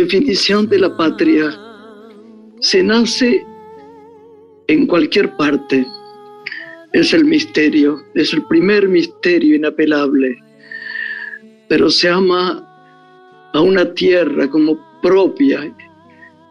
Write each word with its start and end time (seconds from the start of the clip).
definición 0.00 0.68
de 0.68 0.78
la 0.78 0.96
patria 0.96 1.50
se 2.60 2.82
nace 2.82 3.44
en 4.66 4.86
cualquier 4.86 5.36
parte. 5.36 5.86
Es 6.92 7.12
el 7.12 7.24
misterio, 7.24 8.02
es 8.14 8.32
el 8.32 8.44
primer 8.46 8.88
misterio 8.88 9.56
inapelable. 9.56 10.36
Pero 11.68 11.90
se 11.90 12.08
ama 12.08 12.66
a 13.52 13.60
una 13.60 13.94
tierra 13.94 14.48
como 14.48 14.78
propia 15.02 15.74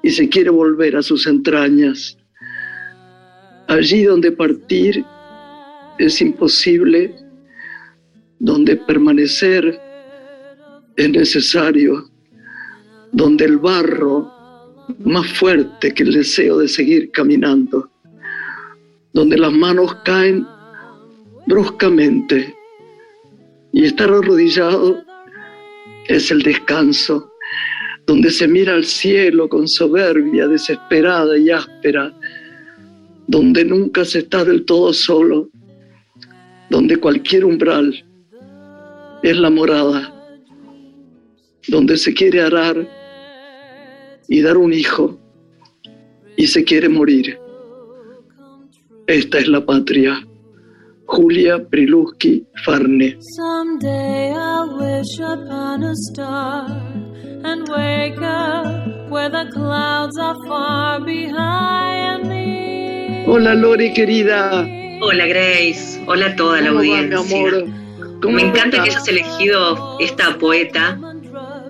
y 0.03 0.09
se 0.11 0.29
quiere 0.29 0.49
volver 0.49 0.95
a 0.95 1.01
sus 1.01 1.27
entrañas. 1.27 2.17
Allí 3.67 4.03
donde 4.03 4.31
partir 4.31 5.03
es 5.97 6.21
imposible, 6.21 7.13
donde 8.39 8.77
permanecer 8.77 9.79
es 10.95 11.09
necesario, 11.09 12.08
donde 13.11 13.45
el 13.45 13.57
barro 13.57 14.31
más 14.99 15.27
fuerte 15.33 15.93
que 15.93 16.03
el 16.03 16.13
deseo 16.13 16.59
de 16.59 16.67
seguir 16.67 17.11
caminando, 17.11 17.89
donde 19.13 19.37
las 19.37 19.51
manos 19.51 19.95
caen 20.03 20.45
bruscamente 21.47 22.55
y 23.71 23.85
estar 23.85 24.09
arrodillado 24.09 25.03
es 26.07 26.31
el 26.31 26.41
descanso, 26.41 27.31
donde 28.05 28.31
se 28.31 28.47
mira 28.47 28.73
al 28.73 28.85
cielo 28.85 29.47
con 29.47 29.67
soberbia 29.67 30.47
desesperada 30.47 31.37
y 31.37 31.51
áspera, 31.51 32.13
donde 33.27 33.63
nunca 33.63 34.03
se 34.05 34.19
está 34.19 34.43
del 34.43 34.65
todo 34.65 34.91
solo, 34.91 35.49
donde 36.69 36.97
cualquier 36.97 37.45
umbral 37.45 38.03
es 39.21 39.37
la 39.37 39.49
morada, 39.49 40.15
donde 41.67 41.97
se 41.97 42.13
quiere 42.13 42.41
arar 42.41 42.98
y 44.29 44.41
dar 44.41 44.57
un 44.57 44.71
hijo 44.71 45.19
y 46.37 46.47
se 46.47 46.63
quiere 46.63 46.87
morir. 46.87 47.37
Esta 49.07 49.39
es 49.39 49.47
la 49.47 49.65
patria. 49.65 50.25
Julia 51.05 51.57
Priluski 51.67 52.45
Farne. 52.63 53.17
Someday 53.35 54.31
I'll 54.31 54.77
wish 54.77 55.19
upon 55.19 55.83
a 55.83 55.95
star 55.95 56.67
and 57.43 57.67
wake 57.67 58.21
up 58.21 59.09
where 59.09 59.29
the 59.29 59.49
clouds 59.51 60.15
are 60.19 60.37
far 60.47 61.03
behind 61.03 62.29
me. 62.29 63.25
Hola 63.25 63.55
Lori 63.55 63.91
querida. 63.93 64.67
Hola 65.01 65.25
Grace. 65.25 65.99
Hohola 66.05 66.27
a 66.27 66.35
toda 66.35 66.61
la 66.61 66.69
audiencia. 66.69 67.17
Va, 67.17 67.23
mi 67.23 67.33
amor? 67.33 68.31
Me 68.31 68.43
encanta 68.43 68.83
que 68.83 68.91
hayas 68.91 69.07
elegido 69.07 69.97
esta 69.99 70.37
poeta 70.37 70.99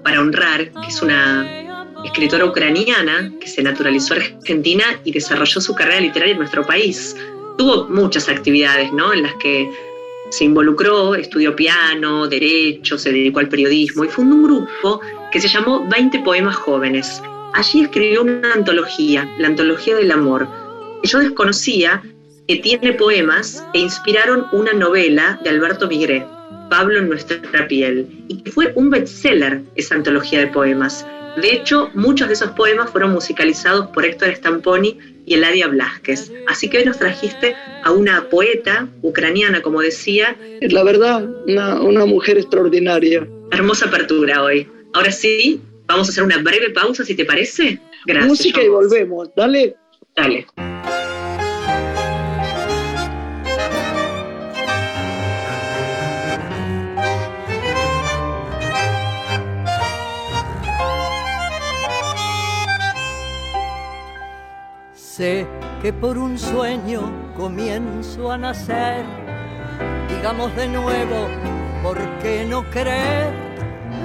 para 0.03 0.19
honrar, 0.19 0.71
que 0.71 0.87
es 0.87 1.01
una 1.01 1.58
escritora 2.05 2.45
ucraniana 2.45 3.31
que 3.39 3.47
se 3.47 3.61
naturalizó 3.61 4.13
argentina 4.13 4.83
y 5.03 5.11
desarrolló 5.11 5.61
su 5.61 5.75
carrera 5.75 6.01
literaria 6.01 6.33
en 6.33 6.39
nuestro 6.39 6.65
país 6.65 7.15
tuvo 7.59 7.89
muchas 7.89 8.29
actividades, 8.29 8.91
¿no? 8.93 9.13
En 9.13 9.23
las 9.23 9.35
que 9.35 9.69
se 10.29 10.45
involucró, 10.45 11.13
estudió 11.13 11.55
piano, 11.57 12.25
derecho, 12.25 12.97
se 12.97 13.11
dedicó 13.11 13.39
al 13.39 13.49
periodismo 13.49 14.05
y 14.05 14.07
fundó 14.07 14.35
un 14.35 14.43
grupo 14.43 15.01
que 15.31 15.41
se 15.41 15.49
llamó 15.49 15.85
20 15.89 16.19
Poemas 16.19 16.55
Jóvenes. 16.55 17.21
Allí 17.53 17.81
escribió 17.81 18.21
una 18.21 18.53
antología, 18.53 19.29
la 19.39 19.49
Antología 19.49 19.97
del 19.97 20.11
Amor. 20.11 20.47
Yo 21.03 21.19
desconocía 21.19 22.01
que 22.47 22.55
tiene 22.55 22.93
poemas 22.93 23.65
e 23.73 23.79
inspiraron 23.79 24.45
una 24.53 24.71
novela 24.71 25.37
de 25.43 25.49
Alberto 25.49 25.89
Migré, 25.89 26.25
Pablo 26.69 26.99
en 26.99 27.09
nuestra 27.09 27.67
piel, 27.67 28.07
y 28.29 28.41
que 28.41 28.51
fue 28.51 28.71
un 28.75 28.89
bestseller 28.89 29.63
esa 29.75 29.95
antología 29.95 30.39
de 30.39 30.47
poemas. 30.47 31.05
De 31.41 31.53
hecho, 31.53 31.89
muchos 31.93 32.27
de 32.27 32.33
esos 32.33 32.51
poemas 32.51 32.89
fueron 32.89 33.11
musicalizados 33.11 33.87
por 33.87 34.05
Héctor 34.05 34.35
Stamponi 34.35 34.97
y 35.25 35.35
Eladia 35.35 35.67
Blasquez. 35.67 36.31
Así 36.47 36.69
que 36.69 36.79
hoy 36.79 36.85
nos 36.85 36.97
trajiste 36.97 37.55
a 37.83 37.91
una 37.91 38.29
poeta 38.29 38.87
ucraniana, 39.01 39.61
como 39.61 39.81
decía. 39.81 40.35
La 40.61 40.83
verdad, 40.83 41.29
una, 41.47 41.81
una 41.81 42.05
mujer 42.05 42.37
extraordinaria. 42.37 43.27
Hermosa 43.51 43.85
apertura 43.85 44.43
hoy. 44.43 44.67
Ahora 44.93 45.11
sí, 45.11 45.61
vamos 45.85 46.07
a 46.07 46.11
hacer 46.11 46.23
una 46.23 46.37
breve 46.41 46.71
pausa, 46.71 47.05
si 47.05 47.15
te 47.15 47.25
parece. 47.25 47.79
Gracias. 48.05 48.29
Música 48.29 48.63
y 48.63 48.67
volvemos. 48.69 49.29
Dale. 49.35 49.75
Dale. 50.15 50.45
Sé 65.19 65.45
que 65.81 65.91
por 65.91 66.17
un 66.17 66.39
sueño 66.39 67.11
comienzo 67.35 68.31
a 68.31 68.37
nacer. 68.37 69.03
Digamos 70.07 70.55
de 70.55 70.69
nuevo, 70.69 71.27
¿por 71.83 71.97
qué 72.19 72.45
no 72.45 72.63
creer? 72.69 73.29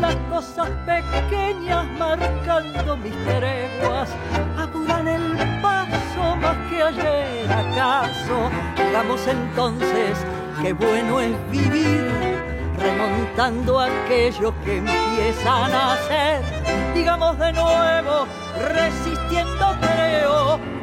Las 0.01 0.17
cosas 0.29 0.69
pequeñas 0.85 1.87
marcando 2.01 2.97
mis 2.97 3.15
treguas 3.27 4.11
apuran 4.59 5.07
el 5.07 5.37
paso 5.63 6.35
más 6.43 6.57
que 6.69 6.83
ayer 6.83 7.47
acaso. 7.49 8.51
Digamos 8.77 9.25
entonces 9.29 10.19
que 10.61 10.73
bueno 10.73 11.21
es 11.21 11.51
vivir 11.53 12.11
remontando 12.77 13.79
aquello 13.79 14.53
que 14.65 14.79
empieza 14.79 15.65
a 15.65 15.69
nacer. 15.69 16.41
Digamos 16.93 17.39
de 17.39 17.53
nuevo, 17.53 18.27
resistiendo 18.69 19.77
creo 19.81 20.74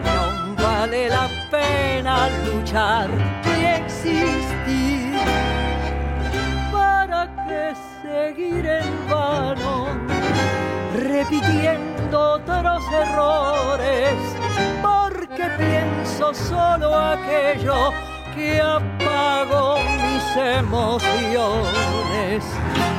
vale 0.61 1.09
la 1.09 1.27
pena 1.49 2.29
luchar 2.45 3.09
y 3.45 3.65
existir. 3.65 5.17
¿Para 6.71 7.27
que 7.47 7.73
seguir 8.01 8.65
en 8.65 9.09
vano, 9.09 9.87
repitiendo 10.97 12.33
otros 12.33 12.83
errores? 12.91 14.13
Porque 14.81 15.49
pienso 15.57 16.33
solo 16.33 16.95
aquello 16.95 17.91
que 18.35 18.61
apago 18.61 19.77
mis 19.79 20.35
emociones. 20.57 22.43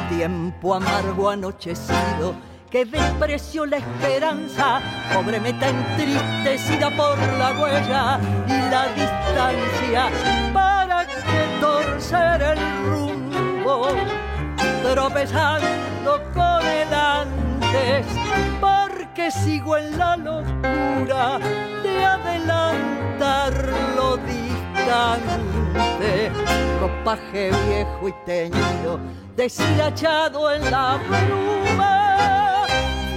Tiempo 0.09 0.75
amargo 0.75 1.31
anochecido 1.31 2.35
que 2.73 2.85
despreció 2.87 3.67
la 3.67 3.77
esperanza, 3.77 4.81
pobre 5.13 5.39
meta 5.39 5.69
entristecida 5.69 6.89
por 6.97 7.19
la 7.39 7.53
huella 7.61 8.19
y 8.47 8.71
la 8.71 8.87
distancia, 8.95 10.09
para 10.55 11.05
que 11.07 11.61
torcer 11.61 12.41
el 12.41 12.59
rumbo, 12.87 13.89
tropezando 14.83 16.23
con 16.33 16.67
el 16.67 16.95
antes, 16.95 18.07
porque 18.59 19.31
sigo 19.31 19.77
en 19.77 19.99
la 19.99 20.17
locura 20.17 21.39
de 21.83 22.05
adelantar 22.07 23.53
lo 23.95 24.17
distante, 24.17 25.53
ropaje 26.81 27.51
viejo 27.69 28.09
y 28.09 28.15
teñido, 28.25 28.99
deshilachado 29.37 30.51
en 30.53 30.71
la 30.71 30.99
pluma 31.07 32.52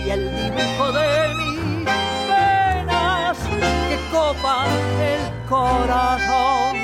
y 0.05 0.09
el 0.11 0.35
dibujo 0.35 0.91
de 0.91 1.33
mis 1.35 1.85
penas 2.27 3.37
que 3.89 3.97
copan 4.11 4.69
el 5.01 5.49
corazón. 5.49 6.75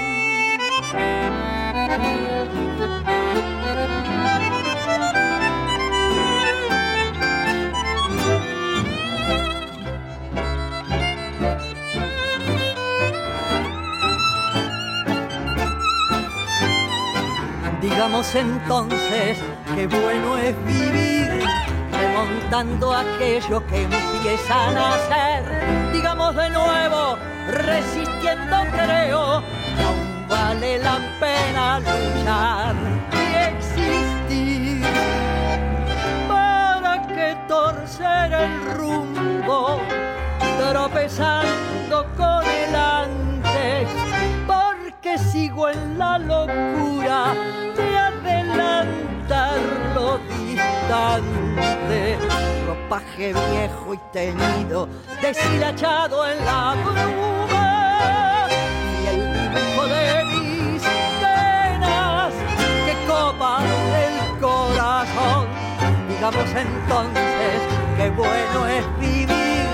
Digamos 17.82 18.36
entonces 18.36 19.38
que 19.76 19.88
bueno 19.88 20.38
es 20.38 20.56
vivir 20.66 21.71
remontando 22.12 22.94
aquello 22.94 23.66
que 23.68 23.84
empieza 23.84 24.68
a 24.68 24.72
nacer. 24.72 25.92
Digamos 25.94 26.36
de 26.36 26.50
nuevo, 26.50 27.18
resistiendo 27.48 28.58
creo, 28.72 29.22
aún 29.84 30.28
vale 30.28 30.80
la 30.80 30.98
pena 31.19 31.80
luchar 31.80 32.75
y 33.13 33.36
existir. 33.56 34.86
¿Para 36.28 37.08
que 37.08 37.38
torcer 37.48 38.34
el 38.34 38.78
rumbo, 38.78 39.80
tropezando 40.69 42.06
con 42.18 42.44
el 42.46 42.75
antes? 42.75 43.88
Porque 44.46 45.18
sigo 45.18 45.69
en 45.69 45.98
la 45.98 46.18
locura 46.18 47.34
de 47.75 47.98
adelantar 47.98 49.11
distante 50.92 52.18
ropaje 52.68 53.34
viejo 53.34 53.94
y 53.94 54.00
teñido, 54.12 54.90
deshilachado 55.22 56.28
en 56.28 56.46
la 56.46 56.76
bruma, 56.84 58.48
y 59.02 59.08
el 59.08 59.34
dibujo 59.34 59.88
de 59.88 60.26
mis 60.26 60.82
penas 61.22 62.34
que 62.86 62.94
copan 63.08 63.64
el 64.06 64.40
corazón. 64.42 65.48
Digamos 66.10 66.50
entonces 66.56 67.62
que 67.98 68.10
bueno 68.10 68.68
es 68.68 69.00
vivir, 69.00 69.68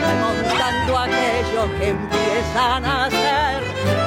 remontando 0.00 0.98
aquello 0.98 1.78
que 1.78 1.88
empieza 1.90 2.76
a 2.76 2.80
nacer. 2.80 3.62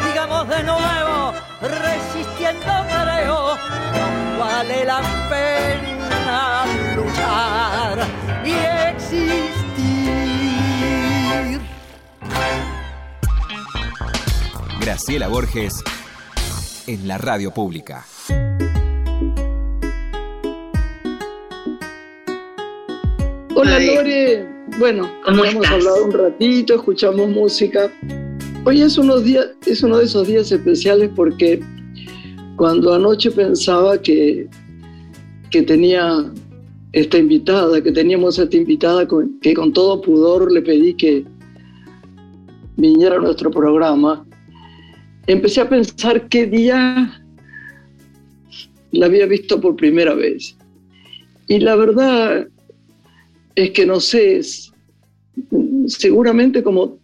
Digamos 0.07 0.47
de 0.49 0.63
nuevo, 0.63 1.33
resistiendo 1.61 2.71
creo, 2.89 3.55
no 3.55 4.39
vale 4.39 4.85
la 4.85 5.01
pena 5.29 5.96
luchar 6.95 8.07
y 8.45 8.51
existir. 8.91 9.77
Graciela 14.81 15.27
Borges 15.27 15.83
en 16.87 17.07
la 17.07 17.17
radio 17.17 17.51
pública. 17.51 18.05
Hola 23.55 23.79
Lore, 23.79 24.45
bueno, 24.77 25.09
hemos 25.25 25.65
hablado 25.67 26.05
un 26.05 26.11
ratito, 26.11 26.75
escuchamos 26.75 27.29
música. 27.29 27.91
Hoy 28.65 28.81
es, 28.81 28.97
unos 28.97 29.23
días, 29.23 29.47
es 29.65 29.81
uno 29.81 29.97
de 29.97 30.05
esos 30.05 30.27
días 30.27 30.51
especiales 30.51 31.09
porque 31.15 31.59
cuando 32.55 32.93
anoche 32.93 33.31
pensaba 33.31 33.99
que, 34.01 34.47
que 35.51 35.61
tenía 35.61 36.31
esta 36.93 37.17
invitada, 37.17 37.81
que 37.81 37.91
teníamos 37.91 38.39
esta 38.39 38.57
invitada 38.57 39.07
que 39.41 39.53
con 39.53 39.73
todo 39.73 40.01
pudor 40.01 40.51
le 40.51 40.61
pedí 40.61 40.93
que 40.93 41.25
viniera 42.75 43.15
a 43.15 43.19
nuestro 43.19 43.51
programa, 43.51 44.25
empecé 45.27 45.61
a 45.61 45.69
pensar 45.69 46.27
qué 46.29 46.45
día 46.45 47.21
la 48.91 49.05
había 49.05 49.25
visto 49.25 49.59
por 49.59 49.75
primera 49.75 50.13
vez. 50.13 50.55
Y 51.47 51.59
la 51.59 51.75
verdad 51.75 52.47
es 53.55 53.71
que 53.71 53.85
no 53.85 53.99
sé, 53.99 54.41
seguramente 55.87 56.63
como 56.63 56.99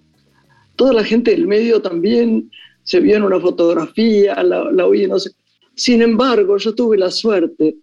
toda 0.76 0.94
la 0.94 1.04
gente 1.04 1.32
del 1.32 1.48
medio 1.48 1.82
también 1.82 2.50
se 2.84 3.00
vio 3.00 3.16
en 3.16 3.24
una 3.24 3.40
fotografía, 3.40 4.42
la, 4.44 4.72
la 4.72 4.86
oye, 4.86 5.08
no 5.08 5.20
sé. 5.20 5.32
Sin 5.76 6.02
embargo, 6.02 6.58
yo 6.58 6.76
tuve 6.76 6.98
la 6.98 7.10
suerte, 7.10 7.76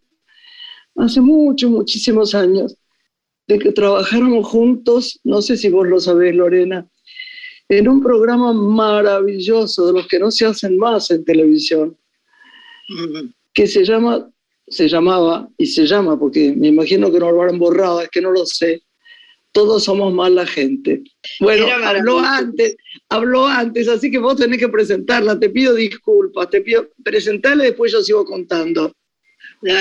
hace 1.01 1.21
muchos, 1.21 1.71
muchísimos 1.71 2.35
años, 2.35 2.77
de 3.47 3.59
que 3.59 3.73
trabajáramos 3.73 4.47
juntos, 4.47 5.21
no 5.25 5.43
sé 5.43 5.57
si 5.57 5.69
vos 5.69 5.87
lo 5.87 5.99
sabés, 6.01 6.35
Lorena, 6.35 6.89
en 7.69 7.89
un 7.89 8.03
programa 8.03 8.53
maravilloso, 8.53 9.87
de 9.87 9.93
los 9.93 10.07
que 10.09 10.19
no 10.19 10.31
se 10.31 10.47
hacen 10.47 10.79
más 10.79 11.11
en 11.11 11.25
televisión, 11.25 11.97
que 13.53 13.67
se 13.67 13.85
llama, 13.85 14.31
se 14.67 14.89
llamaba, 14.89 15.49
y 15.57 15.67
se 15.67 15.87
llama, 15.87 16.19
porque 16.19 16.53
me 16.57 16.69
imagino 16.69 17.11
que 17.13 17.19
no 17.19 17.31
lo 17.31 17.41
habrán 17.41 17.59
borrado, 17.59 18.01
es 18.01 18.09
que 18.09 18.21
no 18.21 18.31
lo 18.31 18.47
sé, 18.47 18.83
todos 19.53 19.85
somos 19.85 20.13
mala 20.13 20.47
gente. 20.47 21.03
Bueno, 21.41 21.67
habló 21.85 22.21
antes, 22.21 22.77
habló 23.09 23.47
antes, 23.47 23.89
así 23.89 24.11
que 24.11 24.19
vos 24.19 24.37
tenés 24.37 24.59
que 24.59 24.69
presentarla. 24.69 25.39
Te 25.39 25.51
pido 25.51 25.75
disculpas, 25.75 26.51
te 26.51 26.61
pido 26.61 26.89
presentarla 27.03 27.65
y 27.65 27.69
después 27.69 27.93
yo 27.93 28.03
sigo 28.03 28.25
contando. 28.25 28.93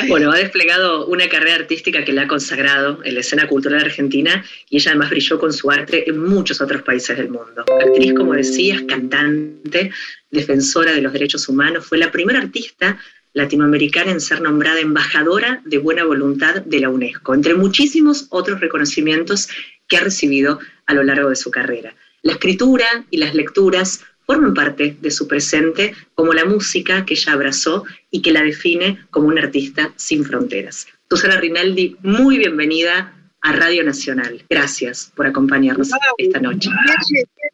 Bueno, 0.09 0.31
ha 0.31 0.37
desplegado 0.37 1.05
una 1.05 1.29
carrera 1.29 1.55
artística 1.55 2.03
que 2.03 2.11
la 2.11 2.23
ha 2.23 2.27
consagrado 2.27 2.99
en 3.05 3.13
la 3.13 3.21
escena 3.21 3.47
cultural 3.47 3.79
argentina 3.79 4.43
y 4.69 4.75
ella 4.75 4.91
además 4.91 5.09
brilló 5.09 5.39
con 5.39 5.53
su 5.53 5.71
arte 5.71 6.09
en 6.09 6.19
muchos 6.19 6.59
otros 6.59 6.81
países 6.81 7.15
del 7.15 7.29
mundo. 7.29 7.63
Actriz, 7.79 8.13
como 8.13 8.33
decías, 8.33 8.81
cantante, 8.81 9.91
defensora 10.31 10.91
de 10.91 11.01
los 11.01 11.13
derechos 11.13 11.47
humanos, 11.47 11.85
fue 11.85 11.97
la 11.97 12.11
primera 12.11 12.39
artista 12.39 12.99
latinoamericana 13.31 14.11
en 14.11 14.19
ser 14.19 14.41
nombrada 14.41 14.81
embajadora 14.81 15.61
de 15.63 15.77
buena 15.77 16.03
voluntad 16.03 16.61
de 16.61 16.79
la 16.81 16.89
UNESCO, 16.89 17.33
entre 17.33 17.53
muchísimos 17.53 18.27
otros 18.31 18.59
reconocimientos 18.59 19.47
que 19.87 19.95
ha 19.95 20.01
recibido 20.01 20.59
a 20.87 20.93
lo 20.93 21.03
largo 21.03 21.29
de 21.29 21.37
su 21.37 21.51
carrera. 21.51 21.95
La 22.21 22.33
escritura 22.33 23.05
y 23.11 23.17
las 23.17 23.33
lecturas 23.33 24.03
forman 24.29 24.53
parte 24.53 24.95
de 25.01 25.09
su 25.09 25.27
presente 25.27 25.95
como 26.13 26.33
la 26.33 26.45
música 26.45 27.03
que 27.03 27.15
ella 27.15 27.33
abrazó 27.33 27.83
y 28.11 28.21
que 28.21 28.31
la 28.31 28.43
define 28.43 28.99
como 29.09 29.27
una 29.27 29.41
artista 29.41 29.91
sin 29.95 30.23
fronteras. 30.23 30.85
Susana 31.09 31.39
Rinaldi, 31.39 31.97
muy 32.03 32.37
bienvenida 32.37 33.11
a 33.41 33.53
Radio 33.53 33.83
Nacional. 33.83 34.45
Gracias 34.47 35.11
por 35.15 35.25
acompañarnos 35.25 35.89
esta 36.19 36.39
noche. 36.41 36.69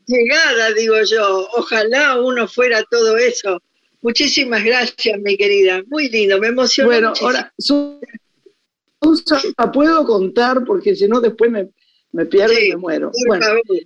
Llegada, 0.06 0.74
digo 0.74 0.96
yo. 1.10 1.48
Ojalá 1.56 2.20
uno 2.20 2.46
fuera 2.46 2.84
todo 2.84 3.16
eso 3.16 3.62
Muchísimas 4.02 4.62
gracias, 4.62 5.18
mi 5.22 5.38
querida. 5.38 5.82
Muy 5.88 6.10
lindo, 6.10 6.40
me 6.40 6.48
emocionó. 6.48 6.90
Bueno, 6.90 7.14
ahora, 7.22 7.54
Susa, 7.58 9.40
puedo 9.74 10.06
contar 10.06 10.66
porque 10.66 10.94
si 10.94 11.08
no 11.08 11.22
después 11.22 11.50
me, 11.50 11.70
me 12.12 12.26
pierdo 12.26 12.54
y 12.54 12.72
me 12.72 12.76
muero. 12.76 13.12
Bueno, 13.28 13.46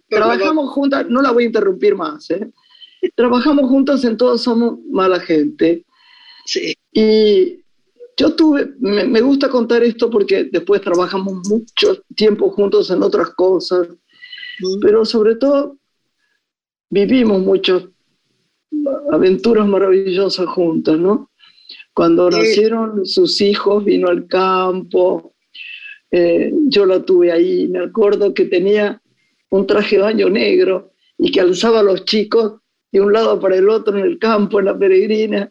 trabajamos 0.09 0.71
juntas, 0.71 1.05
no 1.07 1.21
la 1.21 1.31
voy 1.31 1.43
a 1.43 1.47
interrumpir 1.47 1.93
más, 1.95 2.31
¿eh? 2.31 2.49
Trabajamos 3.15 3.69
juntas 3.69 4.03
en 4.03 4.17
Todos 4.17 4.43
Somos 4.43 4.79
Mala 4.91 5.19
Gente. 5.19 5.85
Sí. 6.45 6.75
Y 6.91 7.59
yo 8.17 8.35
tuve, 8.35 8.73
me, 8.79 9.21
gusta 9.21 9.49
contar 9.49 9.81
esto 9.83 10.09
porque 10.09 10.43
después 10.51 10.81
trabajamos 10.81 11.47
mucho 11.47 12.03
tiempo 12.15 12.49
juntos 12.49 12.89
en 12.91 13.01
otras 13.01 13.29
cosas, 13.29 13.87
mm. 13.89 14.79
pero 14.81 15.05
sobre 15.05 15.35
todo 15.35 15.77
vivimos 16.89 17.41
mucho 17.41 17.93
aventuras 19.11 19.67
maravillosas 19.67 20.47
juntas, 20.47 20.99
¿no? 20.99 21.31
Cuando 21.93 22.29
nacieron 22.29 23.05
sus 23.05 23.39
hijos, 23.41 23.85
vino 23.85 24.09
al 24.09 24.27
campo, 24.27 25.33
eh, 26.11 26.51
yo 26.67 26.85
la 26.85 27.03
tuve 27.03 27.31
ahí, 27.31 27.67
me 27.67 27.79
acuerdo 27.79 28.33
que 28.33 28.45
tenía 28.45 29.01
un 29.49 29.65
traje 29.65 29.97
de 29.97 30.03
baño 30.03 30.29
negro 30.29 30.91
y 31.17 31.31
que 31.31 31.41
alzaba 31.41 31.79
a 31.79 31.83
los 31.83 32.05
chicos 32.05 32.61
de 32.91 33.01
un 33.01 33.13
lado 33.13 33.39
para 33.39 33.55
el 33.55 33.69
otro 33.69 33.97
en 33.97 34.05
el 34.05 34.19
campo, 34.19 34.59
en 34.59 34.65
la 34.65 34.77
peregrina. 34.77 35.49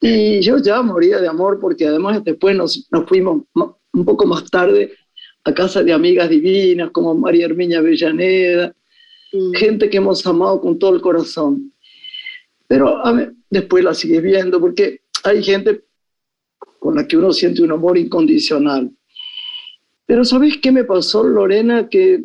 Y 0.00 0.40
yo 0.40 0.58
ya 0.58 0.82
moría 0.82 1.18
de 1.18 1.28
amor 1.28 1.58
porque 1.60 1.86
además 1.86 2.22
después 2.24 2.56
nos, 2.56 2.86
nos 2.90 3.06
fuimos 3.06 3.42
un 3.54 4.04
poco 4.04 4.26
más 4.26 4.50
tarde 4.50 4.92
a 5.44 5.54
casa 5.54 5.82
de 5.82 5.92
amigas 5.92 6.28
divinas 6.28 6.90
como 6.90 7.14
María 7.14 7.46
Herminia 7.46 7.78
Avellaneda, 7.78 8.74
mm. 9.32 9.52
gente 9.52 9.88
que 9.88 9.98
hemos 9.98 10.26
amado 10.26 10.60
con 10.60 10.78
todo 10.78 10.94
el 10.94 11.00
corazón. 11.00 11.72
Pero 12.66 13.02
después 13.50 13.84
la 13.84 13.94
sigue 13.94 14.20
viendo 14.20 14.60
porque 14.60 15.02
hay 15.22 15.42
gente 15.42 15.84
con 16.78 16.96
la 16.96 17.06
que 17.06 17.16
uno 17.16 17.32
siente 17.32 17.62
un 17.62 17.72
amor 17.72 17.96
incondicional. 17.96 18.90
Pero 20.06 20.24
¿sabes 20.24 20.58
qué 20.58 20.70
me 20.70 20.84
pasó, 20.84 21.24
Lorena? 21.24 21.88
Que 21.88 22.20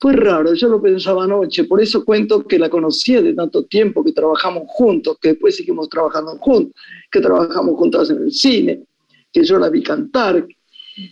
fue 0.00 0.12
raro, 0.12 0.54
yo 0.54 0.68
lo 0.68 0.80
pensaba 0.80 1.24
anoche, 1.24 1.64
por 1.64 1.82
eso 1.82 2.04
cuento 2.04 2.46
que 2.46 2.58
la 2.58 2.70
conocía 2.70 3.20
de 3.20 3.34
tanto 3.34 3.64
tiempo, 3.64 4.04
que 4.04 4.12
trabajamos 4.12 4.64
juntos, 4.68 5.18
que 5.20 5.30
después 5.30 5.56
seguimos 5.56 5.88
trabajando 5.88 6.38
juntos, 6.38 6.80
que 7.10 7.20
trabajamos 7.20 7.76
juntos 7.76 8.08
en 8.10 8.22
el 8.22 8.32
cine, 8.32 8.84
que 9.32 9.42
yo 9.42 9.58
la 9.58 9.68
vi 9.70 9.82
cantar. 9.82 10.46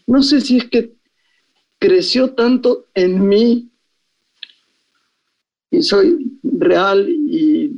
No 0.06 0.22
sé 0.22 0.40
si 0.40 0.58
es 0.58 0.64
que 0.66 0.92
creció 1.80 2.34
tanto 2.34 2.86
en 2.94 3.26
mí 3.26 3.70
y 5.70 5.82
soy 5.82 6.38
real 6.42 7.08
y, 7.08 7.72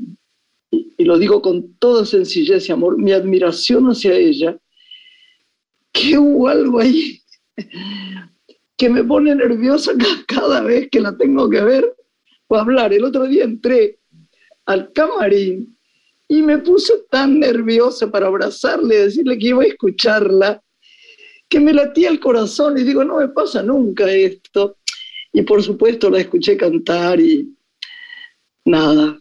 lo 0.98 1.16
digo 1.16 1.40
con 1.40 1.74
toda 1.78 2.04
sencillez 2.04 2.68
y 2.68 2.72
amor, 2.72 2.98
mi 2.98 3.12
admiración 3.12 3.86
hacia 3.86 4.14
ella, 4.14 4.58
que 5.90 6.18
hubo 6.18 6.48
algo 6.48 6.80
ahí 6.80 7.22
que 8.78 8.88
me 8.88 9.04
pone 9.04 9.34
nerviosa 9.34 9.92
cada 10.26 10.62
vez 10.62 10.88
que 10.90 11.00
la 11.00 11.14
tengo 11.18 11.50
que 11.50 11.60
ver 11.60 11.96
o 12.46 12.56
hablar. 12.56 12.94
El 12.94 13.04
otro 13.04 13.26
día 13.26 13.44
entré 13.44 13.98
al 14.64 14.92
camarín 14.92 15.76
y 16.28 16.40
me 16.42 16.58
puse 16.58 16.92
tan 17.10 17.40
nerviosa 17.40 18.10
para 18.10 18.28
abrazarle, 18.28 19.04
decirle 19.04 19.38
que 19.38 19.48
iba 19.48 19.62
a 19.62 19.66
escucharla, 19.66 20.62
que 21.48 21.58
me 21.58 21.72
latía 21.72 22.08
el 22.10 22.20
corazón 22.20 22.78
y 22.78 22.84
digo, 22.84 23.02
no 23.02 23.18
me 23.18 23.28
pasa 23.28 23.62
nunca 23.62 24.10
esto. 24.10 24.78
Y 25.32 25.42
por 25.42 25.62
supuesto 25.62 26.08
la 26.08 26.20
escuché 26.20 26.56
cantar 26.56 27.20
y, 27.20 27.54
nada, 28.64 29.18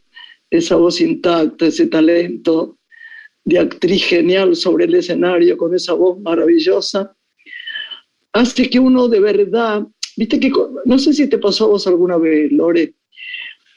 esa 0.50 0.76
voz 0.76 1.02
intacta, 1.02 1.66
ese 1.66 1.88
talento 1.88 2.78
de 3.44 3.60
actriz 3.60 4.06
genial 4.06 4.56
sobre 4.56 4.86
el 4.86 4.96
escenario 4.96 5.58
con 5.58 5.74
esa 5.74 5.94
voz 5.94 6.20
maravillosa, 6.20 7.17
hace 8.38 8.70
que 8.70 8.80
uno 8.80 9.08
de 9.08 9.20
verdad, 9.20 9.86
viste 10.16 10.40
que, 10.40 10.52
no 10.86 11.00
sé 11.00 11.14
si 11.14 11.28
te 11.28 11.38
pasó 11.38 11.66
a 11.66 11.70
vos 11.70 11.88
alguna 11.88 12.18
vez, 12.18 12.52
Lore, 12.52 12.94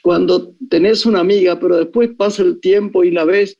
cuando 0.01 0.53
tenés 0.69 1.05
una 1.05 1.19
amiga, 1.19 1.59
pero 1.59 1.77
después 1.77 2.09
pasa 2.17 2.41
el 2.43 2.59
tiempo 2.59 3.03
y 3.03 3.11
la 3.11 3.23
ves 3.25 3.57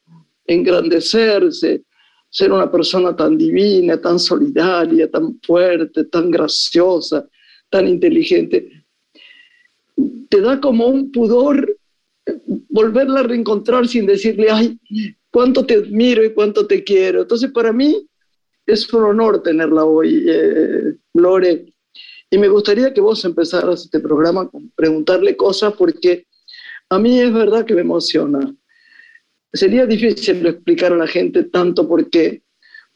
engrandecerse, 0.48 1.84
ser 2.30 2.52
una 2.52 2.72
persona 2.72 3.16
tan 3.16 3.38
divina, 3.38 4.00
tan 4.00 4.18
solidaria, 4.18 5.10
tan 5.10 5.40
fuerte, 5.42 6.06
tan 6.06 6.32
graciosa, 6.32 7.28
tan 7.70 7.88
inteligente, 7.88 8.84
te 10.30 10.42
da 10.42 10.60
como 10.60 10.88
un 10.88 11.12
pudor 11.12 11.78
volverla 12.70 13.20
a 13.20 13.24
reencontrar 13.24 13.88
sin 13.88 14.06
decirle, 14.06 14.48
ay, 14.50 14.80
cuánto 15.30 15.66
te 15.66 15.76
admiro 15.76 16.24
y 16.24 16.34
cuánto 16.34 16.66
te 16.68 16.84
quiero. 16.84 17.22
Entonces, 17.22 17.52
para 17.52 17.72
mí 17.74 18.08
es 18.72 18.92
un 18.94 19.04
honor 19.04 19.44
tenerla 19.44 19.84
hoy, 19.86 20.26
eh, 20.28 20.96
Lore. 21.14 21.74
Y 22.30 22.38
me 22.38 22.48
gustaría 22.48 22.94
que 22.94 23.02
vos 23.02 23.24
empezaras 23.26 23.86
este 23.86 24.00
programa 24.00 24.50
con 24.50 24.70
preguntarle 24.70 25.36
cosas 25.36 25.74
porque 25.74 26.26
a 26.90 26.98
mí 26.98 27.20
es 27.20 27.34
verdad 27.34 27.66
que 27.66 27.76
me 27.76 27.82
emociona. 27.82 28.54
Sería 29.54 29.86
difícil 29.86 30.46
explicar 30.46 30.94
a 30.94 30.98
la 30.98 31.08
gente 31.08 31.44
tanto 31.44 31.88
por 31.88 32.10
qué, 32.10 32.42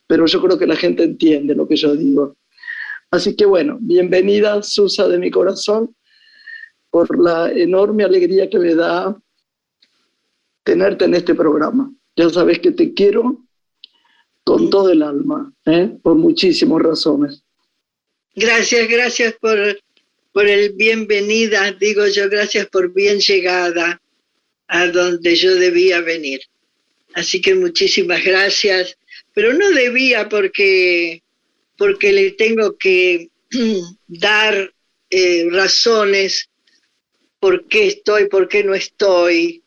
pero 0.08 0.26
yo 0.26 0.42
creo 0.42 0.58
que 0.58 0.68
la 0.68 0.76
gente 0.76 1.04
entiende 1.04 1.54
lo 1.54 1.68
que 1.68 1.76
yo 1.76 1.96
digo. 1.96 2.38
Así 3.12 3.36
que 3.36 3.46
bueno, 3.46 3.78
bienvenida 3.82 4.64
Susa 4.64 5.08
de 5.08 5.18
mi 5.18 5.30
corazón 5.30 5.96
por 6.90 7.22
la 7.22 7.52
enorme 7.52 8.06
alegría 8.06 8.50
que 8.50 8.60
me 8.60 8.74
da 8.74 9.18
tenerte 10.64 11.06
en 11.06 11.16
este 11.16 11.36
programa. 11.36 11.94
Ya 12.16 12.30
sabes 12.30 12.60
que 12.60 12.72
te 12.72 12.94
quiero 12.94 13.45
con 14.46 14.70
todo 14.70 14.92
el 14.92 15.02
alma, 15.02 15.52
¿eh? 15.66 15.98
por 16.04 16.16
muchísimas 16.16 16.82
razones. 16.82 17.42
Gracias, 18.36 18.88
gracias 18.88 19.34
por, 19.42 19.58
por 20.32 20.48
el 20.48 20.74
bienvenida, 20.74 21.72
digo 21.72 22.06
yo, 22.08 22.30
gracias 22.30 22.68
por 22.68 22.94
bien 22.94 23.20
llegada 23.20 24.00
a 24.68 24.88
donde 24.88 25.36
yo 25.36 25.56
debía 25.56 26.00
venir. 26.02 26.42
Así 27.16 27.42
que 27.42 27.56
muchísimas 27.56 28.24
gracias, 28.24 28.98
pero 29.34 29.52
no 29.54 29.72
debía 29.72 30.30
porque, 30.30 31.24
porque 31.76 32.14
le 32.14 32.32
tengo 32.32 32.78
que 32.78 33.30
dar 34.08 34.72
eh, 35.10 35.48
razones 35.50 36.50
por 37.40 37.68
qué 37.68 37.88
estoy, 37.88 38.28
por 38.28 38.48
qué 38.48 38.64
no 38.64 38.76
estoy. 38.76 39.64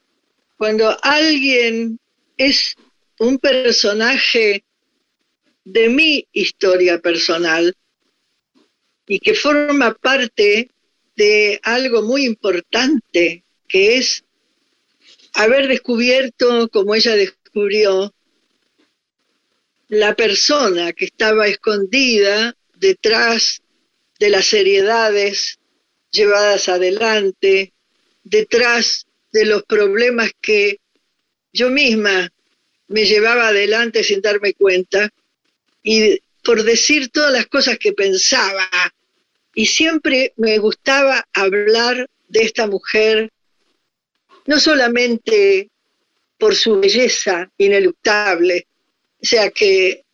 Cuando 0.56 0.96
alguien 1.02 1.98
es 2.36 2.76
un 3.18 3.38
personaje 3.38 4.62
de 5.72 5.90
mi 5.90 6.26
historia 6.32 6.98
personal 6.98 7.74
y 9.06 9.20
que 9.20 9.34
forma 9.34 9.94
parte 9.94 10.70
de 11.14 11.60
algo 11.62 12.02
muy 12.02 12.24
importante, 12.24 13.44
que 13.68 13.98
es 13.98 14.24
haber 15.34 15.68
descubierto, 15.68 16.68
como 16.70 16.94
ella 16.94 17.16
descubrió, 17.16 18.14
la 19.88 20.14
persona 20.14 20.92
que 20.94 21.06
estaba 21.06 21.46
escondida 21.48 22.54
detrás 22.76 23.60
de 24.18 24.30
las 24.30 24.46
seriedades 24.46 25.58
llevadas 26.10 26.68
adelante, 26.70 27.74
detrás 28.24 29.06
de 29.32 29.44
los 29.44 29.64
problemas 29.64 30.30
que 30.40 30.80
yo 31.52 31.68
misma 31.68 32.30
me 32.86 33.04
llevaba 33.04 33.48
adelante 33.48 34.02
sin 34.02 34.22
darme 34.22 34.54
cuenta 34.54 35.10
y 35.82 36.20
por 36.44 36.62
decir 36.62 37.10
todas 37.10 37.32
las 37.32 37.46
cosas 37.46 37.78
que 37.78 37.92
pensaba. 37.92 38.68
Y 39.54 39.66
siempre 39.66 40.32
me 40.36 40.58
gustaba 40.58 41.26
hablar 41.32 42.08
de 42.28 42.42
esta 42.42 42.66
mujer, 42.66 43.30
no 44.46 44.60
solamente 44.60 45.70
por 46.38 46.54
su 46.54 46.80
belleza 46.80 47.50
ineluctable, 47.58 48.66
o 49.20 49.26
sea 49.26 49.50
que 49.50 50.04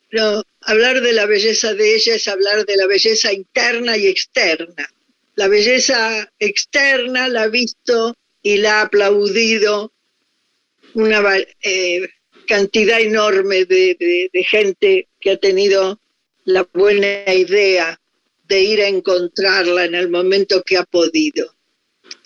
hablar 0.61 1.01
de 1.01 1.13
la 1.13 1.27
belleza 1.27 1.75
de 1.75 1.95
ella 1.95 2.15
es 2.15 2.29
hablar 2.29 2.65
de 2.65 2.77
la 2.77 2.87
belleza 2.87 3.33
interna 3.33 3.97
y 3.97 4.07
externa. 4.07 4.89
La 5.35 5.49
belleza 5.49 6.31
externa 6.39 7.29
la 7.29 7.43
ha 7.43 7.49
visto 7.49 8.17
y 8.43 8.59
la 8.59 8.81
ha 8.81 8.83
aplaudido 8.83 9.93
una 10.95 11.23
eh, 11.63 12.09
cantidad 12.47 13.01
enorme 13.01 13.65
de, 13.65 14.31
gente 14.49 15.09
que 15.25 15.31
ha 15.31 15.37
tenido 15.39 15.99
la 16.45 16.69
buena 16.75 17.33
idea 17.35 17.99
de 18.47 18.63
ir 18.63 18.83
a 18.83 18.89
encontrarla 18.89 19.87
en 19.87 19.95
el 19.95 20.11
momento 20.11 20.63
que 20.63 20.77
ha 20.77 20.85
podido. 20.85 21.55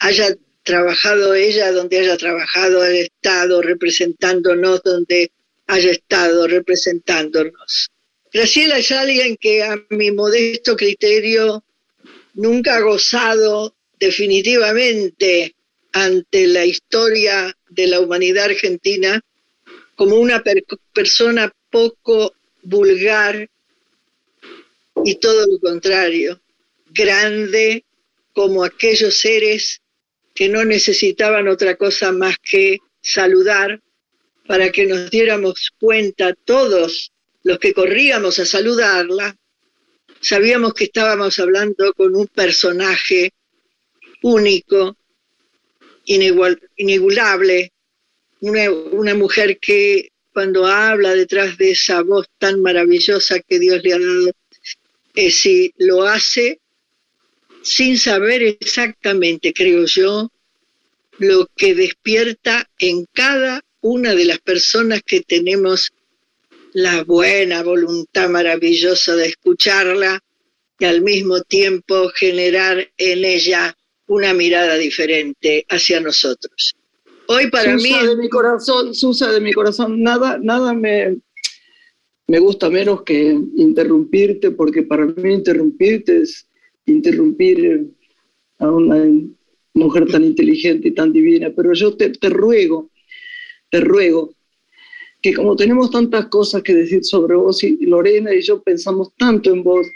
Haya 0.00 0.36
trabajado 0.64 1.32
ella 1.32 1.70
donde 1.70 2.00
haya 2.00 2.16
trabajado, 2.16 2.82
haya 2.82 3.02
estado 3.02 3.62
representándonos 3.62 4.82
donde 4.82 5.30
haya 5.68 5.92
estado 5.92 6.48
representándonos. 6.48 7.88
Graciela 8.32 8.78
es 8.78 8.90
alguien 8.90 9.36
que 9.36 9.62
a 9.62 9.76
mi 9.90 10.10
modesto 10.10 10.76
criterio 10.76 11.62
nunca 12.34 12.78
ha 12.78 12.80
gozado 12.80 13.76
definitivamente 14.00 15.54
ante 15.92 16.48
la 16.48 16.66
historia 16.66 17.56
de 17.70 17.86
la 17.86 18.00
humanidad 18.00 18.46
argentina 18.46 19.20
como 19.94 20.16
una 20.16 20.42
persona 20.92 21.52
poco 21.70 22.34
vulgar 22.62 23.48
y 25.04 25.14
todo 25.16 25.46
lo 25.46 25.58
contrario, 25.60 26.40
grande 26.90 27.84
como 28.32 28.64
aquellos 28.64 29.18
seres 29.18 29.80
que 30.34 30.48
no 30.48 30.64
necesitaban 30.64 31.48
otra 31.48 31.76
cosa 31.76 32.12
más 32.12 32.36
que 32.38 32.78
saludar 33.00 33.80
para 34.46 34.70
que 34.70 34.86
nos 34.86 35.10
diéramos 35.10 35.72
cuenta 35.78 36.34
todos 36.34 37.12
los 37.42 37.58
que 37.58 37.72
corríamos 37.72 38.38
a 38.38 38.46
saludarla, 38.46 39.36
sabíamos 40.20 40.74
que 40.74 40.84
estábamos 40.84 41.38
hablando 41.38 41.92
con 41.94 42.14
un 42.14 42.26
personaje 42.26 43.32
único, 44.22 44.96
inigualable, 46.76 47.72
una, 48.40 49.14
mujer 49.14 49.58
que 49.58 50.10
cuando 50.38 50.66
habla 50.66 51.16
detrás 51.16 51.58
de 51.58 51.72
esa 51.72 52.00
voz 52.02 52.28
tan 52.38 52.62
maravillosa 52.62 53.40
que 53.40 53.58
Dios 53.58 53.82
le 53.82 53.92
ha 53.92 53.98
dado, 53.98 54.30
eh, 55.16 55.32
si 55.32 55.74
lo 55.78 56.04
hace 56.04 56.60
sin 57.64 57.98
saber 57.98 58.44
exactamente, 58.44 59.52
creo 59.52 59.84
yo, 59.86 60.30
lo 61.18 61.48
que 61.56 61.74
despierta 61.74 62.70
en 62.78 63.06
cada 63.12 63.64
una 63.80 64.14
de 64.14 64.26
las 64.26 64.38
personas 64.38 65.02
que 65.02 65.22
tenemos 65.22 65.90
la 66.72 67.02
buena 67.02 67.64
voluntad 67.64 68.28
maravillosa 68.28 69.16
de 69.16 69.26
escucharla 69.26 70.22
y 70.78 70.84
al 70.84 71.02
mismo 71.02 71.42
tiempo 71.42 72.10
generar 72.10 72.88
en 72.96 73.24
ella 73.24 73.76
una 74.06 74.34
mirada 74.34 74.76
diferente 74.76 75.66
hacia 75.68 75.98
nosotros. 75.98 76.76
Hoy 77.30 77.50
para 77.50 77.76
mí... 77.76 77.90
de 78.06 78.16
mi 78.16 78.28
corazón, 78.28 78.94
Susa 78.94 79.30
de 79.30 79.40
mi 79.40 79.52
corazón, 79.52 80.02
nada, 80.02 80.38
nada 80.42 80.72
me, 80.72 81.18
me 82.26 82.38
gusta 82.38 82.70
menos 82.70 83.02
que 83.02 83.38
interrumpirte, 83.56 84.50
porque 84.50 84.82
para 84.82 85.04
mí 85.04 85.34
interrumpirte 85.34 86.22
es 86.22 86.48
interrumpir 86.86 87.90
a 88.58 88.70
una 88.70 89.04
mujer 89.74 90.06
tan 90.06 90.24
inteligente 90.24 90.88
y 90.88 90.94
tan 90.94 91.12
divina, 91.12 91.52
pero 91.54 91.74
yo 91.74 91.94
te, 91.96 92.10
te 92.10 92.30
ruego, 92.30 92.90
te 93.70 93.80
ruego 93.80 94.34
que 95.20 95.34
como 95.34 95.54
tenemos 95.54 95.90
tantas 95.90 96.26
cosas 96.28 96.62
que 96.62 96.74
decir 96.74 97.04
sobre 97.04 97.36
vos 97.36 97.62
y 97.62 97.76
Lorena 97.84 98.32
y 98.34 98.40
yo 98.40 98.62
pensamos 98.62 99.12
tanto 99.18 99.50
en 99.50 99.62
vos, 99.62 99.86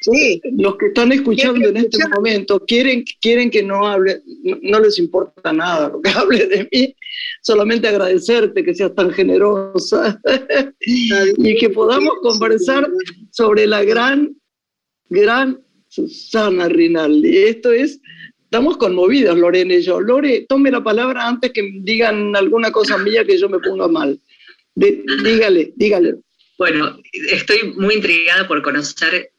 Sí. 0.00 0.40
Los 0.56 0.76
que 0.76 0.86
están 0.86 1.12
escuchando 1.12 1.68
en 1.68 1.76
este 1.76 2.08
momento 2.08 2.58
quieren, 2.60 3.04
quieren 3.20 3.50
que 3.50 3.62
no 3.62 3.86
hable, 3.86 4.22
no, 4.62 4.80
les 4.80 4.98
importa 4.98 5.52
nada 5.52 5.90
lo 5.90 6.00
que 6.00 6.10
hable 6.16 6.46
de 6.46 6.68
mí, 6.72 6.96
solamente 7.42 7.88
agradecerte 7.88 8.64
que 8.64 8.74
seas 8.74 8.94
tan 8.94 9.10
generosa 9.10 10.18
y 10.80 11.58
que 11.58 11.70
podamos 11.70 12.14
conversar 12.22 12.88
sobre 13.30 13.66
la 13.66 13.84
gran, 13.84 14.34
gran 15.10 15.60
Susana 15.88 16.68
Rinaldi. 16.68 17.36
Esto 17.36 17.72
es, 17.72 18.00
estamos 18.44 18.78
conmovidos, 18.78 19.36
Lorena 19.36 19.74
y 19.74 19.82
yo. 19.82 20.00
Lore, 20.00 20.46
tome 20.48 20.70
la 20.70 20.82
palabra 20.82 21.28
antes 21.28 21.52
que 21.52 21.68
digan 21.82 22.34
alguna 22.34 22.72
cosa 22.72 22.96
mía 22.96 23.24
que 23.24 23.36
yo 23.36 23.48
me 23.48 23.58
ponga 23.58 23.88
mal. 23.88 24.18
dígale, 24.74 25.72
dígale. 25.76 26.14
Bueno, 26.58 26.98
estoy 27.30 27.72
muy 27.74 27.94
intrigada 27.94 28.46
por 28.46 28.62
conocer 28.62 29.32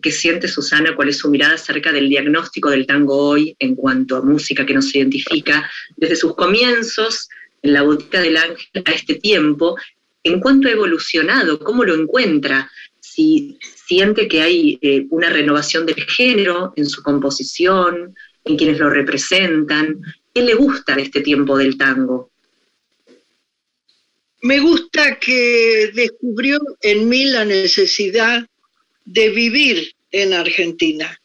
qué, 0.00 0.12
siente 0.12 0.46
Susana, 0.46 0.94
cuál 0.94 1.08
es 1.08 1.18
su 1.18 1.28
mirada 1.28 1.54
acerca 1.54 1.90
del 1.90 2.08
diagnóstico 2.08 2.70
del 2.70 2.86
tango 2.86 3.16
hoy 3.16 3.56
en 3.58 3.74
cuanto 3.74 4.16
a 4.16 4.22
música 4.22 4.64
que 4.64 4.74
nos 4.74 4.94
identifica 4.94 5.68
desde 5.96 6.14
sus 6.14 6.36
comienzos 6.36 7.28
en 7.62 7.72
la 7.72 7.82
botica 7.82 8.20
del 8.20 8.36
ángel 8.36 8.82
a 8.84 8.92
este 8.92 9.16
tiempo, 9.16 9.76
en 10.22 10.38
cuánto 10.38 10.68
ha 10.68 10.72
evolucionado, 10.72 11.58
cómo 11.58 11.84
lo 11.84 11.94
encuentra, 11.94 12.70
si 13.00 13.58
siente 13.60 14.28
que 14.28 14.42
hay 14.42 14.78
eh, 14.82 15.06
una 15.10 15.30
renovación 15.30 15.84
del 15.84 16.02
género 16.04 16.72
en 16.76 16.86
su 16.86 17.02
composición, 17.02 18.14
en 18.44 18.56
quienes 18.56 18.78
lo 18.78 18.88
representan, 18.88 20.00
qué 20.32 20.42
le 20.42 20.54
gusta 20.54 20.94
de 20.94 21.02
este 21.02 21.22
tiempo 21.22 21.58
del 21.58 21.76
tango. 21.76 22.30
me 24.42 24.60
gusta 24.60 25.18
que 25.18 25.90
descubrió 25.92 26.60
en 26.80 27.08
mí 27.08 27.24
la 27.24 27.44
necesidad 27.44 28.46
de 29.06 29.30
vivir 29.30 29.94
en 30.10 30.34
Argentina. 30.34 31.18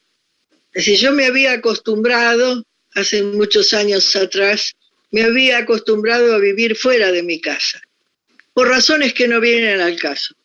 Es 0.73 0.85
decir, 0.85 0.99
yo 0.99 1.11
me 1.11 1.25
había 1.25 1.53
acostumbrado, 1.53 2.63
hace 2.93 3.23
muchos 3.23 3.73
años 3.73 4.15
atrás, 4.15 4.75
me 5.09 5.23
había 5.23 5.57
acostumbrado 5.57 6.33
a 6.33 6.37
vivir 6.37 6.77
fuera 6.77 7.11
de 7.11 7.23
mi 7.23 7.41
casa, 7.41 7.81
por 8.53 8.69
razones 8.69 9.13
que 9.13 9.27
no 9.27 9.41
vienen 9.41 9.81
al 9.81 9.97
caso. 9.97 10.35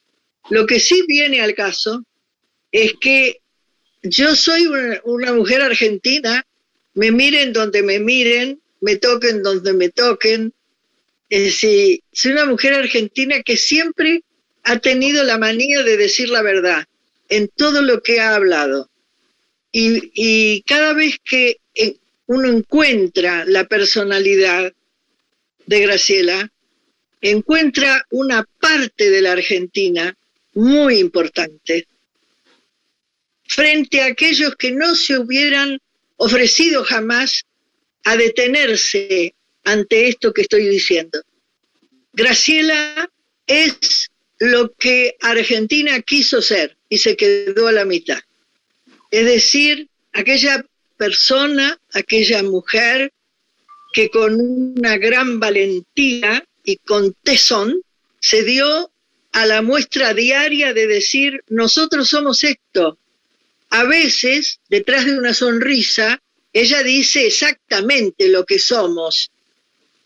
Lo 0.51 0.67
que 0.67 0.81
sí 0.81 1.05
viene 1.07 1.41
al 1.41 1.55
caso 1.55 2.05
es 2.73 2.95
que 3.01 3.41
yo 4.03 4.35
soy 4.35 4.67
una, 5.05 5.33
mujer 5.33 5.63
argentina, 5.63 6.45
me 6.95 7.11
miren 7.11 7.53
donde 7.53 7.83
me 7.83 8.01
miren, 8.01 8.61
me 8.81 8.97
toquen 8.97 9.43
donde 9.43 9.73
me 9.73 9.91
toquen, 9.91 10.53
es 11.29 11.43
decir, 11.45 12.01
soy 12.13 12.33
una 12.33 12.47
mujer 12.47 12.75
argentina 12.75 13.43
que 13.43 13.57
siempre 13.57 14.23
ha 14.63 14.79
tenido 14.79 15.23
la 15.25 15.39
manía 15.39 15.83
de 15.83 15.97
decir 15.97 16.29
la 16.29 16.43
verdad 16.43 16.87
en 17.29 17.49
todo 17.49 17.83
lo 17.83 18.03
que 18.03 18.21
ha 18.21 18.35
hablado. 18.35 18.91
Y, 19.73 20.63
cada 20.63 20.95
vez 20.95 21.19
que 21.23 21.59
uno 22.27 22.49
encuentra 22.49 23.45
la 23.45 23.65
personalidad 23.65 24.73
de 25.67 25.81
Graciela, 25.81 26.51
encuentra 27.21 28.07
una 28.11 28.45
parte 28.61 29.11
de 29.11 29.21
la 29.21 29.33
Argentina 29.33 30.17
muy 30.55 30.99
importante 30.99 31.87
frente 33.49 34.01
a 34.01 34.07
aquellos 34.07 34.57
que 34.57 34.73
no 34.73 34.95
se 34.95 35.19
hubieran 35.19 35.79
ofrecido 36.17 36.85
jamás 36.85 37.45
a 38.05 38.17
detenerse 38.17 39.35
ante 39.65 40.09
esto 40.09 40.33
que 40.33 40.43
estoy 40.43 40.69
diciendo. 40.69 41.21
Graciela 42.13 43.11
es 43.47 44.11
lo 44.39 44.73
que 44.75 45.17
Argentina 45.21 46.01
quiso 46.03 46.43
ser 46.43 46.77
y 46.89 46.99
se 46.99 47.17
quedó 47.17 47.69
a 47.69 47.73
la 47.73 47.85
mitad. 47.85 48.19
Es 49.11 49.25
decir, 49.25 49.89
aquella 50.13 50.65
persona, 50.97 51.79
aquella 51.93 52.43
mujer 52.43 53.13
que 53.93 54.11
con 54.11 54.41
una 54.41 54.99
gran 54.99 55.41
valentía 55.41 56.45
y 56.65 56.77
con 56.77 57.15
tesón 57.23 57.81
se 58.21 58.43
dio 58.43 58.91
a 59.33 59.47
la 59.47 59.63
muestra 59.63 60.15
diaria 60.15 60.73
de 60.73 60.87
decir, 60.87 61.43
nosotros 61.49 62.09
somos 62.09 62.43
esto. 62.45 62.99
A 63.71 63.85
veces, 63.85 64.61
detrás 64.69 65.05
de 65.05 65.19
una 65.19 65.35
sonrisa, 65.35 66.21
ella 66.53 66.83
dice 66.83 67.27
exactamente 67.27 68.29
lo 68.29 68.47
que 68.47 68.59
somos 68.59 69.31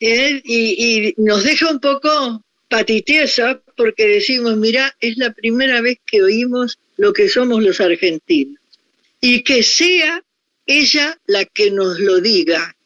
¿eh? 0.00 0.40
y, 0.44 1.14
nos 1.18 1.44
deja 1.44 1.70
un 1.70 1.78
poco 1.78 2.44
patitiesa 2.68 3.60
porque 3.80 4.06
decimos, 4.06 4.58
mira, 4.58 4.94
es 5.00 5.16
la 5.16 5.32
primera 5.32 5.80
vez 5.80 5.96
que 6.04 6.22
oímos 6.22 6.78
lo 6.98 7.14
que 7.14 7.30
somos 7.30 7.62
los 7.62 7.80
argentinos. 7.80 8.60
Y 9.22 9.42
que 9.42 9.62
sea 9.62 10.22
ella 10.66 11.18
la 11.24 11.46
que 11.46 11.70
nos 11.70 11.98
lo 11.98 12.20
diga, 12.20 12.76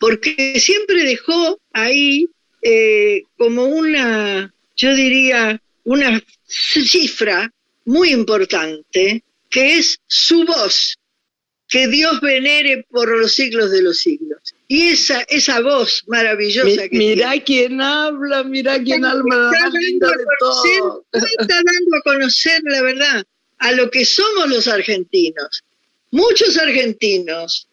porque 0.00 0.58
siempre 0.58 1.04
dejó 1.04 1.60
ahí 1.72 2.26
eh, 2.62 3.22
como 3.38 3.66
una, 3.66 4.52
yo 4.74 4.96
diría, 4.96 5.62
una 5.84 6.20
cifra 6.48 7.52
muy 7.84 8.10
importante, 8.10 9.22
que 9.48 9.78
es 9.78 10.00
su 10.08 10.44
voz, 10.44 10.98
que 11.68 11.86
Dios 11.86 12.20
venere 12.20 12.84
por 12.90 13.08
los 13.16 13.36
siglos 13.36 13.70
de 13.70 13.82
los 13.82 13.98
siglos. 13.98 14.56
Y 14.74 14.88
esa, 14.88 15.20
esa 15.28 15.60
voz 15.60 16.02
maravillosa 16.08 16.88
que 16.88 16.98
Mira 16.98 17.32
quién 17.44 17.80
habla, 17.80 18.42
mira 18.42 18.82
quién 18.82 19.04
habla, 19.04 19.52
está, 19.52 19.70
dando 19.70 21.06
está 21.12 21.54
dando 21.54 21.96
a 21.96 22.02
conocer 22.02 22.60
la 22.64 22.82
verdad, 22.82 23.24
a 23.58 23.70
lo 23.70 23.88
que 23.88 24.04
somos 24.04 24.48
los 24.48 24.66
argentinos. 24.66 25.62
Muchos 26.10 26.58
argentinos, 26.58 27.68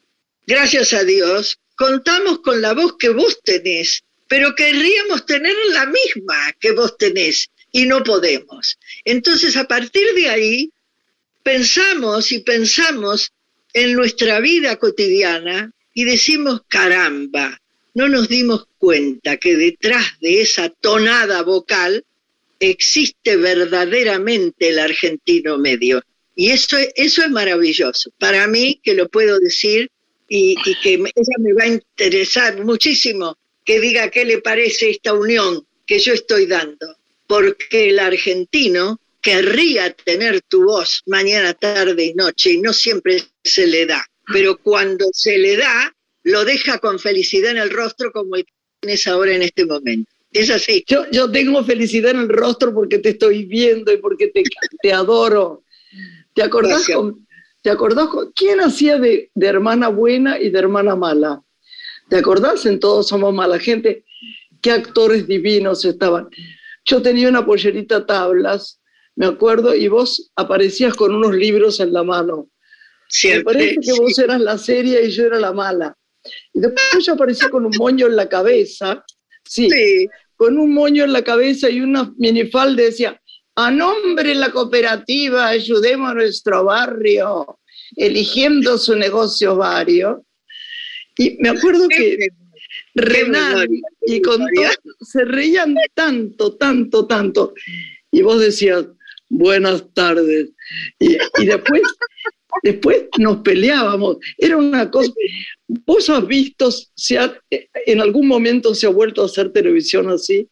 gracias 0.46 0.94
a 0.94 1.04
Dios, 1.04 1.58
contamos 1.76 2.42
con 2.42 2.62
la 2.62 2.76
voz 2.76 2.98
que 3.00 3.10
vos 3.10 3.42
tenés, 3.44 4.04
pero 4.28 4.54
querríamos 4.54 5.26
tener 5.26 5.56
la 5.72 5.88
misma 5.88 6.54
que 6.60 6.72
vos 6.74 6.96
tenés 7.00 7.50
y 7.72 7.88
no 7.88 8.04
podemos. 8.04 8.78
Entonces, 9.06 9.58
a 9.58 9.64
partir 9.64 10.06
de 10.14 10.30
ahí, 10.30 10.72
pensamos 11.42 12.32
y 12.32 12.42
pensamos 12.42 13.32
en 13.74 13.94
nuestra 13.94 14.40
vida 14.40 14.76
cotidiana 14.76 15.74
y 15.94 16.06
decimos, 16.06 16.62
caramba, 16.68 17.60
no 17.94 18.08
nos 18.08 18.30
dimos 18.30 18.68
cuenta 18.78 19.38
que 19.38 19.56
detrás 19.56 20.20
de 20.22 20.42
esa 20.42 20.70
tonada 20.70 21.42
vocal 21.44 22.06
existe 22.60 23.36
verdaderamente 23.38 24.70
el 24.70 24.80
argentino 24.80 25.58
medio. 25.58 26.02
Y 26.36 26.52
eso, 26.52 26.78
eso 26.96 27.24
es 27.24 27.30
maravilloso. 27.30 28.12
Para 28.18 28.48
mí, 28.48 28.80
que 28.84 28.94
lo 28.94 29.10
puedo 29.10 29.40
decir 29.40 29.90
y, 30.30 30.56
y 30.66 30.76
que 30.82 30.94
ella 30.94 31.38
me 31.40 31.54
va 31.54 31.64
a 31.64 31.68
interesar 31.68 32.64
muchísimo 32.64 33.38
que 33.66 33.80
diga 33.80 34.10
qué 34.10 34.26
le 34.26 34.40
parece 34.40 34.90
esta 34.90 35.14
unión 35.14 35.66
que 35.86 36.00
yo 36.00 36.14
estoy 36.14 36.46
dando. 36.46 36.96
Porque 37.28 37.90
el 37.90 38.00
argentino 38.00 39.00
querría 39.22 39.94
tener 39.94 40.42
tu 40.42 40.66
voz 40.66 41.04
mañana, 41.06 41.54
tarde 41.54 42.06
y 42.06 42.14
noche 42.14 42.54
y 42.54 42.58
no 42.58 42.74
siempre 42.74 43.24
se 43.44 43.68
le 43.68 43.86
da. 43.86 44.06
Pero 44.32 44.58
cuando 44.58 45.06
se 45.14 45.38
le 45.38 45.58
da, 45.58 45.96
lo 46.24 46.46
deja 46.46 46.80
con 46.80 47.00
felicidad 47.00 47.52
en 47.52 47.58
el 47.58 47.70
rostro 47.70 48.12
como 48.12 48.36
el 48.36 48.46
que 48.46 48.54
tienes 48.80 49.08
ahora 49.08 49.34
en 49.34 49.42
este 49.42 49.66
momento. 49.66 50.12
Es 50.32 50.50
así. 50.50 50.84
Yo, 50.88 51.10
yo 51.12 51.30
tengo 51.32 51.64
felicidad 51.64 52.12
en 52.12 52.22
el 52.22 52.30
rostro 52.30 52.74
porque 52.74 53.00
te 53.00 53.10
estoy 53.10 53.46
viendo 53.46 53.92
y 53.92 53.98
porque 53.98 54.28
te, 54.28 54.44
te 54.82 54.94
adoro. 54.94 55.64
¿Te 56.34 56.44
acordás, 56.44 56.88
con, 56.88 57.28
¿te 57.62 57.70
acordás 57.70 58.08
quién 58.36 58.62
hacía 58.62 58.98
de, 58.98 59.30
de, 59.34 59.48
hermana 59.48 59.90
buena 59.90 60.40
y 60.40 60.50
de 60.50 60.60
hermana 60.60 60.96
mala? 60.96 61.42
¿Te 62.10 62.18
acordás 62.18 62.66
en 62.66 62.80
Todos 62.80 63.10
Somos 63.10 63.34
Mala 63.34 63.60
Gente? 63.60 64.06
¿Qué 64.62 64.72
actores 64.72 65.28
divinos 65.28 65.84
estaban? 65.84 66.30
Yo 66.86 67.02
tenía 67.02 67.28
una 67.28 67.46
pollerita 67.46 68.06
tablas 68.06 68.82
me 69.16 69.26
acuerdo, 69.26 69.76
y 69.76 69.88
vos 69.88 70.32
aparecías 70.36 70.96
con 70.96 71.14
unos 71.14 71.36
libros 71.36 71.80
en 71.80 71.94
la 71.94 72.04
mano. 72.04 72.50
Siempre, 73.12 73.54
me 73.54 73.60
parece 73.60 73.80
que 73.82 74.00
vos 74.00 74.18
eras 74.20 74.42
la 74.42 74.58
seria 74.58 75.02
y 75.02 75.12
yo 75.12 75.26
era 75.26 75.40
la 75.40 75.54
mala. 75.54 75.96
Y 76.54 76.60
después 76.60 77.06
yo 77.06 77.14
aparecía 77.14 77.50
con 77.50 77.66
un 77.66 77.74
moño 77.78 78.08
en 78.08 78.16
la 78.16 78.30
cabeza, 78.30 79.04
sí, 79.44 79.70
con 80.36 80.58
un 80.58 80.74
moño 80.74 81.04
en 81.04 81.14
la 81.14 81.24
cabeza 81.24 81.70
y 81.70 81.82
una 81.82 82.14
minifalda 82.18 82.84
decía, 82.84 83.22
a 83.56 83.70
nombre 83.70 84.30
de 84.30 84.36
la 84.36 84.52
cooperativa 84.52 85.48
ayudemos 85.48 86.12
a 86.12 86.14
nuestro 86.14 86.64
barrio, 86.64 87.60
eligiendo 87.96 88.78
su 88.78 88.96
negocio 88.96 89.56
vario. 89.56 90.26
Y 91.18 91.38
me 91.40 91.50
acuerdo 91.50 91.88
que 91.90 92.30
Renan 92.94 93.68
y 94.06 94.22
con 94.22 94.40
todo, 94.40 94.96
se 95.02 95.24
reían 95.24 95.76
tanto, 95.94 96.56
tanto, 96.56 97.08
tanto. 97.08 97.54
Y 98.12 98.22
vos 98.22 98.40
decías, 98.40 98.86
buenas 99.30 99.94
tardes. 99.94 100.50
Y, 101.00 101.18
después, 101.46 101.82
después 102.64 103.04
nos 103.18 103.38
peleábamos. 103.38 104.18
Era 104.38 104.58
una 104.58 104.90
cosa. 104.90 105.12
¿Vos 105.68 106.10
has 106.10 106.26
visto, 106.28 106.70
si 106.72 107.16
en 107.86 108.02
algún 108.02 108.28
momento 108.28 108.76
se 108.76 108.88
ha 108.88 108.90
vuelto 108.90 109.22
a 109.22 109.26
hacer 109.26 109.52
televisión 109.52 110.10
así? 110.10 110.48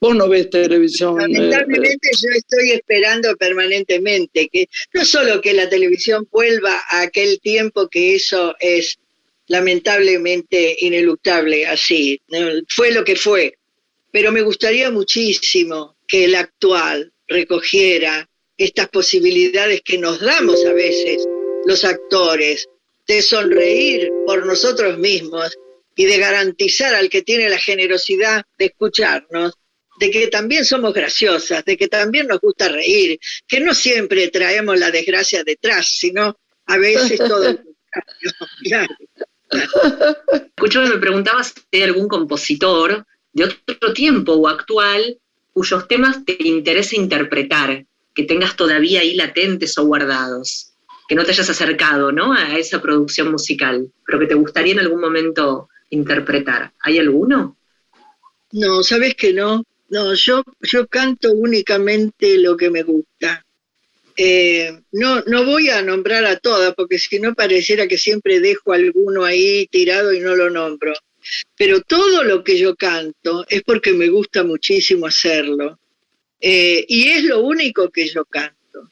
Vos 0.00 0.16
no 0.16 0.28
ves 0.28 0.50
televisión. 0.50 1.20
Eh, 1.20 1.28
Lamentablemente 1.28 2.08
yo 2.10 2.28
estoy 2.36 2.70
esperando 2.72 3.36
permanentemente 3.36 4.48
que 4.52 4.68
no 4.92 5.04
solo 5.04 5.40
que 5.40 5.52
la 5.52 5.68
televisión 5.68 6.26
vuelva 6.30 6.82
a 6.90 7.02
aquel 7.02 7.38
tiempo 7.40 7.88
que 7.88 8.16
eso 8.16 8.56
es 8.58 8.98
lamentablemente 9.46 10.76
ineluctable 10.80 11.66
así, 11.66 12.20
fue 12.68 12.90
lo 12.90 13.04
que 13.04 13.16
fue, 13.16 13.58
pero 14.10 14.32
me 14.32 14.40
gustaría 14.42 14.90
muchísimo 14.90 15.96
que 16.08 16.24
el 16.24 16.34
actual, 16.34 17.12
recogiera 17.28 18.28
estas 18.64 18.88
posibilidades 18.88 19.82
que 19.82 19.98
nos 19.98 20.20
damos 20.20 20.64
a 20.64 20.72
veces 20.72 21.26
los 21.64 21.84
actores 21.84 22.68
de 23.06 23.22
sonreír 23.22 24.10
por 24.26 24.46
nosotros 24.46 24.98
mismos 24.98 25.56
y 25.96 26.04
de 26.04 26.18
garantizar 26.18 26.94
al 26.94 27.08
que 27.08 27.22
tiene 27.22 27.48
la 27.48 27.58
generosidad 27.58 28.44
de 28.58 28.66
escucharnos 28.66 29.54
de 29.98 30.10
que 30.10 30.28
también 30.28 30.64
somos 30.64 30.92
graciosas, 30.94 31.64
de 31.64 31.76
que 31.76 31.86
también 31.86 32.26
nos 32.26 32.40
gusta 32.40 32.68
reír, 32.68 33.20
que 33.46 33.60
no 33.60 33.74
siempre 33.74 34.28
traemos 34.28 34.78
la 34.78 34.90
desgracia 34.90 35.44
detrás, 35.44 35.86
sino 35.86 36.36
a 36.66 36.78
veces 36.78 37.18
todo. 37.18 37.46
Escucho 40.56 40.82
me 40.82 40.98
preguntabas 40.98 41.54
si 41.54 41.76
hay 41.76 41.82
algún 41.82 42.08
compositor 42.08 43.06
de 43.32 43.44
otro 43.44 43.92
tiempo 43.92 44.32
o 44.32 44.48
actual 44.48 45.18
cuyos 45.52 45.86
temas 45.86 46.24
te 46.24 46.36
interese 46.40 46.96
interpretar, 46.96 47.84
que 48.14 48.24
tengas 48.24 48.56
todavía 48.56 49.00
ahí 49.00 49.14
latentes 49.14 49.76
o 49.78 49.84
guardados, 49.84 50.72
que 51.08 51.14
no 51.14 51.24
te 51.24 51.32
hayas 51.32 51.50
acercado 51.50 52.12
¿no? 52.12 52.32
a 52.32 52.58
esa 52.58 52.80
producción 52.80 53.30
musical, 53.30 53.90
pero 54.06 54.18
que 54.18 54.26
te 54.26 54.34
gustaría 54.34 54.72
en 54.72 54.80
algún 54.80 55.00
momento 55.00 55.68
interpretar. 55.90 56.72
¿Hay 56.80 56.98
alguno? 56.98 57.56
No, 58.52 58.82
sabes 58.82 59.14
que 59.14 59.32
no. 59.32 59.64
no, 59.88 60.14
yo, 60.14 60.42
yo 60.60 60.86
canto 60.86 61.32
únicamente 61.32 62.38
lo 62.38 62.56
que 62.56 62.70
me 62.70 62.82
gusta. 62.82 63.44
Eh, 64.16 64.78
no, 64.92 65.22
no 65.22 65.44
voy 65.44 65.70
a 65.70 65.82
nombrar 65.82 66.24
a 66.26 66.38
todas, 66.38 66.74
porque 66.74 66.98
si 66.98 67.18
no 67.18 67.34
pareciera 67.34 67.86
que 67.86 67.96
siempre 67.96 68.40
dejo 68.40 68.72
alguno 68.72 69.24
ahí 69.24 69.66
tirado 69.70 70.12
y 70.12 70.20
no 70.20 70.34
lo 70.36 70.50
nombro. 70.50 70.92
Pero 71.56 71.80
todo 71.80 72.24
lo 72.24 72.44
que 72.44 72.58
yo 72.58 72.74
canto 72.74 73.46
es 73.48 73.62
porque 73.62 73.92
me 73.92 74.08
gusta 74.08 74.42
muchísimo 74.42 75.06
hacerlo. 75.06 75.78
Eh, 76.44 76.84
y 76.88 77.08
es 77.08 77.22
lo 77.22 77.40
único 77.40 77.88
que 77.90 78.08
yo 78.08 78.24
canto. 78.24 78.90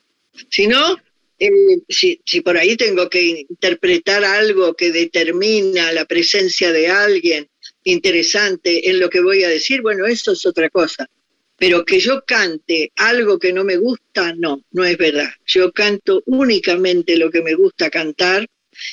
Si 0.49 0.69
no, 0.69 0.97
eh, 1.37 1.51
si, 1.89 2.21
si, 2.25 2.43
por 2.43 2.57
ahí 2.57 2.77
tengo 2.77 3.11
que 3.11 3.45
interpretar 3.49 4.25
algo 4.25 4.75
que 4.75 4.93
determina 4.93 5.93
la 5.93 6.05
presencia 6.05 6.71
de 6.71 6.87
alguien 6.87 7.49
interesante 7.83 8.89
en 8.89 9.01
lo 9.01 9.11
que 9.11 9.21
voy 9.21 9.43
a 9.43 9.49
decir, 9.49 9.83
bueno, 9.83 10.07
eso 10.07 10.33
es 10.33 10.47
otra 10.47 10.71
cosa. 10.71 11.11
Pero 11.57 11.85
que 11.85 11.99
yo 11.99 12.23
cante 12.25 12.93
algo 12.97 13.39
que 13.39 13.53
no 13.53 13.65
me 13.65 13.77
gusta, 13.77 14.33
no, 14.35 14.63
no 14.71 14.85
es 14.85 14.97
verdad. 14.97 15.31
Yo 15.45 15.73
canto 15.73 16.23
únicamente 16.27 17.17
lo 17.17 17.33
que 17.33 17.43
me 17.43 17.55
gusta 17.55 17.91
cantar 17.91 18.47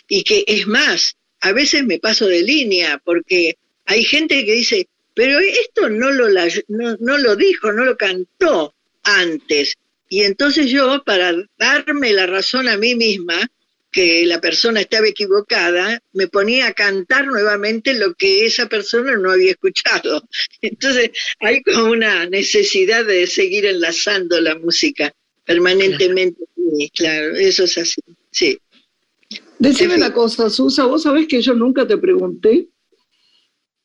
y 0.07 0.23
que 0.23 0.43
es 0.47 0.65
más, 0.65 1.15
a 1.41 1.53
veces 1.53 1.85
me 1.85 1.99
paso 1.99 2.25
de 2.25 2.41
línea 2.41 2.99
porque 3.05 3.57
hay 3.85 4.03
gente 4.03 4.43
que 4.43 4.53
dice, 4.53 4.87
pero 5.17 5.39
esto 5.39 5.89
no 5.89 6.11
lo, 6.11 6.27
no, 6.67 7.17
lo 7.17 7.35
dijo, 7.35 7.71
no 7.71 7.85
lo 7.85 7.97
cantó 7.97 8.75
antes. 9.01 9.73
Y 10.09 10.21
entonces 10.21 10.67
yo, 10.67 11.01
para 11.03 11.33
darme 11.57 12.13
la 12.13 12.27
razón 12.27 12.69
a 12.69 12.77
mí 12.77 12.93
misma, 12.93 13.49
que 13.91 14.27
la 14.27 14.39
persona 14.39 14.81
estaba 14.81 15.07
equivocada, 15.07 15.99
me 16.13 16.27
ponía 16.27 16.67
a 16.67 16.73
cantar 16.73 17.25
nuevamente 17.25 17.95
lo 17.95 18.13
que 18.13 18.45
esa 18.45 18.69
persona 18.69 19.17
no 19.17 19.31
había 19.31 19.53
escuchado. 19.53 20.21
Entonces 20.61 21.09
hay 21.39 21.63
como 21.63 21.93
una 21.93 22.27
necesidad 22.27 23.03
de 23.03 23.25
seguir 23.25 23.65
enlazando 23.65 24.39
la 24.39 24.53
música 24.53 25.11
permanentemente. 25.45 26.43
Claro, 26.93 27.35
eso 27.35 27.63
es 27.63 27.75
así, 27.79 28.01
sí. 28.29 28.59
Decime 29.57 29.95
una 29.95 30.13
cosa, 30.13 30.47
Susa, 30.51 30.85
vos 30.85 31.01
sabés 31.01 31.27
que 31.27 31.41
yo 31.41 31.55
nunca 31.55 31.87
te 31.87 31.97
pregunté. 31.97 32.67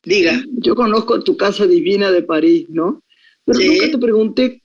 Diga. 0.04 0.42
Yo 0.52 0.74
conozco 0.74 1.22
tu 1.22 1.36
casa 1.36 1.66
divina 1.66 2.10
de 2.10 2.22
París, 2.22 2.66
¿no? 2.68 3.02
Pero 3.44 3.60
nunca 3.60 3.90
te 3.90 3.98
pregunté 3.98 4.62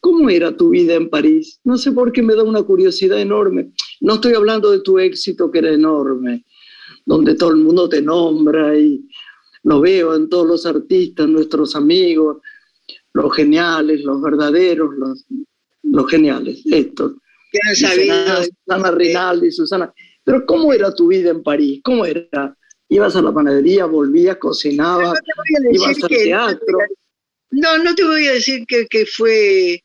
cómo 0.00 0.30
era 0.30 0.56
tu 0.56 0.70
vida 0.70 0.94
en 0.94 1.08
París. 1.08 1.60
No 1.64 1.76
sé 1.76 1.92
por 1.92 2.12
qué 2.12 2.22
me 2.22 2.34
da 2.34 2.42
una 2.42 2.62
curiosidad 2.62 3.20
enorme. 3.20 3.72
No 4.00 4.14
estoy 4.14 4.34
hablando 4.34 4.70
de 4.70 4.80
tu 4.80 4.98
éxito, 4.98 5.50
que 5.50 5.58
era 5.58 5.72
enorme, 5.72 6.44
donde 7.04 7.34
todo 7.34 7.50
el 7.50 7.56
mundo 7.56 7.88
te 7.88 8.00
nombra 8.00 8.76
y 8.78 9.06
lo 9.64 9.80
veo 9.80 10.14
en 10.14 10.28
todos 10.28 10.46
los 10.46 10.66
artistas, 10.66 11.28
nuestros 11.28 11.76
amigos, 11.76 12.38
los 13.12 13.34
geniales, 13.34 14.02
los 14.02 14.20
verdaderos, 14.22 14.94
los, 14.96 15.26
los 15.82 16.10
geniales, 16.10 16.62
estos. 16.66 17.12
Susana 17.74 18.90
Rinaldi, 18.92 19.50
Susana. 19.50 19.92
Pero 20.24 20.46
¿cómo 20.46 20.72
era 20.72 20.94
tu 20.94 21.08
vida 21.08 21.30
en 21.30 21.42
París? 21.42 21.80
¿Cómo 21.82 22.04
era? 22.06 22.56
¿Ibas 22.90 23.14
a 23.14 23.22
la 23.22 23.32
panadería, 23.32 23.86
volvías, 23.86 24.36
cocinabas, 24.36 25.20
ibas 25.72 26.02
al 26.02 26.08
teatro? 26.08 26.78
No, 27.52 27.78
no 27.78 27.94
te 27.94 28.04
voy 28.04 28.26
a 28.26 28.32
decir 28.32 28.66
que, 28.66 28.86
que 28.86 29.06
fue 29.06 29.82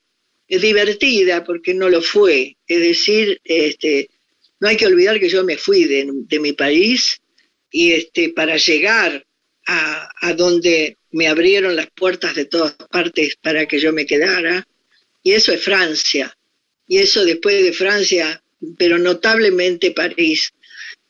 divertida, 0.47 1.43
porque 1.43 1.75
no 1.75 1.87
lo 1.87 2.01
fue. 2.01 2.57
Es 2.67 2.79
decir, 2.79 3.39
este, 3.43 4.09
no 4.59 4.67
hay 4.67 4.77
que 4.77 4.87
olvidar 4.87 5.19
que 5.19 5.29
yo 5.29 5.43
me 5.43 5.57
fui 5.57 5.85
de, 5.85 6.39
mi 6.39 6.53
país 6.53 7.21
y 7.71 7.91
este, 7.91 8.29
para 8.29 8.57
llegar 8.57 9.23
a, 9.67 10.09
a, 10.21 10.33
donde 10.33 10.97
me 11.11 11.27
abrieron 11.27 11.75
las 11.75 11.91
puertas 11.91 12.33
de 12.33 12.45
todas 12.45 12.73
partes 12.89 13.35
para 13.41 13.67
que 13.67 13.79
yo 13.79 13.93
me 13.93 14.07
quedara, 14.07 14.67
y 15.21 15.33
eso 15.33 15.51
es 15.51 15.63
Francia, 15.63 16.35
y 16.87 16.97
eso 16.97 17.23
después 17.23 17.63
de 17.63 17.73
Francia, 17.73 18.41
pero 18.77 18.97
notablemente 18.97 19.91
París. 19.91 20.53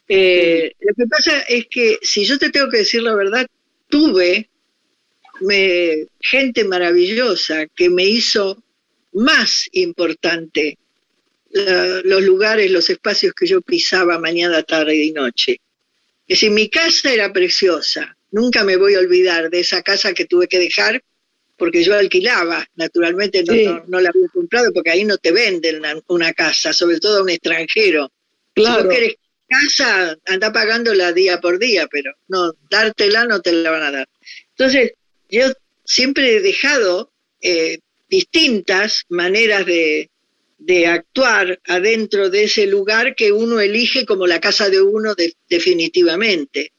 Eh, 0.08 0.72
lo 0.80 0.94
que 0.94 1.08
pasa 1.08 1.42
es 1.42 1.66
que, 1.70 2.00
si 2.02 2.26
yo 2.26 2.38
te 2.38 2.50
tengo 2.50 2.70
que 2.70 2.78
decir 2.78 3.02
la 3.02 3.16
verdad, 3.16 3.48
tuve 3.90 4.50
me, 5.42 6.08
gente 6.20 6.64
maravillosa 6.64 7.66
que 7.68 7.90
me 7.90 8.06
hizo 8.06 8.64
más 9.14 9.68
importante 9.72 10.78
los 12.04 12.22
lugares, 12.22 12.70
los 12.70 12.90
espacios 12.90 13.34
que 13.34 13.48
yo 13.48 13.62
pisaba 13.62 14.20
mañana, 14.20 14.62
tarde 14.64 14.96
y 14.96 15.12
noche. 15.12 15.54
Es 16.28 16.40
decir, 16.40 16.52
mi 16.52 16.70
casa 16.70 17.14
era 17.14 17.32
preciosa. 17.32 18.18
Nunca 18.32 18.66
me 18.66 18.76
voy 18.76 18.96
a 18.96 19.00
olvidar 19.00 19.50
de 19.50 19.62
esa 19.62 19.82
casa 19.82 20.14
que 20.14 20.26
tuve 20.26 20.50
que 20.50 20.60
dejar 20.60 21.02
porque 21.56 21.82
yo 21.82 21.96
alquilaba. 21.96 22.68
Naturalmente 22.76 23.42
no, 23.44 23.86
no, 23.88 24.02
la 24.02 24.10
había 24.10 24.28
comprado 24.34 24.74
porque 24.74 24.92
ahí 24.92 25.06
no 25.06 25.18
te 25.18 25.32
venden 25.32 25.82
una, 26.08 26.34
casa, 26.34 26.74
sobre 26.74 27.00
todo 27.00 27.20
a 27.20 27.24
un 27.24 27.30
extranjero. 27.30 28.12
Claro. 28.54 28.82
Si 28.82 28.88
vos 28.88 28.94
querés 28.94 29.16
casa, 29.48 30.18
anda 30.26 30.52
pagándola 30.52 31.14
día 31.14 31.40
por 31.40 31.60
día, 31.60 31.88
pero 31.92 32.14
no, 32.28 32.54
dártela 32.70 33.26
no 33.26 33.42
te 33.42 33.52
la 33.52 33.72
van 33.72 33.84
a 33.84 33.92
dar. 33.92 34.10
Entonces, 34.52 34.94
yo 35.30 35.52
siempre 35.84 36.38
he 36.38 36.42
dejado 36.42 37.12
eh, 37.42 37.80
distintas 38.10 39.04
maneras 39.10 39.66
de, 39.66 40.10
actuar 40.88 41.60
adentro 41.66 42.32
de 42.32 42.46
ese 42.46 42.66
lugar 42.66 43.14
que 43.16 43.32
uno 43.32 43.60
elige 43.60 44.04
como 44.06 44.26
la 44.26 44.40
casa 44.40 44.70
de 44.70 44.82
uno 44.82 45.14
definitivamente. 45.48 46.72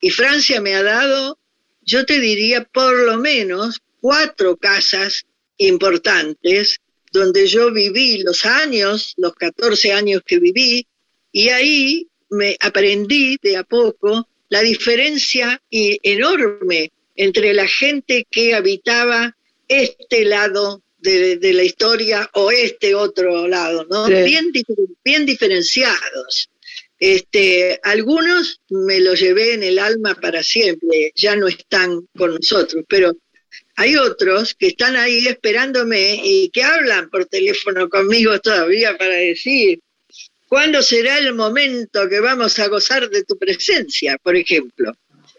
Y 0.00 0.10
Francia 0.10 0.60
me 0.60 0.74
ha 0.74 0.82
dado, 0.82 1.38
yo 1.82 2.04
te 2.06 2.18
diría, 2.18 2.64
por 2.64 2.98
lo 2.98 3.18
menos 3.18 3.80
cuatro 4.00 4.56
casas 4.56 5.26
importantes 5.58 6.80
donde 7.12 7.46
yo 7.46 7.72
viví 7.72 8.18
los 8.18 8.44
años, 8.46 9.14
los 9.16 9.34
14 9.34 9.92
años 9.92 10.22
que 10.26 10.38
viví, 10.38 10.86
y 11.32 11.48
ahí 11.48 12.06
me 12.30 12.56
aprendí 12.60 13.38
de 13.42 13.56
a 13.56 13.64
poco 13.64 14.28
la 14.48 14.60
diferencia 14.62 15.60
enorme 15.70 16.90
entre 17.16 17.52
la 17.54 17.66
gente 17.66 18.26
que 18.30 18.54
habitaba 18.54 19.36
este 19.68 20.24
lado 20.24 20.82
de, 20.98 21.38
la 21.54 21.62
historia 21.62 22.28
o 22.34 22.50
este 22.50 22.94
otro 22.94 23.46
lado, 23.48 23.86
¿no? 23.88 24.06
Bien, 24.06 24.52
bien 25.04 25.26
diferenciados. 25.26 26.50
Este, 26.98 27.80
algunos 27.82 28.60
me 28.68 29.00
los 29.00 29.18
llevé 29.18 29.54
en 29.54 29.62
el 29.62 29.78
alma 29.78 30.14
para 30.14 30.42
siempre, 30.42 31.12
ya 31.14 31.34
no 31.34 31.48
están 31.48 32.06
con 32.16 32.34
nosotros, 32.34 32.84
pero 32.88 33.12
hay 33.76 33.96
otros 33.96 34.54
que 34.54 34.68
están 34.68 34.96
ahí 34.96 35.26
esperándome 35.26 36.20
y 36.22 36.50
que 36.50 36.62
hablan 36.62 37.08
por 37.08 37.24
teléfono 37.24 37.88
conmigo 37.88 38.38
todavía 38.40 38.98
para 38.98 39.14
decir, 39.14 39.80
¿cuándo 40.50 40.82
será 40.82 41.18
el 41.18 41.32
momento 41.32 42.08
que 42.08 42.18
vamos 42.18 42.58
a 42.58 42.66
gozar 42.66 43.08
de 43.08 43.22
tu 43.22 43.38
presencia, 43.38 44.18
por 44.20 44.36
ejemplo? 44.36 44.92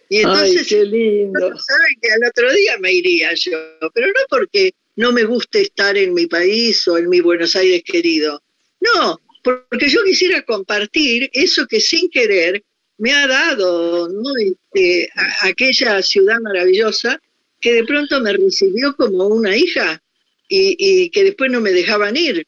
Y 0.10 0.20
entonces, 0.20 0.68
qué 0.68 0.86
lindo. 0.86 1.40
saben 1.40 1.96
que 2.02 2.12
al 2.12 2.30
otro 2.30 2.52
día 2.54 2.78
me 2.80 2.94
iría 2.94 3.34
yo, 3.34 3.52
pero 3.94 4.08
no 4.08 4.22
porque 4.30 4.72
no 4.96 5.12
me 5.12 5.26
guste 5.26 5.62
estar 5.62 5.98
en 5.98 6.14
mi 6.14 6.28
país 6.28 6.88
o 6.88 6.98
en 6.98 7.10
mi 7.10 7.20
Buenos 7.20 7.56
Aires 7.58 7.84
querido. 7.86 8.42
No, 8.80 9.20
porque 9.44 9.90
yo 9.90 10.02
quisiera 10.04 10.42
compartir 10.44 11.30
eso 11.34 11.68
que 11.68 11.82
sin 11.82 12.10
querer 12.10 12.64
me 12.98 13.14
ha 13.14 13.28
dado 13.28 14.08
¿no? 14.08 14.32
Este, 14.38 15.10
aquella 15.42 16.02
ciudad 16.02 16.40
maravillosa 16.40 17.20
que 17.60 17.74
de 17.74 17.84
pronto 17.84 18.22
me 18.22 18.32
recibió 18.32 18.96
como 18.96 19.28
una 19.28 19.58
hija 19.58 20.02
y, 20.48 21.10
que 21.12 21.24
después 21.24 21.52
no 21.52 21.62
me 21.62 21.72
dejaban 21.72 22.16
ir. 22.16 22.46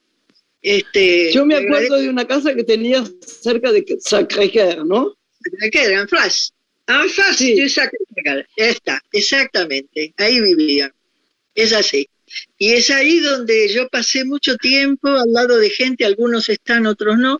Este, 0.63 1.29
yo 1.33 1.45
me 1.45 1.57
acuerdo 1.57 1.97
de 1.97 2.07
una 2.07 2.25
casa 2.25 2.55
que 2.55 2.63
tenía 2.63 3.03
cerca 3.21 3.73
de 3.73 3.85
Sacré-Cœur, 3.99 4.85
¿no? 4.85 5.13
Sacré-Cœur, 5.43 5.91
en 5.91 6.07
Flash. 6.07 6.49
Ah, 6.87 7.05
fácil, 7.13 7.69
está, 8.55 9.01
exactamente, 9.11 10.13
ahí 10.17 10.39
vivía. 10.39 10.93
Es 11.53 11.73
así. 11.73 12.07
Y 12.57 12.71
es 12.71 12.89
ahí 12.89 13.19
donde 13.19 13.67
yo 13.73 13.89
pasé 13.89 14.23
mucho 14.23 14.55
tiempo 14.55 15.09
al 15.09 15.33
lado 15.33 15.57
de 15.57 15.69
gente, 15.69 16.05
algunos 16.05 16.47
están, 16.47 16.87
otros 16.87 17.17
no, 17.17 17.39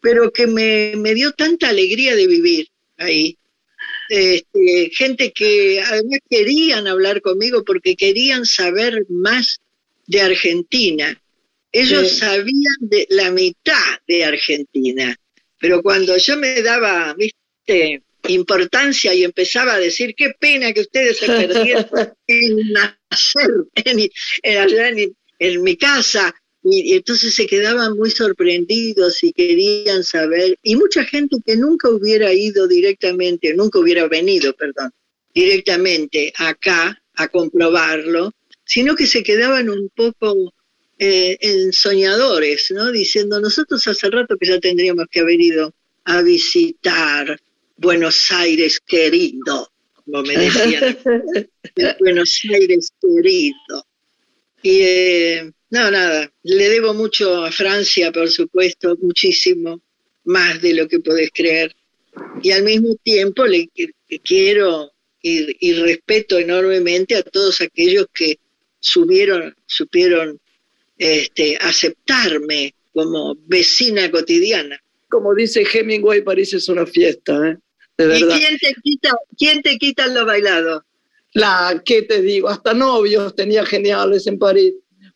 pero 0.00 0.32
que 0.32 0.46
me, 0.46 0.94
me 0.96 1.14
dio 1.14 1.32
tanta 1.32 1.68
alegría 1.68 2.16
de 2.16 2.26
vivir 2.26 2.68
ahí. 2.96 3.36
Este, 4.08 4.90
gente 4.94 5.30
que 5.32 5.80
además 5.80 6.20
querían 6.28 6.86
hablar 6.88 7.20
conmigo 7.20 7.64
porque 7.64 7.96
querían 7.96 8.46
saber 8.46 9.04
más 9.08 9.60
de 10.06 10.22
Argentina. 10.22 11.20
Ellos 11.72 12.18
sabían 12.18 12.76
de 12.80 13.06
la 13.10 13.30
mitad 13.30 13.98
de 14.06 14.24
Argentina, 14.24 15.16
pero 15.58 15.82
cuando 15.82 16.16
yo 16.16 16.36
me 16.36 16.62
daba, 16.62 17.14
viste, 17.14 18.02
importancia 18.28 19.14
y 19.14 19.24
empezaba 19.24 19.74
a 19.74 19.78
decir 19.78 20.14
qué 20.14 20.32
pena 20.38 20.72
que 20.72 20.80
ustedes 20.82 21.18
se 21.18 21.26
perdieron 21.26 21.86
en 22.26 22.72
nacer 22.72 23.50
en, 23.74 25.14
en, 25.38 25.62
mi 25.62 25.76
casa 25.76 26.34
y, 26.62 26.94
entonces 26.96 27.34
se 27.34 27.46
quedaban 27.46 27.96
muy 27.96 28.10
sorprendidos 28.10 29.24
y 29.24 29.32
querían 29.32 30.04
saber 30.04 30.58
y 30.62 30.76
mucha 30.76 31.04
gente 31.04 31.36
que 31.46 31.56
nunca 31.56 31.88
hubiera 31.88 32.30
ido 32.32 32.68
directamente 32.68 33.54
nunca 33.54 33.78
hubiera 33.78 34.06
venido 34.06 34.54
perdón 34.54 34.90
directamente 35.34 36.32
acá 36.36 37.02
a 37.14 37.28
comprobarlo, 37.28 38.32
sino 38.64 38.94
que 38.94 39.06
se 39.06 39.22
quedaban 39.22 39.68
un 39.68 39.90
poco 39.94 40.52
eh, 41.02 41.38
en 41.40 41.72
soñadores, 41.72 42.70
¿no? 42.72 42.92
Diciendo, 42.92 43.40
nosotros 43.40 43.86
hace 43.86 44.10
rato 44.10 44.36
que 44.36 44.46
ya 44.46 44.60
tendríamos 44.60 45.06
que 45.10 45.20
haber 45.20 45.40
ido 45.40 45.74
a 46.04 46.20
visitar 46.20 47.40
Buenos 47.78 48.30
Aires 48.30 48.78
querido, 48.86 49.72
como 49.94 50.20
me 50.24 50.36
decían, 50.36 50.98
Buenos 52.00 52.38
Aires 52.52 52.92
querido. 53.00 53.86
Y 54.62 54.80
eh, 54.82 55.50
no, 55.70 55.90
nada, 55.90 56.30
le 56.42 56.68
debo 56.68 56.92
mucho 56.92 57.46
a 57.46 57.50
Francia, 57.50 58.12
por 58.12 58.28
supuesto, 58.28 58.94
muchísimo, 59.00 59.80
más 60.24 60.60
de 60.60 60.74
lo 60.74 60.86
que 60.86 61.00
podés 61.00 61.30
creer. 61.32 61.74
Y 62.42 62.50
al 62.50 62.62
mismo 62.62 62.94
tiempo 63.02 63.46
le 63.46 63.70
quiero 64.22 64.92
y, 65.22 65.72
respeto 65.72 66.38
enormemente 66.38 67.16
a 67.16 67.22
todos 67.22 67.62
aquellos 67.62 68.04
que 68.12 68.38
subieron, 68.80 69.56
supieron 69.64 70.38
este, 71.00 71.56
aceptarme 71.56 72.74
como 72.92 73.34
vecina 73.46 74.10
cotidiana. 74.10 74.78
Como 75.08 75.34
dice 75.34 75.66
Hemingway, 75.72 76.22
París 76.22 76.52
es 76.52 76.68
una 76.68 76.84
fiesta, 76.86 77.48
¿eh? 77.48 77.56
De 77.96 78.06
verdad. 78.06 78.36
¿Y 78.36 78.38
quién 78.38 78.58
te 78.58 78.74
quita, 78.82 79.10
quién 79.36 79.62
te 79.62 79.78
quita 79.78 80.06
lo 80.08 80.26
bailado? 80.26 80.84
La, 81.32 81.82
¿qué 81.84 82.02
te 82.02 82.20
digo? 82.20 82.48
Hasta 82.48 82.74
novios 82.74 83.34
tenía 83.34 83.64
geniales 83.64 84.26
en 84.26 84.38
París. 84.38 84.74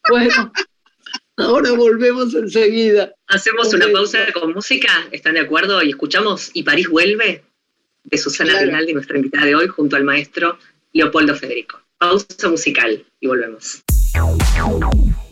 Bueno, 0.08 0.52
ahora 1.36 1.72
volvemos 1.72 2.34
enseguida. 2.34 3.12
Hacemos 3.26 3.72
una 3.74 3.86
pausa 3.92 4.26
con 4.32 4.54
música, 4.54 4.90
¿están 5.12 5.34
de 5.34 5.40
acuerdo? 5.40 5.82
Y 5.82 5.90
escuchamos 5.90 6.50
¿Y 6.54 6.62
París 6.62 6.88
vuelve? 6.88 7.44
de 8.04 8.18
Susana 8.18 8.60
Rinaldi, 8.60 8.92
nuestra 8.92 9.16
invitada 9.16 9.46
de 9.46 9.54
hoy, 9.54 9.66
junto 9.66 9.96
al 9.96 10.04
maestro 10.04 10.58
Leopoldo 10.92 11.34
Federico. 11.34 11.80
Pausa 11.98 12.48
musical 12.48 13.04
y 13.20 13.26
volvemos. 13.26 13.82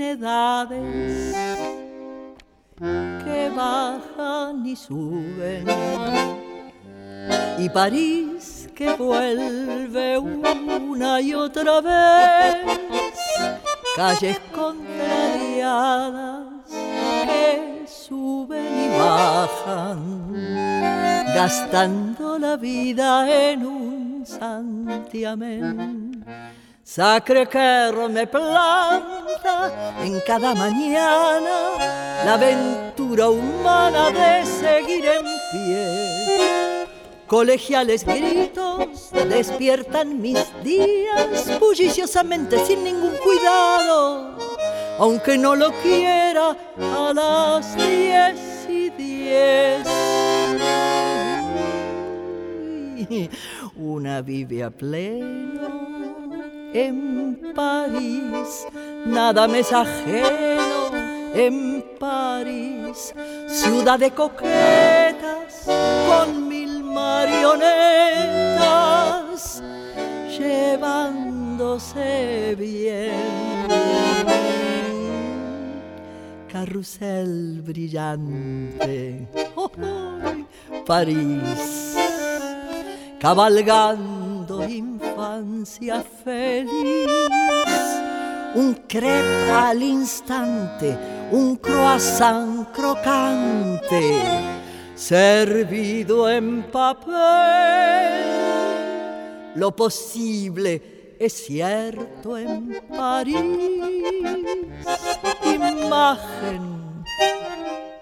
edades 0.00 1.36
que 2.78 3.50
bajan 3.54 4.66
y 4.66 4.74
suben. 4.74 5.66
Y 7.58 7.68
París 7.68 8.68
que 8.74 8.94
vuelve 8.94 10.18
una 10.18 11.20
y 11.20 11.34
otra 11.34 11.80
vez. 11.80 12.56
Calles 13.96 14.38
contrariadas 14.54 16.44
que 16.70 17.84
suben 17.86 18.84
y 18.84 18.88
bajan 18.98 20.32
gastando 21.34 22.38
la 22.38 22.56
vida 22.56 23.50
en 23.50 23.66
un 23.66 24.24
santiamén 24.26 26.24
Sacre 26.92 27.46
que 27.46 27.92
me 28.10 28.26
planta 28.26 29.94
en 30.02 30.18
cada 30.26 30.56
mañana 30.56 31.78
la 32.24 32.34
aventura 32.34 33.28
humana 33.30 34.10
de 34.10 34.44
seguir 34.44 35.04
en 35.06 35.24
pie. 35.52 36.88
Colegiales 37.28 38.04
gritos 38.04 39.08
despiertan 39.12 40.20
mis 40.20 40.44
días 40.64 41.60
bulliciosamente 41.60 42.58
sin 42.66 42.82
ningún 42.82 43.14
cuidado, 43.22 44.36
aunque 44.98 45.38
no 45.38 45.54
lo 45.54 45.70
quiera 45.82 46.56
a 46.76 47.12
las 47.14 47.76
diez 47.76 48.66
y 48.68 48.90
diez. 48.90 49.86
Una 53.76 54.22
vive 54.22 54.64
a 54.64 54.70
pleno 54.72 55.89
en 56.72 57.52
París, 57.54 58.66
nada 59.06 59.46
me 59.48 59.60
es 59.60 59.72
ajeno 59.72 60.90
en 61.34 61.84
París, 61.98 63.14
ciudad 63.46 63.98
de 63.98 64.10
coquetas 64.10 65.64
con 66.06 66.48
mil 66.48 66.82
marionetas, 66.84 67.70
llevándose 70.38 71.96
bien. 72.58 73.10
Carrusel 76.52 77.62
brillante, 77.62 79.28
oh, 79.54 79.70
París, 80.84 81.96
cabalgando 83.20 84.64
feliz. 86.24 87.06
Un 88.54 88.74
crepe 88.88 89.50
al 89.50 89.82
instante, 89.82 90.96
un 91.30 91.56
croissant 91.56 92.66
crocante, 92.72 94.20
servido 94.94 96.28
en 96.28 96.64
papel. 96.64 98.10
Lo 99.54 99.74
posible 99.74 101.16
es 101.18 101.32
cierto 101.32 102.36
en 102.36 102.80
París. 102.88 103.36
Imagen 105.44 107.04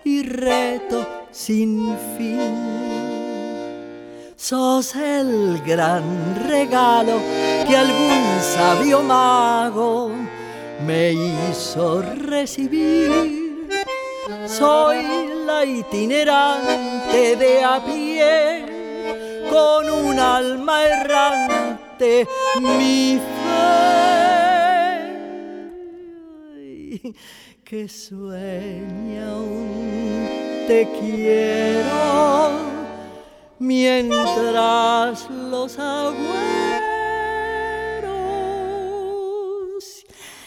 y 0.04 0.22
reto 0.22 1.06
sin 1.30 1.94
fin 2.16 2.77
sos 4.38 4.94
el 4.94 5.60
gran 5.66 6.46
regalo 6.48 7.18
que 7.66 7.76
algún 7.76 8.40
sabio 8.40 9.02
mago 9.02 10.12
me 10.86 11.12
hizo 11.12 12.02
recibir. 12.02 13.66
Soy 14.46 15.04
la 15.44 15.64
itinerante 15.64 17.34
de 17.36 17.64
a 17.64 17.84
pie, 17.84 18.64
con 19.50 19.90
un 19.90 20.16
alma 20.20 20.84
errante, 20.84 22.28
mi 22.60 23.20
fe, 27.02 27.14
que 27.64 27.88
sueña 27.88 29.34
un 29.34 30.64
te 30.68 30.86
quiero 31.00 32.77
mientras 33.58 35.28
los 35.30 35.78
agüeros 35.78 36.18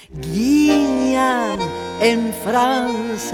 guiñan 0.09 1.59
en 2.01 2.33
francés. 2.43 3.31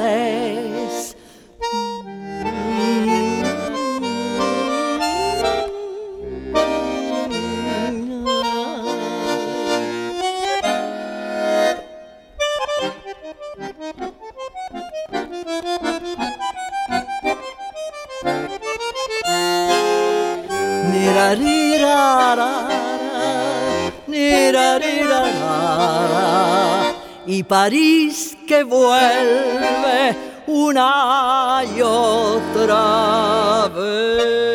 París 27.48 28.38
que 28.48 28.64
vuelve 28.64 30.16
una 30.48 31.64
y 31.76 31.82
otra 31.82 33.70
vez. 33.70 34.48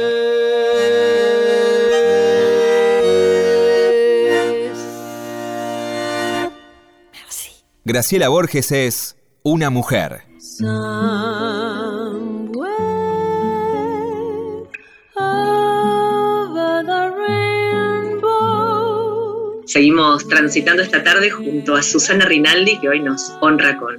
Graciela 7.85 8.28
Borges 8.28 8.70
es 8.72 9.16
una 9.42 9.70
mujer. 9.70 10.24
Seguimos 19.72 20.28
transitando 20.28 20.82
esta 20.82 21.02
tarde 21.02 21.30
junto 21.30 21.74
a 21.74 21.82
Susana 21.82 22.26
Rinaldi, 22.26 22.78
que 22.78 22.90
hoy 22.90 23.00
nos 23.00 23.32
honra 23.40 23.78
con, 23.78 23.96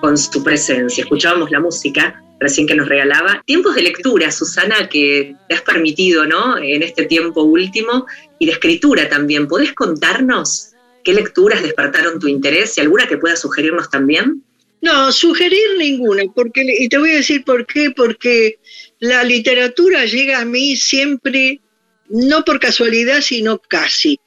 con 0.00 0.18
su 0.18 0.42
presencia. 0.42 1.04
Escuchábamos 1.04 1.50
la 1.52 1.60
música 1.60 2.20
recién 2.40 2.66
que 2.66 2.74
nos 2.74 2.88
regalaba. 2.88 3.40
Tiempos 3.46 3.76
de 3.76 3.82
lectura, 3.82 4.32
Susana, 4.32 4.88
que 4.88 5.36
te 5.48 5.54
has 5.54 5.62
permitido, 5.62 6.26
¿no? 6.26 6.58
En 6.58 6.82
este 6.82 7.04
tiempo 7.04 7.42
último, 7.42 8.06
y 8.40 8.46
de 8.46 8.52
escritura 8.52 9.08
también. 9.08 9.46
¿Podés 9.46 9.72
contarnos 9.74 10.72
qué 11.04 11.14
lecturas 11.14 11.62
despertaron 11.62 12.18
tu 12.18 12.26
interés 12.26 12.76
y 12.76 12.80
alguna 12.80 13.06
que 13.06 13.18
pueda 13.18 13.36
sugerirnos 13.36 13.90
también? 13.90 14.42
No, 14.80 15.12
sugerir 15.12 15.78
ninguna, 15.78 16.24
porque, 16.34 16.64
y 16.80 16.88
te 16.88 16.98
voy 16.98 17.10
a 17.10 17.16
decir 17.16 17.44
por 17.44 17.64
qué, 17.66 17.92
porque 17.92 18.58
la 18.98 19.22
literatura 19.22 20.04
llega 20.04 20.40
a 20.40 20.44
mí 20.44 20.74
siempre, 20.74 21.60
no 22.08 22.44
por 22.44 22.58
casualidad, 22.58 23.20
sino 23.20 23.58
casi. 23.58 24.18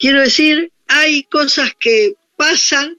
Quiero 0.00 0.22
decir, 0.22 0.72
hay 0.88 1.24
cosas 1.24 1.74
que 1.78 2.14
pasan 2.36 2.96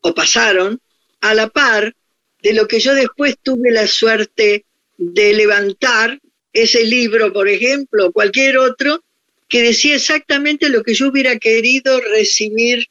o 0.00 0.12
pasaron 0.12 0.80
a 1.20 1.34
la 1.34 1.48
par 1.48 1.94
de 2.42 2.52
lo 2.52 2.66
que 2.66 2.80
yo 2.80 2.96
después 2.96 3.36
tuve 3.40 3.70
la 3.70 3.86
suerte 3.86 4.64
de 4.98 5.34
levantar, 5.34 6.18
ese 6.52 6.84
libro, 6.84 7.32
por 7.32 7.48
ejemplo, 7.48 8.10
cualquier 8.10 8.58
otro, 8.58 9.02
que 9.48 9.62
decía 9.62 9.94
exactamente 9.94 10.68
lo 10.68 10.82
que 10.82 10.94
yo 10.94 11.08
hubiera 11.08 11.38
querido 11.38 12.00
recibir 12.00 12.88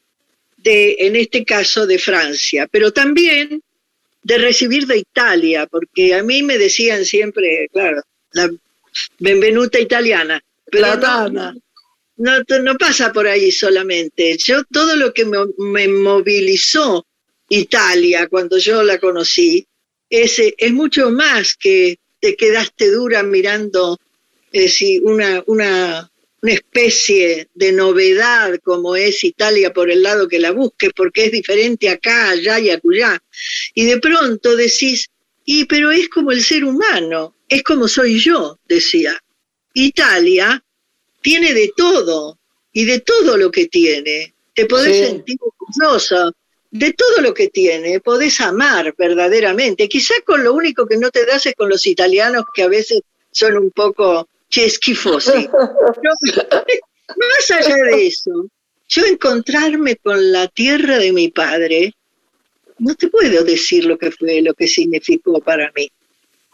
de, 0.56 0.96
en 1.00 1.14
este 1.14 1.44
caso, 1.44 1.86
de 1.86 1.98
Francia, 1.98 2.66
pero 2.72 2.90
también 2.92 3.62
de 4.22 4.38
recibir 4.38 4.86
de 4.86 4.98
Italia, 4.98 5.66
porque 5.66 6.14
a 6.14 6.22
mí 6.22 6.42
me 6.42 6.56
decían 6.56 7.04
siempre, 7.04 7.68
claro, 7.70 8.02
la 8.32 8.50
benvenuta 9.18 9.78
italiana, 9.78 10.42
pero 10.70 10.86
no, 12.16 12.76
pasa 12.78 13.12
por 13.12 13.26
ahí 13.26 13.50
solamente. 13.50 14.36
Yo 14.38 14.62
todo 14.64 14.96
lo 14.96 15.12
que 15.12 15.24
me, 15.24 15.88
movilizó 15.88 17.06
Italia 17.48 18.28
cuando 18.28 18.58
yo 18.58 18.82
la 18.82 18.98
conocí 18.98 19.66
es, 20.08 20.40
es 20.56 20.72
mucho 20.72 21.10
más 21.10 21.56
que 21.56 21.98
te 22.20 22.36
quedaste 22.36 22.90
dura 22.90 23.22
mirando 23.22 23.98
es 24.52 24.82
una, 25.02 25.42
una, 25.46 26.10
una 26.42 26.52
especie 26.52 27.48
de 27.54 27.72
novedad 27.72 28.58
como 28.62 28.96
es 28.96 29.24
Italia 29.24 29.72
por 29.72 29.90
el 29.90 30.02
lado 30.02 30.28
que 30.28 30.38
la 30.38 30.50
busques, 30.50 30.90
porque 30.94 31.26
es 31.26 31.32
diferente 31.32 31.88
acá, 31.88 32.30
allá 32.30 32.58
y 32.60 32.70
acullá. 32.70 33.22
Y 33.74 33.86
de 33.86 33.98
pronto 33.98 34.54
decís, 34.56 35.08
y 35.44 35.64
pero 35.64 35.90
es 35.90 36.08
como 36.08 36.32
el 36.32 36.42
ser 36.42 36.64
humano, 36.64 37.36
es 37.48 37.62
como 37.62 37.88
soy 37.88 38.18
yo, 38.18 38.58
decía. 38.68 39.18
Italia 39.74 40.62
tiene 41.22 41.54
de 41.54 41.72
todo, 41.76 42.38
y 42.72 42.84
de 42.84 43.00
todo 43.00 43.36
lo 43.36 43.50
que 43.50 43.66
tiene. 43.66 44.34
Te 44.54 44.66
podés 44.66 45.08
sentir 45.08 45.36
orgulloso 45.40 46.32
de 46.70 46.92
todo 46.94 47.20
lo 47.20 47.34
que 47.34 47.48
tiene, 47.48 48.00
podés 48.00 48.40
amar 48.40 48.94
verdaderamente. 48.96 49.88
Quizás 49.88 50.20
con 50.24 50.42
lo 50.42 50.54
único 50.54 50.86
que 50.86 50.96
no 50.96 51.10
te 51.10 51.26
das 51.26 51.44
es 51.46 51.54
con 51.54 51.68
los 51.68 51.86
italianos 51.86 52.44
que 52.54 52.62
a 52.62 52.68
veces 52.68 53.02
son 53.30 53.58
un 53.58 53.70
poco 53.70 54.28
che 54.48 54.68
schifosi. 54.68 55.48
más 55.52 57.50
allá 57.50 57.76
de 57.76 58.06
eso, 58.06 58.46
yo 58.88 59.04
encontrarme 59.04 59.96
con 59.96 60.32
la 60.32 60.48
tierra 60.48 60.98
de 60.98 61.12
mi 61.12 61.28
padre, 61.28 61.94
no 62.78 62.94
te 62.94 63.08
puedo 63.08 63.44
decir 63.44 63.84
lo 63.84 63.98
que 63.98 64.10
fue, 64.10 64.40
lo 64.40 64.54
que 64.54 64.66
significó 64.66 65.40
para 65.40 65.70
mí. 65.76 65.90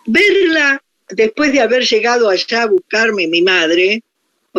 Verla 0.06 0.82
después 1.10 1.52
de 1.52 1.60
haber 1.60 1.84
llegado 1.84 2.28
allá 2.28 2.62
a 2.62 2.66
buscarme 2.66 3.28
mi 3.28 3.42
madre, 3.42 4.02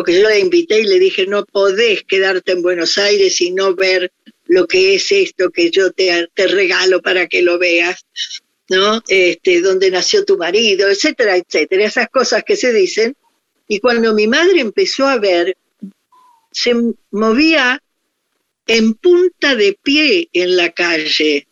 porque 0.00 0.18
yo 0.18 0.30
la 0.30 0.38
invité 0.38 0.80
y 0.80 0.84
le 0.84 0.98
dije, 0.98 1.26
no 1.26 1.44
podés 1.44 2.04
quedarte 2.04 2.52
en 2.52 2.62
Buenos 2.62 2.96
Aires 2.96 3.38
y 3.42 3.50
no 3.50 3.74
ver 3.74 4.10
lo 4.46 4.66
que 4.66 4.94
es 4.94 5.12
esto 5.12 5.50
que 5.50 5.70
yo 5.70 5.92
te, 5.92 6.26
te 6.32 6.46
regalo 6.46 7.02
para 7.02 7.26
que 7.26 7.42
lo 7.42 7.58
veas, 7.58 8.06
¿no? 8.70 9.02
Este, 9.08 9.60
donde 9.60 9.90
nació 9.90 10.24
tu 10.24 10.38
marido, 10.38 10.88
etcétera, 10.88 11.36
etcétera, 11.36 11.84
esas 11.84 12.08
cosas 12.08 12.44
que 12.44 12.56
se 12.56 12.72
dicen, 12.72 13.14
y 13.68 13.78
cuando 13.78 14.14
mi 14.14 14.26
madre 14.26 14.60
empezó 14.60 15.06
a 15.06 15.18
ver, 15.18 15.54
se 16.50 16.74
movía 17.10 17.82
en 18.68 18.94
punta 18.94 19.54
de 19.54 19.78
pie 19.82 20.30
en 20.32 20.56
la 20.56 20.70
calle. 20.70 21.46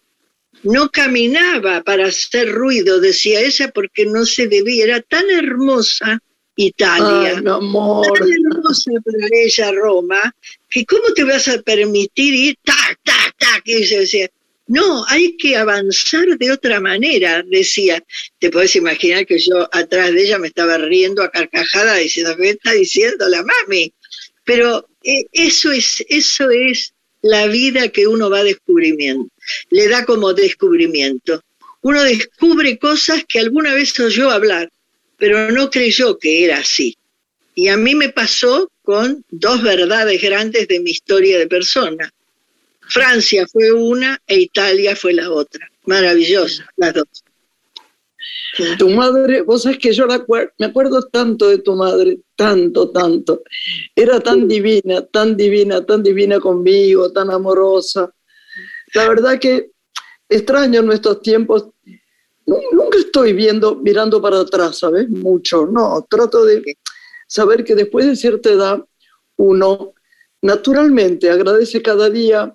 No 0.62 0.88
caminaba 0.88 1.82
para 1.82 2.06
hacer 2.06 2.50
ruido, 2.50 2.98
decía 2.98 3.42
ella, 3.42 3.70
porque 3.74 4.06
no 4.06 4.24
se 4.24 4.46
debía. 4.46 4.84
Era 4.84 5.02
tan 5.02 5.28
hermosa 5.28 6.22
Italia, 6.61 7.35
tan 7.35 7.47
hermosa 7.47 8.90
para 9.05 9.29
ella 9.31 9.71
Roma, 9.71 10.35
que 10.68 10.85
cómo 10.85 11.14
te 11.14 11.23
vas 11.23 11.47
a 11.47 11.62
permitir 11.62 12.35
ir 12.35 12.57
tac, 12.64 12.99
tac, 13.05 13.37
tac. 13.38 13.62
Y 13.64 13.75
ella 13.75 14.01
decía, 14.01 14.29
no, 14.66 15.05
hay 15.07 15.37
que 15.37 15.57
avanzar 15.57 16.27
de 16.37 16.51
otra 16.51 16.81
manera, 16.81 17.44
decía. 17.47 18.03
Te 18.40 18.51
puedes 18.51 18.75
imaginar 18.75 19.25
que 19.25 19.38
yo 19.38 19.68
atrás 19.73 20.12
de 20.12 20.23
ella 20.23 20.38
me 20.38 20.49
estaba 20.49 20.79
riendo 20.79 21.23
a 21.23 21.31
carcajada 21.31 21.94
diciendo, 21.94 22.37
¿qué 22.37 22.51
está 22.51 22.73
diciendo 22.73 23.29
la 23.29 23.44
mami? 23.44 23.92
Pero 24.44 24.88
eh, 25.05 25.27
eso, 25.33 25.71
es, 25.71 26.05
eso 26.09 26.51
es 26.51 26.92
la 27.23 27.47
vida 27.47 27.88
que 27.90 28.09
uno 28.09 28.31
va 28.31 28.42
descubriendo. 28.42 29.29
Le 29.71 29.87
da 29.87 30.05
como 30.05 30.35
descubrimiento. 30.35 31.40
Uno 31.83 32.03
descubre 32.03 32.79
cosas 32.79 33.25
que 33.29 33.38
alguna 33.38 33.75
vez 33.75 33.99
oyó 34.01 34.31
hablar, 34.31 34.73
pero 35.18 35.50
no 35.52 35.68
creyó 35.68 36.18
que 36.18 36.44
era 36.44 36.59
así. 36.59 36.96
Y 37.54 37.68
a 37.68 37.76
mí 37.76 37.94
me 37.94 38.09
pasó 38.09 38.70
con 38.83 39.24
dos 39.31 39.62
verdades 39.62 40.22
grandes 40.22 40.68
de 40.68 40.81
mi 40.81 40.92
historia 40.92 41.38
de 41.38 41.46
persona. 41.46 42.11
Francia 42.88 43.46
fue 43.46 43.72
una 43.72 44.18
e 44.26 44.38
Italia 44.38 44.96
fue 44.96 45.12
la 45.12 45.31
otra. 45.31 45.68
Maravillosa, 45.85 46.66
las 46.76 46.94
dos. 46.94 47.24
Tu 48.78 48.88
madre, 48.88 49.42
vos 49.42 49.62
sabés 49.62 49.78
que 49.78 49.92
yo 49.92 50.07
me 50.07 50.66
acuerdo 50.66 51.02
tanto 51.02 51.48
de 51.48 51.59
tu 51.59 51.74
madre, 51.74 52.18
tanto, 52.35 52.90
tanto. 52.90 53.42
Era 53.94 54.20
tan 54.20 54.48
divina, 54.48 55.04
tan 55.07 55.37
divina, 55.37 55.85
tan 55.85 56.02
divina 56.02 56.40
conmigo, 56.40 57.12
tan 57.12 57.31
amorosa. 57.31 58.12
La 58.94 59.09
verdad 59.09 59.38
que 59.38 59.70
extraño 60.28 60.83
nuestros 60.83 61.22
tiempos. 61.22 61.66
Estoy 62.98 63.32
viendo, 63.32 63.76
mirando 63.76 64.20
para 64.20 64.40
atrás, 64.40 64.78
¿sabes? 64.78 65.08
Mucho, 65.08 65.66
no. 65.66 66.06
Trato 66.08 66.44
de 66.44 66.62
saber 67.26 67.64
que 67.64 67.74
después 67.74 68.06
de 68.06 68.16
cierta 68.16 68.50
edad, 68.50 68.84
uno 69.37 69.94
naturalmente 70.40 71.30
agradece 71.30 71.82
cada 71.82 72.11
día 72.11 72.54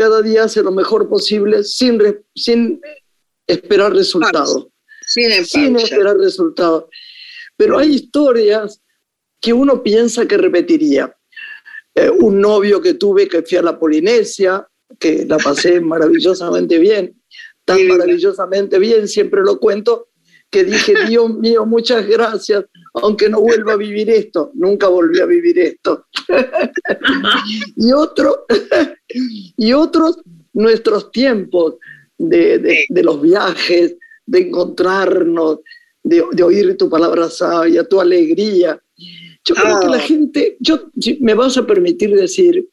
cada 0.00 0.22
día 0.22 0.44
hace 0.44 0.62
lo 0.62 0.72
mejor 0.72 1.10
posible 1.10 1.62
sin, 1.62 2.00
sin 2.34 2.80
esperar 3.46 3.92
resultados. 3.92 4.68
Sin, 5.06 5.76
esperar 5.76 6.16
resultados. 6.16 6.84
Pero 7.54 7.76
hay 7.78 7.96
historias 7.96 8.80
que 9.38 9.52
uno 9.52 9.82
piensa 9.82 10.26
que 10.26 10.38
repetiría. 10.38 11.14
Eh, 11.94 12.08
un 12.08 12.40
novio 12.40 12.80
que 12.80 12.94
tuve 12.94 13.28
que 13.28 13.42
fui 13.42 13.58
a 13.58 13.62
la 13.62 13.78
Polinesia, 13.78 14.66
que 14.98 15.26
la 15.26 15.36
pasé 15.36 15.80
maravillosamente 15.82 16.78
bien, 16.78 17.19
tan 17.74 17.86
maravillosamente 17.88 18.78
bien, 18.78 19.08
siempre 19.08 19.42
lo 19.42 19.58
cuento, 19.58 20.08
que 20.50 20.64
dije, 20.64 20.94
Dios 21.08 21.32
mío, 21.38 21.64
muchas 21.64 22.06
gracias, 22.06 22.64
aunque 22.94 23.28
no 23.28 23.40
vuelva 23.40 23.74
a 23.74 23.76
vivir 23.76 24.10
esto, 24.10 24.50
nunca 24.54 24.88
volví 24.88 25.20
a 25.20 25.26
vivir 25.26 25.58
esto. 25.58 26.06
y, 27.76 27.92
otro, 27.92 28.46
y 29.56 29.72
otros, 29.72 30.18
nuestros 30.52 31.12
tiempos 31.12 31.76
de, 32.18 32.86
los 32.88 33.22
viajes, 33.22 33.96
de 34.26 34.38
encontrarnos, 34.40 35.60
de, 36.02 36.42
oír 36.42 36.76
tu 36.76 36.90
palabra 36.90 37.30
sabia, 37.30 37.84
tu 37.84 38.00
alegría. 38.00 38.82
Yo 39.44 39.54
creo 39.54 39.80
que 39.80 39.86
la 39.86 39.96
ah. 39.96 40.00
gente, 40.00 40.56
yo, 40.60 40.90
me 41.20 41.34
vas 41.34 41.56
a 41.56 41.66
permitir 41.66 42.14
decir, 42.14 42.68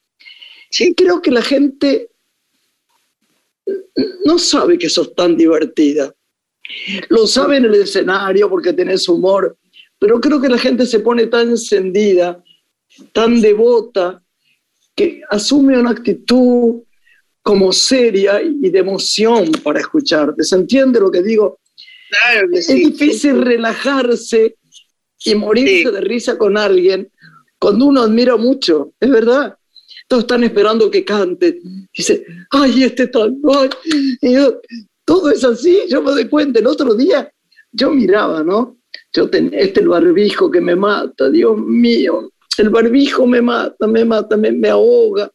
sí. 0.70 0.94
creo 0.96 1.22
que 1.22 1.32
la 1.32 1.42
gente 1.42 2.10
no 4.26 4.38
sabe 4.40 4.78
que 4.78 4.90
sos 4.90 5.14
tan 5.16 5.36
divertida. 5.36 6.14
Lo 7.10 7.28
sabe 7.28 7.58
en 7.58 7.66
el 7.66 7.76
escenario 7.76 8.50
porque 8.50 8.74
tenés 8.74 9.08
humor, 9.08 9.58
pero 10.00 10.20
creo 10.20 10.42
que 10.42 10.50
la 10.50 10.58
gente 10.58 10.86
se 10.86 11.00
pone 11.00 11.28
tan 11.28 11.50
encendida, 11.50 12.44
tan 13.14 13.42
devota, 13.42 14.22
que 14.96 15.22
asume 15.30 15.80
una 15.80 15.92
actitud 15.92 16.82
como 17.42 17.72
seria 17.72 18.42
y 18.42 18.70
de 18.70 18.80
emoción 18.80 19.52
para 19.64 19.80
escucharte. 19.80 20.44
¿Se 20.44 20.56
entiende 20.56 21.00
lo 21.00 21.12
que 21.12 21.24
digo? 21.24 21.60
Claro 22.10 22.48
es 22.54 22.68
difícil 22.68 23.42
relajarse 23.42 24.58
y 25.26 25.36
morirse 25.36 25.92
de 25.92 26.02
risa 26.02 26.38
con 26.38 26.58
alguien 26.58 27.12
cuando 27.60 27.86
uno 27.86 28.02
admira 28.02 28.38
mucho, 28.38 28.94
es 29.00 29.10
verdad. 29.10 29.58
Todos 30.08 30.24
están 30.24 30.44
esperando 30.44 30.90
que 30.90 31.04
cante. 31.04 31.60
Dice, 31.96 32.26
ay, 32.52 32.84
este 32.84 33.08
tal. 33.08 33.38
Y 34.22 34.36
todo 35.06 35.30
es 35.32 35.44
así, 35.44 35.82
yo 35.90 36.02
me 36.02 36.12
doy 36.12 36.28
cuenta. 36.28 36.60
El 36.60 36.68
otro 36.68 36.94
día 36.96 37.32
yo 37.72 37.92
miraba, 37.92 38.44
¿no? 38.44 38.78
Yo 39.14 39.30
tenía 39.30 39.60
este 39.60 39.82
el 39.82 39.90
barbijo 39.90 40.50
que 40.50 40.62
me 40.62 40.76
mata, 40.76 41.30
Dios 41.30 41.58
mío, 41.58 42.30
el 42.58 42.70
barbijo 42.70 43.26
me 43.26 43.42
mata, 43.42 43.88
me 43.88 44.04
mata, 44.04 44.36
me, 44.38 44.70
ahoga. 44.70 45.32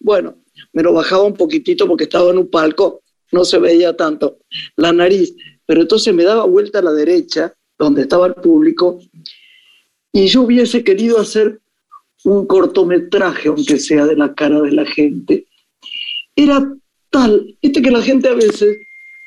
Bueno, 0.00 0.42
me 0.72 0.82
lo 0.82 0.92
bajaba 0.92 1.22
un 1.22 1.34
poquitito 1.34 1.86
porque 1.86 2.04
estaba 2.04 2.30
en 2.30 2.38
un 2.38 2.50
palco, 2.50 3.02
no 3.32 3.44
se 3.44 3.58
veía 3.58 3.96
tanto 3.96 4.38
la 4.76 4.92
nariz, 4.92 5.34
pero 5.64 5.82
entonces 5.82 6.12
me 6.14 6.24
daba 6.24 6.44
vuelta 6.44 6.80
a 6.80 6.82
la 6.82 6.92
derecha, 6.92 7.54
donde 7.78 8.02
estaba 8.02 8.26
el 8.26 8.34
público, 8.34 8.98
y 10.12 10.26
yo 10.26 10.42
hubiese 10.42 10.84
querido 10.84 11.18
hacer 11.18 11.60
un 12.24 12.46
cortometraje, 12.46 13.48
aunque 13.48 13.78
sea 13.78 14.06
de 14.06 14.16
la 14.16 14.34
cara 14.34 14.60
de 14.60 14.72
la 14.72 14.84
gente. 14.86 15.46
Era 16.34 16.74
tal, 17.10 17.56
viste 17.62 17.82
que 17.82 17.90
la 17.90 18.02
gente 18.02 18.28
a 18.28 18.34
veces 18.34 18.78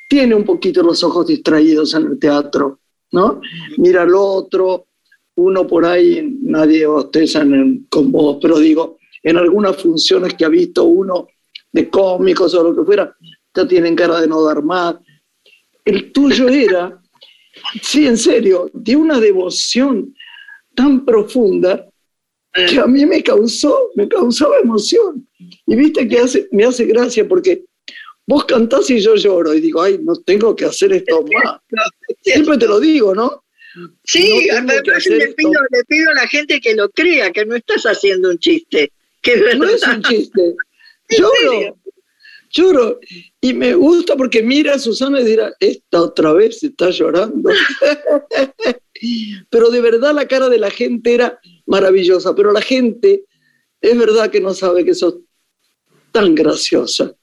tiene 0.09 0.35
un 0.35 0.43
poquito 0.43 0.83
los 0.83 1.03
ojos 1.03 1.27
distraídos 1.27 1.93
en 1.93 2.07
el 2.07 2.19
teatro, 2.19 2.79
¿no? 3.11 3.41
Mira 3.77 4.01
al 4.01 4.13
otro, 4.15 4.87
uno 5.35 5.67
por 5.67 5.85
ahí, 5.85 6.37
nadie 6.41 6.87
bosteza 6.87 7.45
con 7.89 8.11
vos, 8.11 8.37
pero 8.41 8.57
digo, 8.57 8.97
en 9.21 9.37
algunas 9.37 9.75
funciones 9.77 10.33
que 10.33 10.45
ha 10.45 10.49
visto 10.49 10.85
uno 10.85 11.27
de 11.71 11.89
cómicos 11.89 12.53
o 12.55 12.63
lo 12.63 12.75
que 12.75 12.83
fuera, 12.85 13.15
ya 13.53 13.67
tienen 13.67 13.95
cara 13.95 14.21
de 14.21 14.27
no 14.27 14.43
dar 14.43 14.63
más. 14.63 14.95
El 15.85 16.11
tuyo 16.11 16.47
era, 16.47 16.99
sí, 17.81 18.07
en 18.07 18.17
serio, 18.17 18.69
de 18.73 18.95
una 18.95 19.19
devoción 19.19 20.13
tan 20.73 21.05
profunda 21.05 21.85
que 22.65 22.79
a 22.79 22.87
mí 22.87 23.05
me 23.05 23.21
causó, 23.21 23.91
me 23.95 24.07
causaba 24.07 24.59
emoción. 24.59 25.27
Y 25.65 25.75
viste 25.75 26.07
que 26.07 26.19
hace, 26.19 26.47
me 26.51 26.65
hace 26.65 26.85
gracia 26.85 27.27
porque 27.27 27.65
vos 28.25 28.45
cantás 28.45 28.89
y 28.89 28.99
yo 28.99 29.15
lloro 29.15 29.53
y 29.53 29.61
digo, 29.61 29.81
ay, 29.81 29.99
no 30.01 30.15
tengo 30.15 30.55
que 30.55 30.65
hacer 30.65 30.93
esto 30.93 31.21
más. 31.21 31.59
Siempre 32.21 32.57
te 32.57 32.67
lo 32.67 32.79
digo, 32.79 33.13
¿no? 33.13 33.43
Sí, 34.03 34.47
le, 34.47 35.33
pido, 35.33 36.09
a 36.09 36.13
la 36.15 36.27
gente 36.27 36.59
que 36.59 36.73
lo 36.73 36.89
crea, 36.89 37.31
que 37.31 37.45
no 37.45 37.55
estás 37.55 37.83
haciendo 37.83 38.29
un 38.29 38.39
chiste. 38.39 38.91
Que 39.21 39.55
no 39.55 39.67
es 39.67 39.85
un 39.87 40.01
chiste. 40.01 40.55
Lloro, 41.09 41.77
lloro. 42.49 42.99
Y 43.39 43.53
me 43.53 43.75
gusta 43.75 44.17
porque 44.17 44.43
mira 44.43 44.73
a 44.73 44.79
Susana 44.79 45.21
y 45.21 45.25
dirá, 45.25 45.53
esta 45.59 46.01
otra 46.01 46.33
vez 46.33 46.61
está 46.63 46.89
llorando. 46.89 47.49
pero 49.49 49.69
de 49.69 49.79
verdad 49.79 50.13
la 50.13 50.27
cara 50.27 50.49
de 50.49 50.57
la 50.57 50.69
gente 50.69 51.13
era 51.13 51.39
maravillosa, 51.67 52.33
pero 52.35 52.51
la 52.51 52.61
gente 52.61 53.23
es 53.79 53.97
verdad 53.97 54.31
que 54.31 54.41
no 54.41 54.53
sabe 54.53 54.83
que 54.83 54.95
sos 54.95 55.15
tan 56.11 56.33
graciosa. 56.33 57.13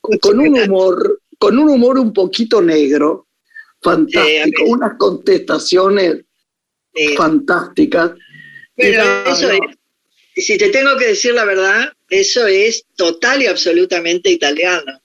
Con 0.00 0.38
un 0.38 0.60
humor, 0.60 1.20
con 1.38 1.58
un 1.58 1.70
humor 1.70 1.98
un 1.98 2.12
poquito 2.12 2.60
negro, 2.60 3.28
fantástico, 3.80 4.64
unas 4.66 4.96
contestaciones 4.98 6.24
fantásticas. 7.16 8.12
Pero 8.74 9.02
eso 9.26 9.50
es, 9.50 10.44
si 10.44 10.58
te 10.58 10.68
tengo 10.68 10.96
que 10.98 11.08
decir 11.08 11.34
la 11.34 11.44
verdad, 11.44 11.92
eso 12.08 12.46
es 12.46 12.84
total 12.94 13.42
y 13.42 13.46
absolutamente 13.46 14.30
italiano. 14.30 15.00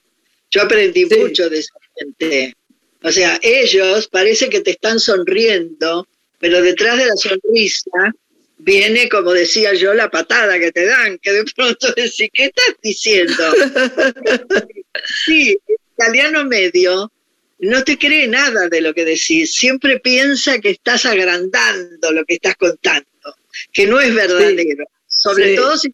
Yo 0.50 0.64
aprendí 0.64 1.06
mucho 1.06 1.50
de 1.50 1.60
esa 1.60 1.74
gente. 1.96 2.54
O 3.04 3.12
sea, 3.12 3.40
ellos 3.42 4.08
parece 4.10 4.50
que 4.50 4.62
te 4.62 4.72
están 4.72 5.00
sonriendo, 5.00 6.06
pero 6.40 6.62
detrás 6.62 6.98
de 6.98 7.06
la 7.08 7.16
sonrisa 7.16 8.14
viene, 8.64 9.10
como 9.10 9.34
decía 9.34 9.74
yo, 9.74 9.94
la 9.94 10.10
patada 10.10 10.60
que 10.60 10.72
te 10.72 10.86
dan, 10.86 11.18
que 11.20 11.32
de 11.32 11.44
pronto 11.56 11.92
decís, 11.96 12.30
¿qué 12.34 12.46
estás 12.46 12.76
diciendo? 12.82 13.54
sí, 15.26 15.58
el 15.68 15.76
italiano 15.94 16.46
medio 16.46 17.12
no 17.60 17.84
te 17.84 17.98
cree 17.98 18.28
nada 18.28 18.70
de 18.70 18.82
lo 18.82 18.94
que 18.94 19.06
decís, 19.06 19.56
siempre 19.56 20.00
piensa 20.00 20.60
que 20.60 20.72
estás 20.72 21.06
agrandando 21.06 22.12
lo 22.12 22.26
que 22.26 22.36
estás 22.36 22.56
contando, 22.56 23.08
que 23.72 23.86
no 23.86 24.00
es 24.00 24.14
verdadero, 24.14 24.86
sobre 25.08 25.56
todo 25.56 25.78
si, 25.78 25.94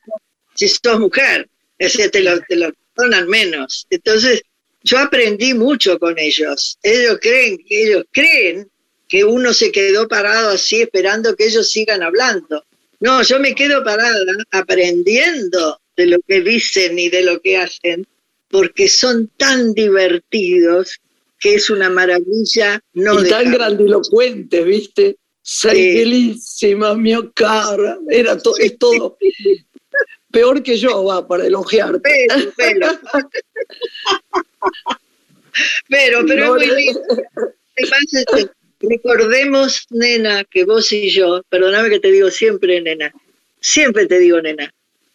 si 0.56 0.70
sos 0.70 1.00
mujer, 1.00 1.50
es 1.78 1.94
decir, 1.94 2.10
te 2.12 2.22
lo, 2.22 2.40
te 2.42 2.56
lo 2.56 2.72
perdonan 2.96 3.28
menos. 3.28 3.86
Entonces, 3.90 4.44
yo 4.84 4.98
aprendí 4.98 5.54
mucho 5.54 6.00
con 6.00 6.18
ellos. 6.18 6.80
Ellos 6.82 7.18
creen, 7.22 7.60
ellos 7.70 8.06
creen 8.12 8.70
que 9.08 9.24
uno 9.24 9.54
se 9.54 9.72
quedó 9.72 10.08
parado 10.08 10.50
así 10.50 10.82
esperando 10.82 11.36
que 11.36 11.46
ellos 11.46 11.70
sigan 11.72 12.04
hablando. 12.04 12.64
No, 13.00 13.22
yo 13.24 13.40
me 13.40 13.54
quedo 13.54 13.84
parada 13.84 14.18
aprendiendo 14.52 15.80
de 15.96 16.08
lo 16.08 16.18
que 16.28 16.42
dicen 16.42 16.98
y 16.98 17.10
de 17.10 17.24
lo 17.24 17.40
que 17.42 17.58
hacen, 17.58 18.08
porque 18.50 18.88
son 18.88 19.30
tan 19.38 19.74
divertidos 19.74 21.00
que 21.40 21.56
es 21.56 21.70
una 21.70 21.90
maravilla 21.90 22.82
no 22.94 23.24
y 23.24 23.30
tan 23.30 23.52
grandilocuentes, 23.52 24.66
¿viste? 24.66 25.18
Sei 25.42 25.94
bellísima, 25.96 26.94
mio 26.96 27.32
cara. 27.34 28.00
Era 28.10 28.38
es 28.60 28.78
todo 28.78 29.18
peor 30.32 30.62
que 30.62 30.78
yo, 30.78 31.06
va, 31.06 31.26
para 31.26 31.46
elogiarte. 31.48 32.28
Pero, 32.58 33.00
pero, 35.90 36.26
pero, 36.28 36.28
es 36.28 36.48
muy 36.50 36.68
lindo. 36.68 37.02
Recordemos, 38.80 39.88
nena, 39.90 40.44
que 40.44 40.64
vos 40.64 40.92
y 40.92 41.10
yo, 41.10 41.42
perdóname 41.50 41.90
que 41.90 42.00
te 42.00 42.12
digo 42.12 42.30
siempre, 42.30 42.80
nena, 42.82 43.12
siempre 43.60 44.06
te 44.06 44.20
digo, 44.20 44.40
nena. 44.42 44.72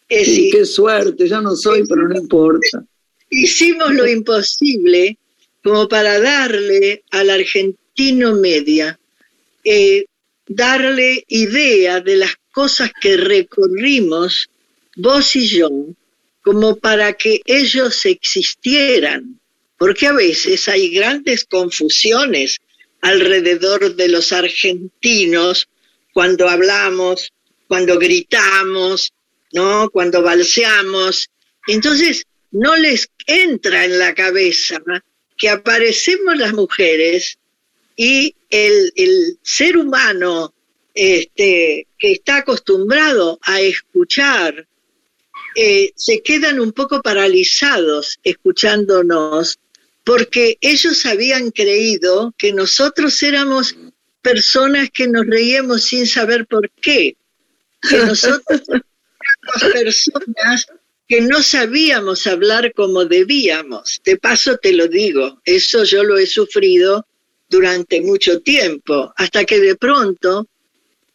sí, 0.08 0.50
qué 0.52 0.64
suerte, 0.64 1.28
ya 1.28 1.40
no 1.40 1.54
soy, 1.54 1.86
pero 1.86 2.08
no 2.08 2.18
importa. 2.18 2.84
Hicimos 3.30 3.94
lo 3.94 4.06
imposible 4.06 5.16
como 5.62 5.88
para 5.88 6.20
darle 6.20 7.04
al 7.10 7.30
argentino 7.30 8.34
media, 8.34 8.98
eh, 9.64 10.04
darle 10.46 11.24
idea 11.28 12.00
de 12.00 12.16
las 12.16 12.34
cosas 12.50 12.90
que 13.00 13.16
recorrimos 13.16 14.50
vos 14.96 15.36
y 15.36 15.46
yo, 15.46 15.70
como 16.42 16.76
para 16.76 17.12
que 17.12 17.40
ellos 17.44 18.04
existieran, 18.04 19.38
porque 19.78 20.08
a 20.08 20.12
veces 20.12 20.68
hay 20.68 20.90
grandes 20.90 21.44
confusiones 21.44 22.60
alrededor 23.02 23.94
de 23.94 24.08
los 24.08 24.32
argentinos 24.32 25.68
cuando 26.12 26.48
hablamos, 26.48 27.32
cuando 27.68 27.98
gritamos, 27.98 29.12
¿no? 29.52 29.90
Cuando 29.90 30.22
balseamos. 30.22 31.28
Entonces, 31.66 32.24
no 32.50 32.76
les 32.76 33.10
entra 33.26 33.84
en 33.84 33.98
la 33.98 34.14
cabeza 34.14 34.80
que 35.36 35.48
aparecemos 35.48 36.36
las 36.36 36.52
mujeres 36.52 37.38
y 37.96 38.34
el, 38.50 38.92
el 38.96 39.38
ser 39.42 39.76
humano 39.76 40.54
este, 40.94 41.86
que 41.98 42.12
está 42.12 42.38
acostumbrado 42.38 43.38
a 43.42 43.60
escuchar, 43.60 44.66
eh, 45.54 45.92
se 45.96 46.22
quedan 46.22 46.60
un 46.60 46.72
poco 46.72 47.02
paralizados 47.02 48.18
escuchándonos 48.22 49.58
porque 50.04 50.58
ellos 50.60 51.06
habían 51.06 51.50
creído 51.50 52.34
que 52.36 52.52
nosotros 52.52 53.22
éramos 53.22 53.76
personas 54.20 54.90
que 54.90 55.08
nos 55.08 55.26
reíamos 55.26 55.84
sin 55.84 56.06
saber 56.06 56.46
por 56.46 56.70
qué, 56.70 57.16
que 57.88 57.96
nosotros 58.06 58.62
éramos 58.68 59.72
personas 59.72 60.66
que 61.08 61.20
no 61.20 61.42
sabíamos 61.42 62.26
hablar 62.26 62.72
como 62.72 63.04
debíamos. 63.04 64.00
De 64.04 64.16
paso 64.16 64.56
te 64.56 64.72
lo 64.72 64.88
digo, 64.88 65.40
eso 65.44 65.84
yo 65.84 66.04
lo 66.04 66.16
he 66.16 66.26
sufrido 66.26 67.06
durante 67.48 68.00
mucho 68.00 68.40
tiempo, 68.40 69.12
hasta 69.16 69.44
que 69.44 69.60
de 69.60 69.76
pronto 69.76 70.48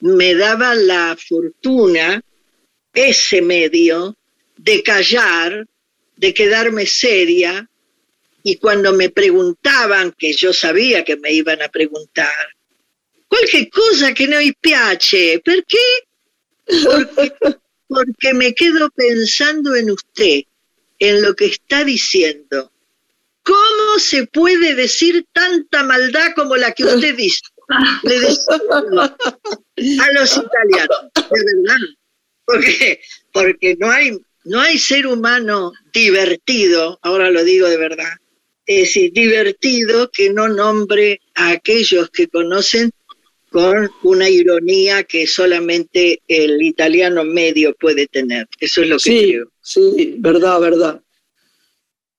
me 0.01 0.35
daba 0.35 0.75
la 0.75 1.17
fortuna 1.17 2.21
ese 2.93 3.41
medio 3.41 4.15
de 4.55 4.83
callar, 4.83 5.65
de 6.15 6.33
quedarme 6.33 6.85
seria, 6.85 7.67
y 8.49 8.55
cuando 8.55 8.93
me 8.93 9.09
preguntaban, 9.09 10.13
que 10.17 10.31
yo 10.31 10.53
sabía 10.53 11.03
que 11.03 11.17
me 11.17 11.33
iban 11.33 11.61
a 11.61 11.67
preguntar, 11.67 12.31
cualquier 13.27 13.69
cosa 13.69 14.13
que 14.13 14.25
no 14.25 14.37
piace, 14.61 15.41
¿por 15.43 15.65
qué? 15.65 15.77
Porque, 16.85 17.33
porque 17.89 18.33
me 18.33 18.55
quedo 18.55 18.89
pensando 18.91 19.75
en 19.75 19.91
usted, 19.91 20.43
en 20.97 21.21
lo 21.23 21.35
que 21.35 21.47
está 21.47 21.83
diciendo. 21.83 22.71
¿Cómo 23.43 23.99
se 23.99 24.27
puede 24.27 24.75
decir 24.75 25.25
tanta 25.33 25.83
maldad 25.83 26.31
como 26.33 26.55
la 26.55 26.71
que 26.71 26.85
usted 26.85 27.17
dice? 27.17 27.41
Le 28.03 28.15
a 29.99 30.11
los 30.13 30.37
italianos, 30.37 31.11
de 31.15 31.43
verdad. 31.43 31.81
Porque, 32.45 33.01
porque 33.33 33.75
no 33.77 33.91
hay 33.91 34.17
no 34.45 34.61
hay 34.61 34.77
ser 34.79 35.05
humano 35.05 35.73
divertido, 35.91 36.97
ahora 37.01 37.29
lo 37.29 37.43
digo 37.43 37.67
de 37.67 37.75
verdad, 37.75 38.13
es 38.67 38.79
decir, 38.81 39.13
divertido 39.13 40.11
que 40.11 40.29
no 40.29 40.49
nombre 40.49 41.21
a 41.35 41.51
aquellos 41.51 42.09
que 42.09 42.27
conocen 42.27 42.91
con 43.49 43.89
una 44.03 44.29
ironía 44.29 45.03
que 45.03 45.25
solamente 45.25 46.21
el 46.27 46.61
italiano 46.61 47.23
medio 47.23 47.73
puede 47.75 48.07
tener. 48.07 48.45
Eso 48.59 48.81
es 48.81 48.89
lo 48.89 48.97
que 48.97 49.03
sí, 49.03 49.23
creo. 49.29 49.51
Sí, 49.61 50.15
verdad, 50.17 50.59
verdad. 50.59 51.01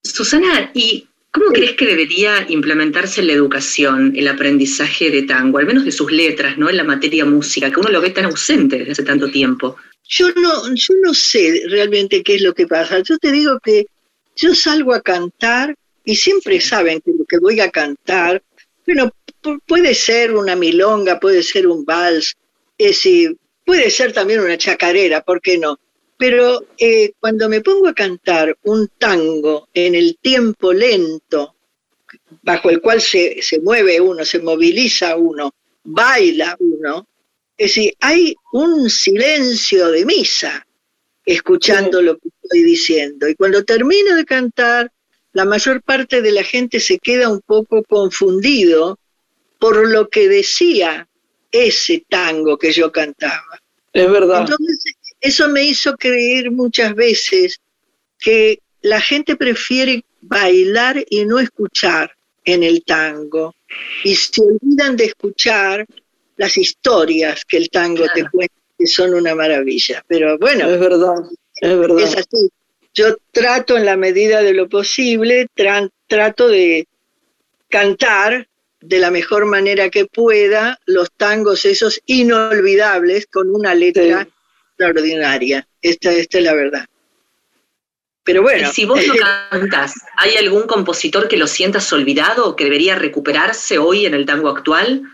Susana, 0.02 0.70
¿y 0.74 1.06
cómo 1.30 1.48
crees 1.52 1.72
que 1.72 1.84
debería 1.84 2.46
implementarse 2.48 3.20
en 3.20 3.26
la 3.26 3.34
educación 3.34 4.14
el 4.16 4.26
aprendizaje 4.26 5.10
de 5.10 5.24
tango, 5.24 5.58
al 5.58 5.66
menos 5.66 5.84
de 5.84 5.92
sus 5.92 6.10
letras, 6.10 6.56
¿no? 6.56 6.70
En 6.70 6.78
la 6.78 6.84
materia 6.84 7.26
música, 7.26 7.70
que 7.70 7.78
uno 7.78 7.90
lo 7.90 8.00
ve 8.00 8.10
tan 8.10 8.24
ausente 8.24 8.78
desde 8.78 8.92
hace 8.92 9.02
tanto 9.02 9.30
tiempo. 9.30 9.76
yo 10.08 10.30
no, 10.32 10.74
yo 10.74 10.94
no 11.02 11.12
sé 11.12 11.62
realmente 11.68 12.22
qué 12.22 12.36
es 12.36 12.42
lo 12.42 12.54
que 12.54 12.66
pasa. 12.66 13.00
Yo 13.00 13.18
te 13.18 13.30
digo 13.32 13.60
que 13.62 13.86
yo 14.34 14.54
salgo 14.54 14.94
a 14.94 15.02
cantar 15.02 15.76
y 16.08 16.16
siempre 16.16 16.58
saben 16.58 17.02
que 17.02 17.10
lo 17.10 17.26
que 17.26 17.36
voy 17.36 17.60
a 17.60 17.70
cantar, 17.70 18.42
bueno, 18.86 19.10
puede 19.66 19.94
ser 19.94 20.32
una 20.32 20.56
milonga, 20.56 21.20
puede 21.20 21.42
ser 21.42 21.66
un 21.66 21.84
vals, 21.84 22.34
es 22.78 22.86
decir, 22.86 23.36
puede 23.62 23.90
ser 23.90 24.14
también 24.14 24.40
una 24.40 24.56
chacarera, 24.56 25.20
¿por 25.20 25.42
qué 25.42 25.58
no? 25.58 25.78
Pero 26.16 26.64
eh, 26.78 27.12
cuando 27.20 27.50
me 27.50 27.60
pongo 27.60 27.88
a 27.88 27.94
cantar 27.94 28.56
un 28.62 28.88
tango 28.96 29.68
en 29.74 29.94
el 29.94 30.16
tiempo 30.16 30.72
lento, 30.72 31.56
bajo 32.40 32.70
el 32.70 32.80
cual 32.80 33.02
se, 33.02 33.42
se 33.42 33.60
mueve 33.60 34.00
uno, 34.00 34.24
se 34.24 34.38
moviliza 34.38 35.14
uno, 35.14 35.52
baila 35.84 36.56
uno, 36.58 37.06
es 37.54 37.74
decir, 37.74 37.92
hay 38.00 38.34
un 38.54 38.88
silencio 38.88 39.90
de 39.90 40.06
misa 40.06 40.66
escuchando 41.26 42.00
lo 42.00 42.16
que 42.16 42.30
estoy 42.42 42.62
diciendo. 42.62 43.28
Y 43.28 43.34
cuando 43.34 43.62
termino 43.62 44.16
de 44.16 44.24
cantar, 44.24 44.90
la 45.38 45.44
mayor 45.44 45.80
parte 45.82 46.20
de 46.20 46.32
la 46.32 46.42
gente 46.42 46.80
se 46.80 46.98
queda 46.98 47.28
un 47.28 47.40
poco 47.40 47.84
confundido 47.84 48.98
por 49.60 49.88
lo 49.88 50.08
que 50.08 50.28
decía 50.28 51.06
ese 51.52 52.04
tango 52.08 52.58
que 52.58 52.72
yo 52.72 52.90
cantaba. 52.90 53.60
Es 53.92 54.10
verdad. 54.10 54.40
Entonces, 54.40 54.96
eso 55.20 55.48
me 55.48 55.62
hizo 55.62 55.96
creer 55.96 56.50
muchas 56.50 56.92
veces 56.96 57.60
que 58.18 58.58
la 58.82 59.00
gente 59.00 59.36
prefiere 59.36 60.04
bailar 60.22 61.04
y 61.08 61.24
no 61.24 61.38
escuchar 61.38 62.10
en 62.44 62.64
el 62.64 62.82
tango. 62.82 63.54
Y 64.02 64.16
se 64.16 64.42
olvidan 64.42 64.96
de 64.96 65.04
escuchar 65.04 65.86
las 66.36 66.56
historias 66.56 67.44
que 67.44 67.58
el 67.58 67.70
tango 67.70 68.06
te 68.12 68.28
cuenta, 68.28 68.54
que 68.76 68.88
son 68.88 69.14
una 69.14 69.36
maravilla. 69.36 70.04
Pero 70.08 70.36
bueno, 70.36 70.68
es 70.68 70.80
verdad, 70.80 71.30
es 71.60 71.78
verdad. 71.78 72.00
Es 72.00 72.16
así. 72.16 72.50
Yo 72.98 73.16
trato 73.30 73.76
en 73.76 73.84
la 73.84 73.96
medida 73.96 74.42
de 74.42 74.54
lo 74.54 74.68
posible, 74.68 75.46
trato 75.54 76.48
de 76.48 76.88
cantar 77.68 78.48
de 78.80 78.98
la 78.98 79.12
mejor 79.12 79.46
manera 79.46 79.88
que 79.88 80.06
pueda 80.06 80.80
los 80.84 81.12
tangos 81.12 81.64
esos 81.64 82.00
inolvidables 82.06 83.28
con 83.28 83.54
una 83.54 83.72
letra 83.76 84.26
extraordinaria. 84.68 85.68
Esta, 85.80 86.10
esta 86.10 86.38
es 86.38 86.44
la 86.44 86.54
verdad. 86.54 86.86
Pero 88.24 88.42
bueno. 88.42 88.68
si 88.72 88.84
vos 88.84 89.00
no 89.06 89.14
cantas, 89.14 89.94
¿hay 90.16 90.34
algún 90.34 90.64
compositor 90.64 91.28
que 91.28 91.36
lo 91.36 91.46
sientas 91.46 91.92
olvidado 91.92 92.48
o 92.48 92.56
que 92.56 92.64
debería 92.64 92.96
recuperarse 92.96 93.78
hoy 93.78 94.06
en 94.06 94.14
el 94.14 94.26
tango 94.26 94.48
actual? 94.48 95.04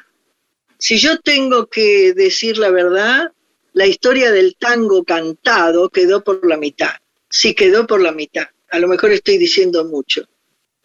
Si 0.78 0.96
yo 0.96 1.18
tengo 1.20 1.66
que 1.66 2.14
decir 2.14 2.56
la 2.56 2.70
verdad, 2.70 3.30
la 3.74 3.84
historia 3.84 4.32
del 4.32 4.56
tango 4.56 5.04
cantado 5.04 5.90
quedó 5.90 6.24
por 6.24 6.46
la 6.48 6.56
mitad. 6.56 6.94
Sí, 7.36 7.52
quedó 7.52 7.84
por 7.84 8.00
la 8.00 8.12
mitad. 8.12 8.46
A 8.70 8.78
lo 8.78 8.86
mejor 8.86 9.10
estoy 9.10 9.38
diciendo 9.38 9.84
mucho. 9.84 10.22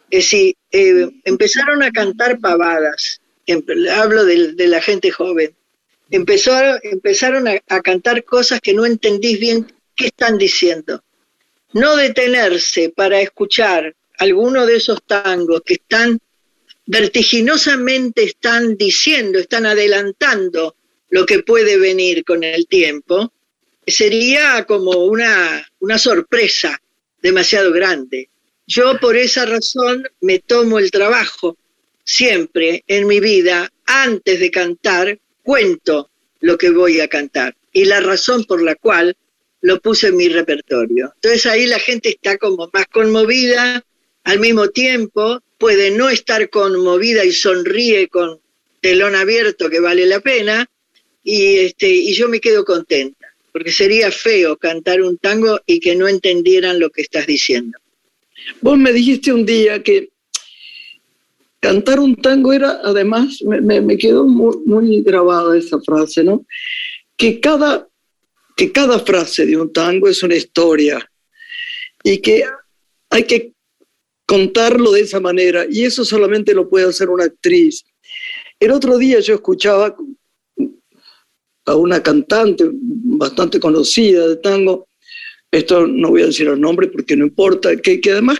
Es 0.10 0.24
decir, 0.24 0.56
eh, 0.72 1.08
empezaron 1.24 1.84
a 1.84 1.92
cantar 1.92 2.40
pavadas. 2.40 3.22
Em, 3.46 3.62
hablo 3.92 4.26
de, 4.26 4.68
la 4.68 4.82
gente 4.82 5.12
joven. 5.12 5.56
empezaron 6.10 7.48
a, 7.48 7.62
a 7.68 7.82
cantar 7.82 8.24
cosas 8.24 8.62
que 8.62 8.74
no 8.74 8.88
entendís 8.88 9.40
bien 9.40 9.72
qué 9.96 10.08
están 10.08 10.40
diciendo. 10.40 11.04
No 11.74 11.96
detenerse 11.96 12.92
para 12.96 13.22
escuchar 13.22 13.96
alguno 14.18 14.66
de 14.66 14.78
esos 14.78 15.04
tangos 15.06 15.62
que 15.64 15.76
están 15.76 16.18
vertiginosamente 16.88 18.24
están 18.24 18.76
diciendo, 18.76 19.38
están 19.38 19.68
adelantando 19.68 20.76
lo 21.12 21.28
que 21.28 21.44
puede 21.44 21.78
venir 21.78 22.26
con 22.26 22.44
el 22.44 22.66
tiempo, 22.66 23.32
sería 23.92 24.66
como 24.66 24.92
una, 25.06 25.68
una 25.80 25.98
sorpresa 25.98 26.82
demasiado 27.22 27.72
grande. 27.72 28.30
Yo 28.68 29.00
por 29.00 29.18
esa 29.18 29.46
razón 29.46 30.08
me 30.22 30.40
tomo 30.40 30.80
el 30.80 30.92
trabajo 30.92 31.58
siempre 32.04 32.84
en 32.88 33.08
mi 33.08 33.20
vida, 33.20 33.72
antes 33.86 34.40
de 34.40 34.52
cantar, 34.52 35.20
cuento 35.44 36.10
lo 36.42 36.58
que 36.58 36.70
voy 36.70 37.00
a 37.00 37.08
cantar 37.08 37.56
y 37.72 37.86
la 37.86 38.00
razón 38.00 38.46
por 38.46 38.62
la 38.62 38.76
cual 38.76 39.16
lo 39.62 39.80
puse 39.82 40.08
en 40.08 40.18
mi 40.18 40.30
repertorio. 40.30 41.12
Entonces 41.16 41.46
ahí 41.46 41.68
la 41.68 41.80
gente 41.80 42.10
está 42.10 42.38
como 42.38 42.70
más 42.74 42.88
conmovida, 42.88 43.84
al 44.24 44.40
mismo 44.40 44.70
tiempo 44.70 45.42
puede 45.58 45.92
no 45.92 46.10
estar 46.10 46.50
conmovida 46.50 47.26
y 47.26 47.32
sonríe 47.32 48.08
con 48.08 48.40
telón 48.82 49.16
abierto 49.16 49.70
que 49.70 49.80
vale 49.80 50.06
la 50.06 50.20
pena, 50.22 50.66
y, 51.24 51.58
este, 51.58 51.90
y 51.90 52.14
yo 52.14 52.30
me 52.30 52.40
quedo 52.40 52.64
contenta, 52.64 53.19
porque 53.52 53.72
sería 53.72 54.12
feo 54.12 54.58
cantar 54.58 55.02
un 55.02 55.18
tango 55.18 55.60
y 55.66 55.80
que 55.80 55.96
no 55.96 56.08
entendieran 56.08 56.80
lo 56.80 56.90
que 56.90 57.02
estás 57.02 57.28
diciendo. 57.28 57.78
Vos 58.62 58.78
me 58.78 58.94
dijiste 58.94 59.34
un 59.34 59.46
día 59.46 59.84
que 59.84 60.10
cantar 61.60 62.00
un 62.00 62.16
tango 62.16 62.54
era, 62.54 62.80
además, 62.84 63.42
me, 63.44 63.82
me 63.82 63.98
quedó 63.98 64.26
muy, 64.26 64.58
muy, 64.66 65.02
grabada 65.02 65.58
esa 65.58 65.80
frase, 65.82 66.24
¿no? 66.24 66.46
Que 67.18 67.40
cada, 67.40 67.88
que 68.56 68.72
cada 68.72 69.00
frase 69.00 69.46
de 69.46 69.58
un 69.58 69.72
tango 69.74 70.08
es 70.08 70.24
una 70.24 70.36
historia 70.36 71.10
y 72.04 72.20
que 72.20 72.46
hay 73.10 73.24
que 73.24 73.54
contarlo 74.26 74.92
de 74.92 75.02
esa 75.02 75.20
manera 75.20 75.66
y 75.70 75.84
eso 75.84 76.06
solamente 76.06 76.54
lo 76.54 76.70
puede 76.70 76.88
hacer 76.88 77.10
una 77.10 77.26
actriz. 77.26 77.84
El 78.60 78.72
otro 78.72 78.98
día 78.98 79.20
yo 79.20 79.36
escuchaba 79.36 79.96
a 81.70 81.76
una 81.76 82.02
cantante 82.02 82.70
bastante 82.72 83.60
conocida 83.60 84.28
de 84.28 84.38
tango, 84.38 84.88
esto 85.52 85.88
no 85.88 86.10
voy 86.10 86.24
a 86.24 86.28
decir 86.28 86.48
el 86.48 86.60
nombre 86.60 86.88
porque 86.88 87.16
no 87.16 87.26
importa, 87.26 87.76
que, 87.78 88.00
que 88.00 88.12
además 88.12 88.40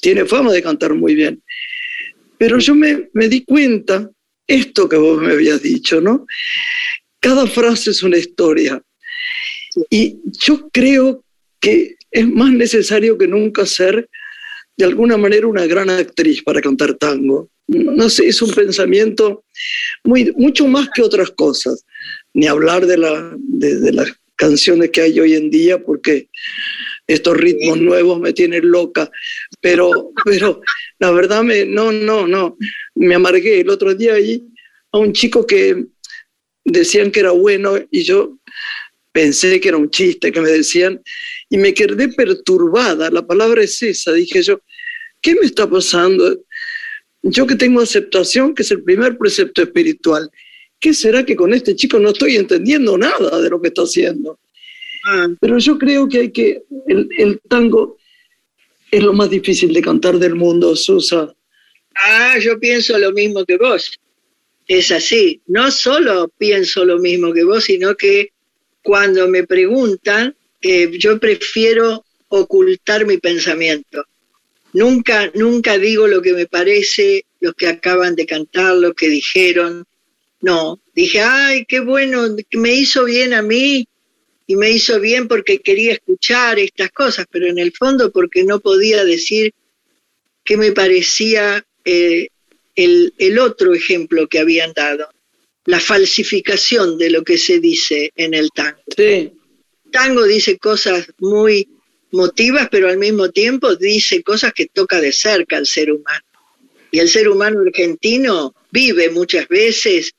tiene 0.00 0.24
fama 0.24 0.52
de 0.52 0.62
cantar 0.62 0.94
muy 0.94 1.14
bien. 1.14 1.42
Pero 2.38 2.58
yo 2.58 2.74
me, 2.74 3.08
me 3.12 3.28
di 3.28 3.44
cuenta, 3.44 4.10
esto 4.46 4.88
que 4.88 4.96
vos 4.96 5.20
me 5.20 5.32
habías 5.32 5.62
dicho, 5.62 6.00
¿no? 6.00 6.26
Cada 7.20 7.46
frase 7.46 7.90
es 7.90 8.02
una 8.02 8.16
historia. 8.16 8.82
Y 9.90 10.18
yo 10.40 10.68
creo 10.70 11.24
que 11.60 11.96
es 12.10 12.26
más 12.26 12.52
necesario 12.52 13.16
que 13.16 13.28
nunca 13.28 13.66
ser 13.66 14.08
de 14.76 14.84
alguna 14.84 15.16
manera 15.16 15.46
una 15.46 15.66
gran 15.66 15.90
actriz 15.90 16.42
para 16.42 16.60
cantar 16.60 16.94
tango. 16.94 17.50
No 17.66 18.08
sé, 18.08 18.28
es 18.28 18.40
un 18.42 18.52
pensamiento 18.52 19.44
muy, 20.02 20.32
mucho 20.36 20.66
más 20.66 20.88
que 20.94 21.02
otras 21.02 21.30
cosas. 21.30 21.84
Ni 22.34 22.46
hablar 22.46 22.86
de, 22.86 22.96
la, 22.96 23.36
de, 23.36 23.92
las 23.92 24.12
canciones 24.36 24.90
que 24.90 25.02
hay 25.02 25.18
hoy 25.18 25.34
en 25.34 25.50
día, 25.50 25.82
porque 25.82 26.28
estos 27.06 27.36
ritmos 27.36 27.78
nuevos 27.78 28.20
me 28.20 28.32
tienen 28.32 28.70
loca. 28.70 29.10
Pero, 29.60 30.12
pero 30.24 30.60
la 30.98 31.10
verdad, 31.10 31.42
me, 31.42 31.64
no, 31.64 31.92
no, 31.92 32.26
no. 32.26 32.56
Me 32.94 33.14
amargué 33.14 33.60
el 33.60 33.70
otro 33.70 33.94
día 33.94 34.14
allí 34.14 34.44
a 34.92 34.98
un 34.98 35.12
chico 35.12 35.46
que 35.46 35.86
decían 36.64 37.10
que 37.10 37.20
era 37.20 37.30
bueno 37.30 37.78
y 37.90 38.02
yo 38.02 38.38
pensé 39.12 39.60
que 39.60 39.68
era 39.68 39.76
un 39.76 39.90
chiste 39.90 40.30
que 40.30 40.40
me 40.40 40.50
decían 40.50 41.02
y 41.48 41.58
me 41.58 41.74
quedé 41.74 42.08
perturbada. 42.08 43.10
La 43.10 43.26
palabra 43.26 43.62
es 43.62 43.82
esa, 43.82 44.12
dije 44.12 44.42
yo, 44.42 44.60
¿qué 45.20 45.34
me 45.34 45.46
está 45.46 45.68
pasando? 45.68 46.38
Yo 47.22 47.46
que 47.46 47.56
tengo 47.56 47.80
aceptación, 47.80 48.54
que 48.54 48.62
es 48.62 48.70
el 48.70 48.82
primer 48.82 49.18
precepto 49.18 49.62
espiritual, 49.62 50.30
¿qué 50.80 50.94
será 50.94 51.24
que 51.24 51.36
con 51.36 51.52
este 51.54 51.76
chico 51.76 51.98
no 51.98 52.10
estoy 52.10 52.36
entendiendo 52.36 52.96
nada 52.98 53.40
de 53.40 53.50
lo 53.50 53.60
que 53.60 53.68
está 53.68 53.82
haciendo? 53.82 54.38
Ah. 55.06 55.28
Pero 55.40 55.58
yo 55.58 55.78
creo 55.78 56.08
que 56.08 56.18
hay 56.18 56.32
que, 56.32 56.62
el, 56.88 57.08
el 57.16 57.40
tango 57.48 57.98
es 58.90 59.02
lo 59.02 59.12
más 59.12 59.30
difícil 59.30 59.72
de 59.72 59.82
cantar 59.82 60.18
del 60.18 60.34
mundo, 60.34 60.74
Susa. 60.74 61.32
Ah, 61.94 62.38
yo 62.40 62.58
pienso 62.58 62.98
lo 62.98 63.12
mismo 63.12 63.44
que 63.44 63.56
vos. 63.56 64.00
Es 64.66 64.90
así. 64.90 65.40
No 65.46 65.70
solo 65.70 66.30
pienso 66.38 66.84
lo 66.84 66.98
mismo 66.98 67.32
que 67.32 67.44
vos, 67.44 67.64
sino 67.64 67.94
que 67.94 68.30
cuando 68.82 69.28
me 69.28 69.46
preguntan, 69.46 70.34
eh, 70.62 70.90
yo 70.98 71.18
prefiero 71.18 72.04
ocultar 72.28 73.06
mi 73.06 73.18
pensamiento. 73.18 74.04
Nunca, 74.72 75.30
nunca 75.34 75.78
digo 75.78 76.06
lo 76.06 76.22
que 76.22 76.32
me 76.32 76.46
parece, 76.46 77.24
los 77.40 77.54
que 77.54 77.66
acaban 77.66 78.14
de 78.14 78.26
cantar, 78.26 78.76
lo 78.76 78.94
que 78.94 79.08
dijeron. 79.08 79.84
No, 80.40 80.80
dije, 80.94 81.20
ay, 81.20 81.64
qué 81.66 81.80
bueno, 81.80 82.26
me 82.52 82.74
hizo 82.74 83.04
bien 83.04 83.34
a 83.34 83.42
mí 83.42 83.86
y 84.46 84.56
me 84.56 84.70
hizo 84.70 84.98
bien 84.98 85.28
porque 85.28 85.58
quería 85.58 85.92
escuchar 85.92 86.58
estas 86.58 86.90
cosas, 86.90 87.26
pero 87.30 87.46
en 87.46 87.58
el 87.58 87.72
fondo 87.72 88.10
porque 88.10 88.44
no 88.44 88.58
podía 88.60 89.04
decir 89.04 89.52
qué 90.44 90.56
me 90.56 90.72
parecía 90.72 91.64
eh, 91.84 92.28
el, 92.74 93.12
el 93.18 93.38
otro 93.38 93.74
ejemplo 93.74 94.28
que 94.28 94.38
habían 94.38 94.72
dado, 94.72 95.08
la 95.66 95.78
falsificación 95.78 96.96
de 96.98 97.10
lo 97.10 97.22
que 97.22 97.38
se 97.38 97.60
dice 97.60 98.10
en 98.16 98.34
el 98.34 98.50
tango. 98.50 98.80
Sí. 98.96 99.32
Tango 99.92 100.24
dice 100.24 100.58
cosas 100.58 101.06
muy 101.18 101.68
motivas, 102.12 102.68
pero 102.70 102.88
al 102.88 102.98
mismo 102.98 103.30
tiempo 103.30 103.76
dice 103.76 104.22
cosas 104.22 104.52
que 104.52 104.66
toca 104.66 105.00
de 105.00 105.12
cerca 105.12 105.58
al 105.58 105.66
ser 105.66 105.92
humano. 105.92 106.24
Y 106.90 106.98
el 106.98 107.08
ser 107.08 107.28
humano 107.28 107.60
argentino 107.60 108.54
vive 108.70 109.10
muchas 109.10 109.46
veces 109.48 110.12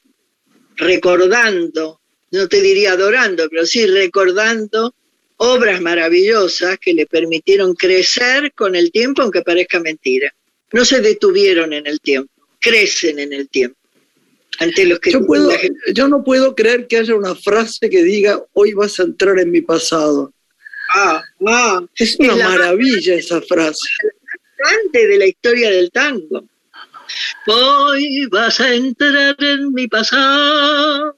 recordando 0.82 2.02
no 2.32 2.48
te 2.48 2.62
diría 2.62 2.94
adorando, 2.94 3.48
pero 3.50 3.66
sí 3.66 3.86
recordando 3.86 4.96
obras 5.38 5.82
maravillosas 5.82 6.78
que 6.80 6.94
le 6.94 7.06
permitieron 7.06 7.74
crecer 7.76 8.54
con 8.54 8.76
el 8.76 8.92
tiempo, 8.92 9.22
aunque 9.22 9.42
parezca 9.42 9.80
mentira. 9.80 10.34
No 10.72 10.86
se 10.86 11.02
detuvieron 11.02 11.74
en 11.74 11.88
el 11.88 12.00
tiempo, 12.00 12.32
crecen 12.60 13.20
en 13.20 13.34
el 13.34 13.50
tiempo. 13.50 13.78
Ante 14.60 14.86
los 14.86 15.00
que 15.00 15.12
yo, 15.12 15.26
puedo, 15.26 15.52
yo 15.94 16.08
no 16.08 16.24
puedo 16.24 16.56
creer 16.56 16.88
que 16.88 16.98
haya 16.98 17.16
una 17.16 17.36
frase 17.36 17.90
que 17.90 18.04
diga, 18.04 18.42
hoy 18.54 18.74
vas 18.74 19.00
a 19.00 19.04
entrar 19.04 19.40
en 19.40 19.52
mi 19.52 19.62
pasado. 19.62 20.34
Ah, 20.94 21.22
ah, 21.48 21.82
es 21.96 22.18
una 22.20 22.36
maravilla 22.36 23.16
esa 23.16 23.42
frase. 23.42 23.88
Antes 24.84 25.08
de 25.08 25.18
la 25.18 25.26
historia 25.26 25.70
del 25.70 25.90
tango. 25.92 26.46
Hoy 27.48 28.28
vas 28.28 28.60
a 28.60 28.74
entrar 28.74 29.36
en 29.40 29.74
mi 29.74 29.88
pasado 29.88 31.18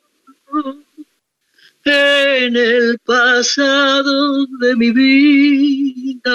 en 1.86 2.56
el 2.56 2.98
pasado 3.00 4.46
de 4.60 4.76
mi 4.76 4.92
vida. 4.92 6.32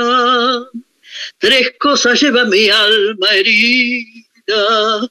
Tres 1.39 1.73
cosas 1.79 2.21
lleva 2.21 2.45
mi 2.45 2.69
alma 2.69 3.29
herida, 3.33 5.09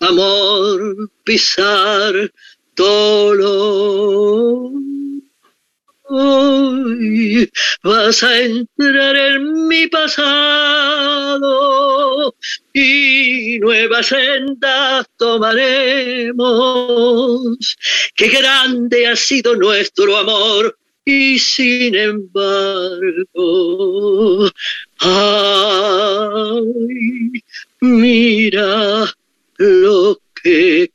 amor, 0.00 1.10
pisar, 1.24 2.32
dolor. 2.76 4.72
Vas 6.10 7.46
a 8.24 8.40
entrar 8.40 9.16
en 9.16 9.68
mi 9.68 9.86
pasado 9.86 11.44
y 12.72 13.60
nuevas 13.60 14.06
sendas 14.06 15.06
tomaremos. 15.16 16.36
Qué 18.16 18.26
grande 18.28 19.06
ha 19.06 19.14
sido 19.14 19.54
nuestro 19.54 20.16
amor 20.16 20.76
y 21.04 21.38
sin 21.38 21.94
embargo, 21.94 23.30
ay, 24.98 26.64
mira 27.80 29.14
lo 29.58 30.20
que. 30.42 30.90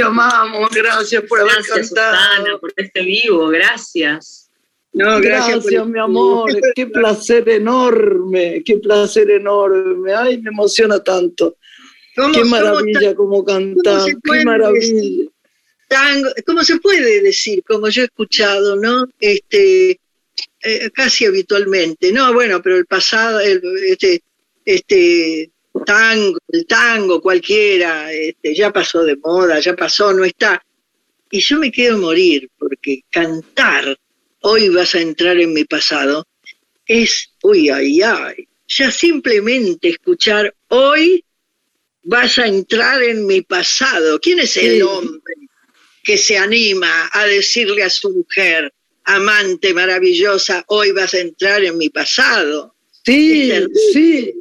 Te 0.00 0.06
amamos, 0.06 0.70
gracias 0.70 1.22
por 1.24 1.40
haber 1.40 1.54
gracias, 1.56 1.90
cantado. 1.90 2.60
por 2.60 2.72
este 2.74 3.02
vivo, 3.02 3.48
gracias. 3.48 4.50
No, 4.92 5.20
gracias, 5.20 5.66
mi 5.86 5.98
amor, 5.98 6.50
qué 6.74 6.86
placer 6.86 7.48
enorme, 7.48 8.62
qué 8.64 8.78
placer 8.78 9.30
enorme, 9.30 10.14
ay, 10.14 10.40
me 10.40 10.50
emociona 10.50 11.02
tanto. 11.02 11.56
Qué 12.34 12.44
maravilla 12.44 13.14
como 13.14 13.44
cantar, 13.44 14.06
qué 14.24 14.44
maravilla. 14.44 15.28
¿Cómo 16.46 16.64
se 16.64 16.78
puede 16.78 17.20
decir, 17.22 17.62
como 17.64 17.88
yo 17.88 18.02
he 18.02 18.04
escuchado, 18.06 18.76
no? 18.76 19.06
Este, 19.20 20.00
eh, 20.62 20.90
casi 20.94 21.26
habitualmente, 21.26 22.10
no, 22.10 22.32
bueno, 22.32 22.62
pero 22.62 22.76
el 22.76 22.86
pasado, 22.86 23.40
este, 23.40 24.22
este, 24.64 25.50
tango, 25.84 26.38
el 26.48 26.66
tango 26.66 27.20
cualquiera, 27.20 28.12
este, 28.12 28.54
ya 28.54 28.72
pasó 28.72 29.04
de 29.04 29.16
moda, 29.16 29.60
ya 29.60 29.74
pasó, 29.74 30.12
no 30.12 30.24
está. 30.24 30.62
Y 31.30 31.40
yo 31.40 31.58
me 31.58 31.70
quiero 31.70 31.98
morir 31.98 32.48
porque 32.58 33.02
cantar, 33.10 33.96
hoy 34.40 34.68
vas 34.68 34.94
a 34.94 35.00
entrar 35.00 35.38
en 35.38 35.52
mi 35.52 35.64
pasado, 35.64 36.26
es, 36.86 37.30
uy, 37.42 37.70
ay, 37.70 38.02
ay, 38.02 38.48
ya 38.66 38.90
simplemente 38.90 39.88
escuchar 39.88 40.54
hoy 40.68 41.24
vas 42.02 42.38
a 42.38 42.46
entrar 42.46 43.02
en 43.02 43.26
mi 43.26 43.42
pasado. 43.42 44.18
¿Quién 44.20 44.40
es 44.40 44.56
el 44.56 44.82
hombre 44.82 45.34
que 46.02 46.16
se 46.16 46.38
anima 46.38 47.10
a 47.12 47.26
decirle 47.26 47.82
a 47.82 47.90
su 47.90 48.10
mujer, 48.10 48.72
amante 49.04 49.74
maravillosa, 49.74 50.64
hoy 50.68 50.92
vas 50.92 51.14
a 51.14 51.20
entrar 51.20 51.62
en 51.64 51.76
mi 51.78 51.90
pasado? 51.90 52.74
Sí, 53.04 53.52
sí, 53.92 54.34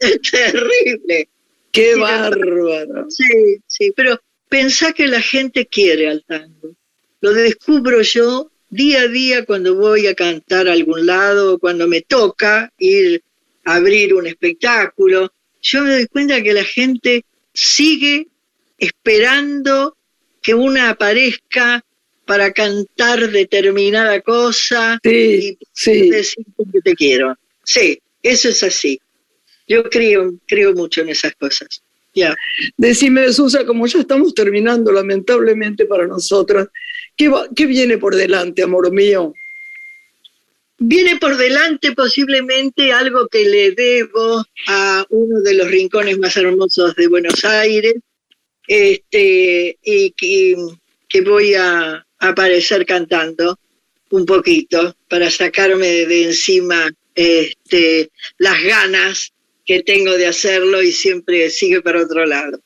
terrible. 0.30 1.28
Qué 1.72 1.94
bárbaro. 1.96 3.06
Sí, 3.08 3.58
sí, 3.66 3.92
pero 3.94 4.20
pensá 4.48 4.92
que 4.92 5.06
la 5.06 5.20
gente 5.20 5.66
quiere 5.66 6.08
al 6.08 6.24
tango. 6.24 6.74
Lo 7.20 7.32
descubro 7.32 8.02
yo 8.02 8.50
día 8.70 9.02
a 9.02 9.08
día 9.08 9.44
cuando 9.44 9.74
voy 9.74 10.06
a 10.06 10.14
cantar 10.14 10.68
a 10.68 10.72
algún 10.72 11.06
lado, 11.06 11.58
cuando 11.58 11.86
me 11.86 12.00
toca 12.00 12.72
ir 12.78 13.22
a 13.64 13.76
abrir 13.76 14.14
un 14.14 14.26
espectáculo. 14.26 15.32
Yo 15.60 15.82
me 15.82 15.92
doy 15.92 16.06
cuenta 16.06 16.42
que 16.42 16.54
la 16.54 16.64
gente 16.64 17.24
sigue 17.52 18.28
esperando 18.78 19.96
que 20.42 20.54
una 20.54 20.90
aparezca 20.90 21.84
para 22.24 22.52
cantar 22.52 23.30
determinada 23.30 24.20
cosa 24.22 24.98
y 25.02 25.58
sí. 25.72 26.10
decirte 26.10 26.64
que 26.72 26.80
te 26.80 26.94
quiero. 26.94 27.36
Sí, 27.64 28.00
eso 28.22 28.48
es 28.48 28.62
así. 28.62 29.00
Yo 29.70 29.84
creo, 29.84 30.34
creo 30.48 30.74
mucho 30.74 31.02
en 31.02 31.10
esas 31.10 31.32
cosas. 31.36 31.80
Ya. 32.12 32.36
Decime, 32.76 33.32
Susa, 33.32 33.64
como 33.64 33.86
ya 33.86 34.00
estamos 34.00 34.34
terminando, 34.34 34.90
lamentablemente 34.90 35.86
para 35.86 36.08
nosotras, 36.08 36.66
¿qué, 37.16 37.30
¿qué 37.54 37.66
viene 37.66 37.96
por 37.96 38.16
delante, 38.16 38.64
amor 38.64 38.90
mío? 38.92 39.32
Viene 40.76 41.18
por 41.18 41.36
delante 41.36 41.92
posiblemente 41.92 42.92
algo 42.92 43.28
que 43.28 43.44
le 43.44 43.70
debo 43.70 44.44
a 44.66 45.06
uno 45.08 45.40
de 45.40 45.54
los 45.54 45.70
rincones 45.70 46.18
más 46.18 46.36
hermosos 46.36 46.96
de 46.96 47.06
Buenos 47.06 47.44
Aires, 47.44 47.94
este, 48.66 49.78
y 49.84 50.10
que, 50.16 50.56
que 51.08 51.20
voy 51.20 51.54
a 51.54 52.04
aparecer 52.18 52.84
cantando 52.84 53.56
un 54.10 54.26
poquito 54.26 54.96
para 55.08 55.30
sacarme 55.30 56.06
de 56.06 56.24
encima 56.24 56.90
este, 57.14 58.10
las 58.38 58.60
ganas 58.64 59.32
que 59.70 59.84
tengo 59.84 60.18
de 60.18 60.26
hacerlo 60.26 60.82
y 60.82 60.90
siempre 60.90 61.48
sigue 61.48 61.80
para 61.80 62.02
otro 62.02 62.26
lado. 62.26 62.58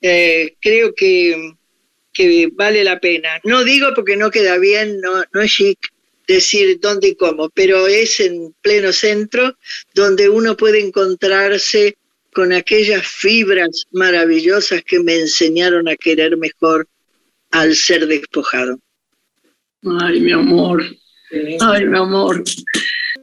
Eh, 0.00 0.56
creo 0.62 0.94
que, 0.94 1.52
que, 2.10 2.48
vale 2.54 2.82
la 2.84 2.98
pena. 3.00 3.38
No 3.44 3.64
digo 3.64 3.88
porque 3.94 4.16
no 4.16 4.30
queda 4.30 4.56
bien, 4.56 4.98
no, 5.02 5.22
no 5.34 5.42
es 5.42 5.52
chic 5.52 5.78
decir 6.26 6.80
dónde 6.80 7.08
y 7.08 7.16
cómo, 7.16 7.50
pero 7.50 7.86
es 7.86 8.18
en 8.20 8.54
pleno 8.62 8.94
centro 8.94 9.58
donde 9.92 10.30
uno 10.30 10.56
puede 10.56 10.80
encontrarse 10.80 11.98
con 12.32 12.54
aquellas 12.54 13.06
fibras 13.06 13.84
maravillosas 13.92 14.82
que 14.84 15.00
me 15.00 15.16
enseñaron 15.16 15.86
a 15.86 15.96
querer 15.96 16.38
mejor 16.38 16.88
al 17.50 17.74
ser 17.74 18.06
despojado. 18.06 18.78
Ay, 20.00 20.20
mi 20.22 20.32
amor. 20.32 20.82
Ay, 21.60 21.84
mi 21.84 21.98
amor. 21.98 22.42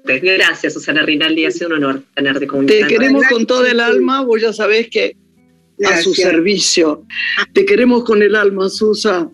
Gracias, 0.06 0.74
Susana 0.74 1.02
Rinaldi, 1.02 1.46
ha 1.46 1.52
sido 1.52 1.68
un 1.68 1.74
honor 1.74 2.04
tenerte 2.16 2.46
como 2.46 2.66
Te 2.66 2.86
queremos 2.86 3.24
con 3.28 3.46
todo 3.46 3.66
el 3.66 3.80
alma, 3.80 4.22
vos 4.22 4.42
ya 4.42 4.54
sabés 4.54 4.88
que 4.90 5.18
a 5.84 6.02
su 6.02 6.14
servicio. 6.14 7.06
Te 7.54 7.66
queremos 7.66 8.04
con 8.04 8.22
el 8.22 8.36
alma, 8.36 8.70
Susa. 8.70 9.30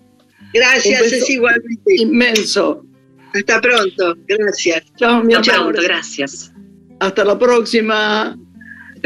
Gracias, 0.53 1.01
es 1.01 1.29
igualmente. 1.29 1.95
Inmenso. 1.95 2.85
Hasta 3.33 3.61
pronto, 3.61 4.15
gracias. 4.27 4.83
Chao, 4.97 5.23
mi 5.23 5.33
Hasta 5.33 5.53
pronto, 5.55 5.81
gracias. 5.81 6.51
Hasta 6.99 7.23
la 7.23 7.37
próxima. 7.37 8.37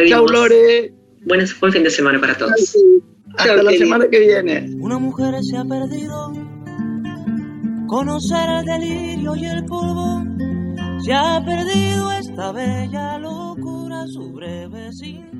Chao, 0.07 0.27
Lore. 0.27 0.93
Buen, 1.21 1.45
buen 1.59 1.73
fin 1.73 1.83
de 1.83 1.89
semana 1.89 2.19
para 2.19 2.37
todos. 2.37 2.75
Hasta 3.37 3.63
la 3.63 3.71
semana 3.71 4.07
que 4.09 4.19
viene. 4.19 4.69
Una 4.79 4.97
mujer 4.97 5.33
se 5.43 5.57
ha 5.57 5.65
perdido. 5.65 6.33
Conocer 7.87 8.49
el 8.49 8.65
delirio 8.65 9.35
y 9.35 9.45
el 9.45 9.65
polvo 9.65 10.23
se 11.05 11.13
ha 11.13 11.39
perdido 11.45 12.11
esta 12.13 12.51
bella 12.51 13.19
locura, 13.19 14.07
su 14.07 14.31
breve 14.33 14.89
mí. 15.01 15.34